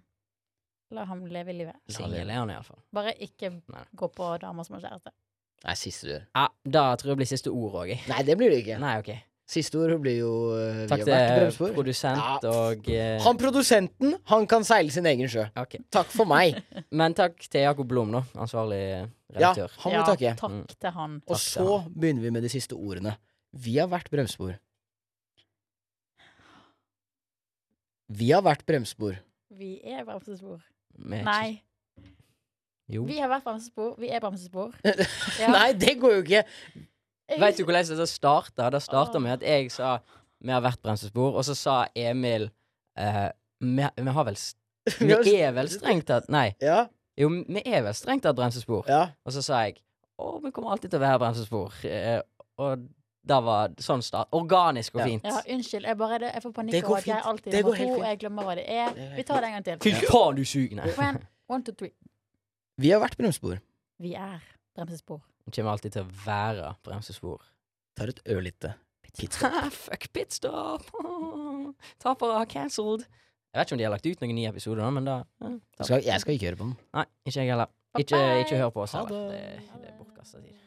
La 0.96 1.04
ham 1.10 1.26
leve 1.28 1.52
livet. 1.56 1.76
Singel 1.92 2.30
er 2.32 2.38
han 2.40 2.50
iallfall. 2.54 2.80
Bare 2.96 3.12
ikke 3.20 3.50
Nei. 3.74 3.82
gå 4.00 4.08
på 4.16 4.28
damer 4.40 4.64
som 4.64 4.78
har 4.78 4.86
kjæreste. 4.88 5.12
Nei, 5.66 5.74
siste 5.76 6.06
du 6.08 6.12
gjør. 6.14 6.28
Ja, 6.38 6.46
da 6.78 6.84
tror 6.96 7.10
jeg 7.12 7.16
det 7.18 7.22
blir 7.24 7.32
siste 7.34 7.52
ord 7.52 7.74
òg, 7.82 7.90
jeg. 7.92 8.04
Nei, 8.08 8.22
det 8.24 8.38
blir 8.40 8.54
det 8.54 8.62
ikke. 8.64 8.78
Nei, 8.80 8.94
OK. 9.02 9.10
Siste 9.48 9.80
ord 9.80 9.94
blir 10.04 10.18
jo 10.20 10.30
uh, 10.52 10.82
Takk 10.92 11.04
til 11.08 11.72
produsent 11.76 12.20
Ja. 12.20 12.34
og 12.52 12.88
uh... 12.92 13.18
Han 13.24 13.38
produsenten, 13.40 14.16
han 14.28 14.48
kan 14.52 14.66
seile 14.68 14.92
sin 14.92 15.08
egen 15.08 15.28
sjø. 15.32 15.46
Okay. 15.60 15.80
Takk 15.92 16.12
for 16.12 16.28
meg. 16.28 16.60
Men 17.00 17.16
takk 17.16 17.40
til 17.48 17.64
Jakob 17.64 17.88
Blom, 17.88 18.12
da. 18.16 18.22
Ansvarlig 18.44 18.82
redaktør. 19.32 19.72
Ja, 19.72 19.82
han 19.86 19.92
må 19.96 20.02
ja, 20.02 20.06
takke. 20.12 20.34
takk 20.40 20.52
Mm. 20.52 20.64
til 20.84 20.92
han. 21.00 21.16
Og 21.28 21.34
Takk 21.36 21.44
så 21.44 21.68
så 21.68 21.78
begynner 21.96 22.22
vi 22.28 22.34
med 22.38 22.44
de 22.48 22.52
siste 22.52 22.76
ordene. 22.76 23.16
Vi 23.56 23.78
har 23.80 23.88
vært 23.92 24.12
bremsespor. 24.12 24.56
Vi 28.08 28.32
har 28.32 28.44
vært 28.46 28.64
bremsespor. 28.68 29.18
Vi 29.58 29.78
er 29.84 30.04
bremsespor. 30.08 30.60
Er 30.96 31.24
Nei, 31.28 31.62
Jo. 32.90 33.04
vi 33.06 33.18
har 33.20 33.30
vært 33.30 33.44
bremsespor. 33.44 33.96
Vi 34.00 34.10
er 34.10 34.20
bremsespor. 34.24 34.72
Ja. 35.42 35.50
Nei, 35.54 35.72
det 35.78 35.98
går 36.02 36.14
jo 36.20 36.22
ikke! 36.26 36.44
Veit 37.38 37.58
du 37.60 37.66
hvordan 37.68 37.98
det 38.00 38.08
starta? 38.10 38.70
Det 38.72 38.82
starta 38.86 39.20
med 39.20 39.32
at 39.38 39.44
jeg 39.44 39.72
sa 39.72 39.98
vi 40.40 40.54
har 40.54 40.62
vært 40.62 40.80
bremsespor, 40.86 41.34
og 41.36 41.44
så 41.44 41.56
sa 41.58 41.76
Emil 41.98 42.48
eh, 42.98 43.28
vi, 43.60 43.84
vi 43.98 44.14
har 44.14 44.28
vel 44.28 44.38
Vi 45.26 45.34
er 45.42 45.52
vel 45.58 45.68
strengt 45.74 46.08
tatt 46.08 46.30
Nei. 46.32 46.52
Ja, 46.62 46.86
Jo, 47.18 47.28
vi 47.34 47.64
er 47.66 47.82
vel 47.84 47.96
strengt 47.98 48.24
tatt 48.24 48.38
bremsespor. 48.38 48.86
ja. 48.88 49.08
Og 49.26 49.34
så 49.34 49.42
sa 49.44 49.64
jeg 49.66 49.80
å, 50.18 50.38
vi 50.44 50.52
kommer 50.54 50.72
alltid 50.76 50.94
til 50.94 51.02
å 51.02 51.04
være 51.04 51.20
bremsespor. 51.22 51.74
Eh, 51.86 52.22
og 52.62 52.86
Da 53.28 53.40
var 53.44 53.74
sånn 53.84 54.04
start. 54.06 54.30
Organisk 54.38 54.96
og 54.98 55.04
fint. 55.04 55.26
Ja, 55.28 55.42
unnskyld. 55.54 55.88
Jeg, 55.90 55.98
bare, 56.00 56.20
jeg 56.26 56.44
får 56.44 56.52
Det 56.52 56.58
panikk 56.60 56.78
går 56.78 56.92
over 56.92 57.00
at 57.02 57.10
jeg 57.12 57.26
alltid 57.32 57.56
Det 57.56 57.64
går 57.68 57.80
helt 57.82 57.94
to, 57.94 58.04
jeg 58.08 58.20
glemmer 58.24 58.48
hva 58.48 58.56
det 58.60 58.66
er. 58.72 58.94
Det 58.96 59.08
Vi 59.18 59.26
tar 59.28 59.44
det 59.44 59.50
en 59.50 59.58
gang 59.58 59.66
til. 59.68 59.80
Fy 59.84 59.94
faen, 60.08 60.38
du 60.38 60.44
suger! 60.48 60.80
Nei. 60.80 61.14
One, 61.48 61.64
two, 61.64 61.76
three. 61.76 61.94
Vi 62.78 62.92
har 62.94 63.02
vært 63.02 63.18
bremsespor. 63.20 63.62
Vi 64.04 64.14
er 64.14 64.42
bremsespor. 64.78 65.22
Vi 65.48 65.56
kommer 65.56 65.74
alltid 65.74 65.96
til 65.96 66.04
å 66.04 66.12
være 66.26 66.74
bremsespor. 66.86 67.46
Tar 67.98 68.12
et 68.14 68.20
ørlite 68.30 68.74
pitstop. 69.08 69.72
Fuck 69.88 70.10
pitstop! 70.14 70.92
Tapere 72.04 72.42
har 72.42 72.52
cancelled. 72.52 73.08
Jeg 73.54 73.62
vet 73.62 73.70
ikke 73.70 73.78
om 73.78 73.80
de 73.82 73.88
har 73.88 73.94
lagt 73.96 74.06
ut 74.06 74.22
noen 74.22 74.36
nye 74.38 74.52
episoder, 74.52 74.90
men 74.94 75.08
da 75.08 75.16
ja, 75.42 75.54
skal, 75.82 76.04
jeg 76.06 76.22
skal 76.22 76.36
ikke 76.36 76.52
høre 76.52 76.60
på 76.60 76.68
den. 76.68 76.78
Nei, 76.94 77.06
ikke 77.26 77.40
jeg 77.40 77.52
heller. 77.56 77.72
Ikke, 77.98 78.20
ikke 78.44 78.60
hør 78.60 78.74
på 78.76 78.84
oss 78.84 78.94
heller. 78.94 79.32
det. 79.32 79.40
Det, 79.40 79.80
det 79.82 79.90
er 79.90 79.96
bortkasta 79.98 80.42
tid. 80.44 80.67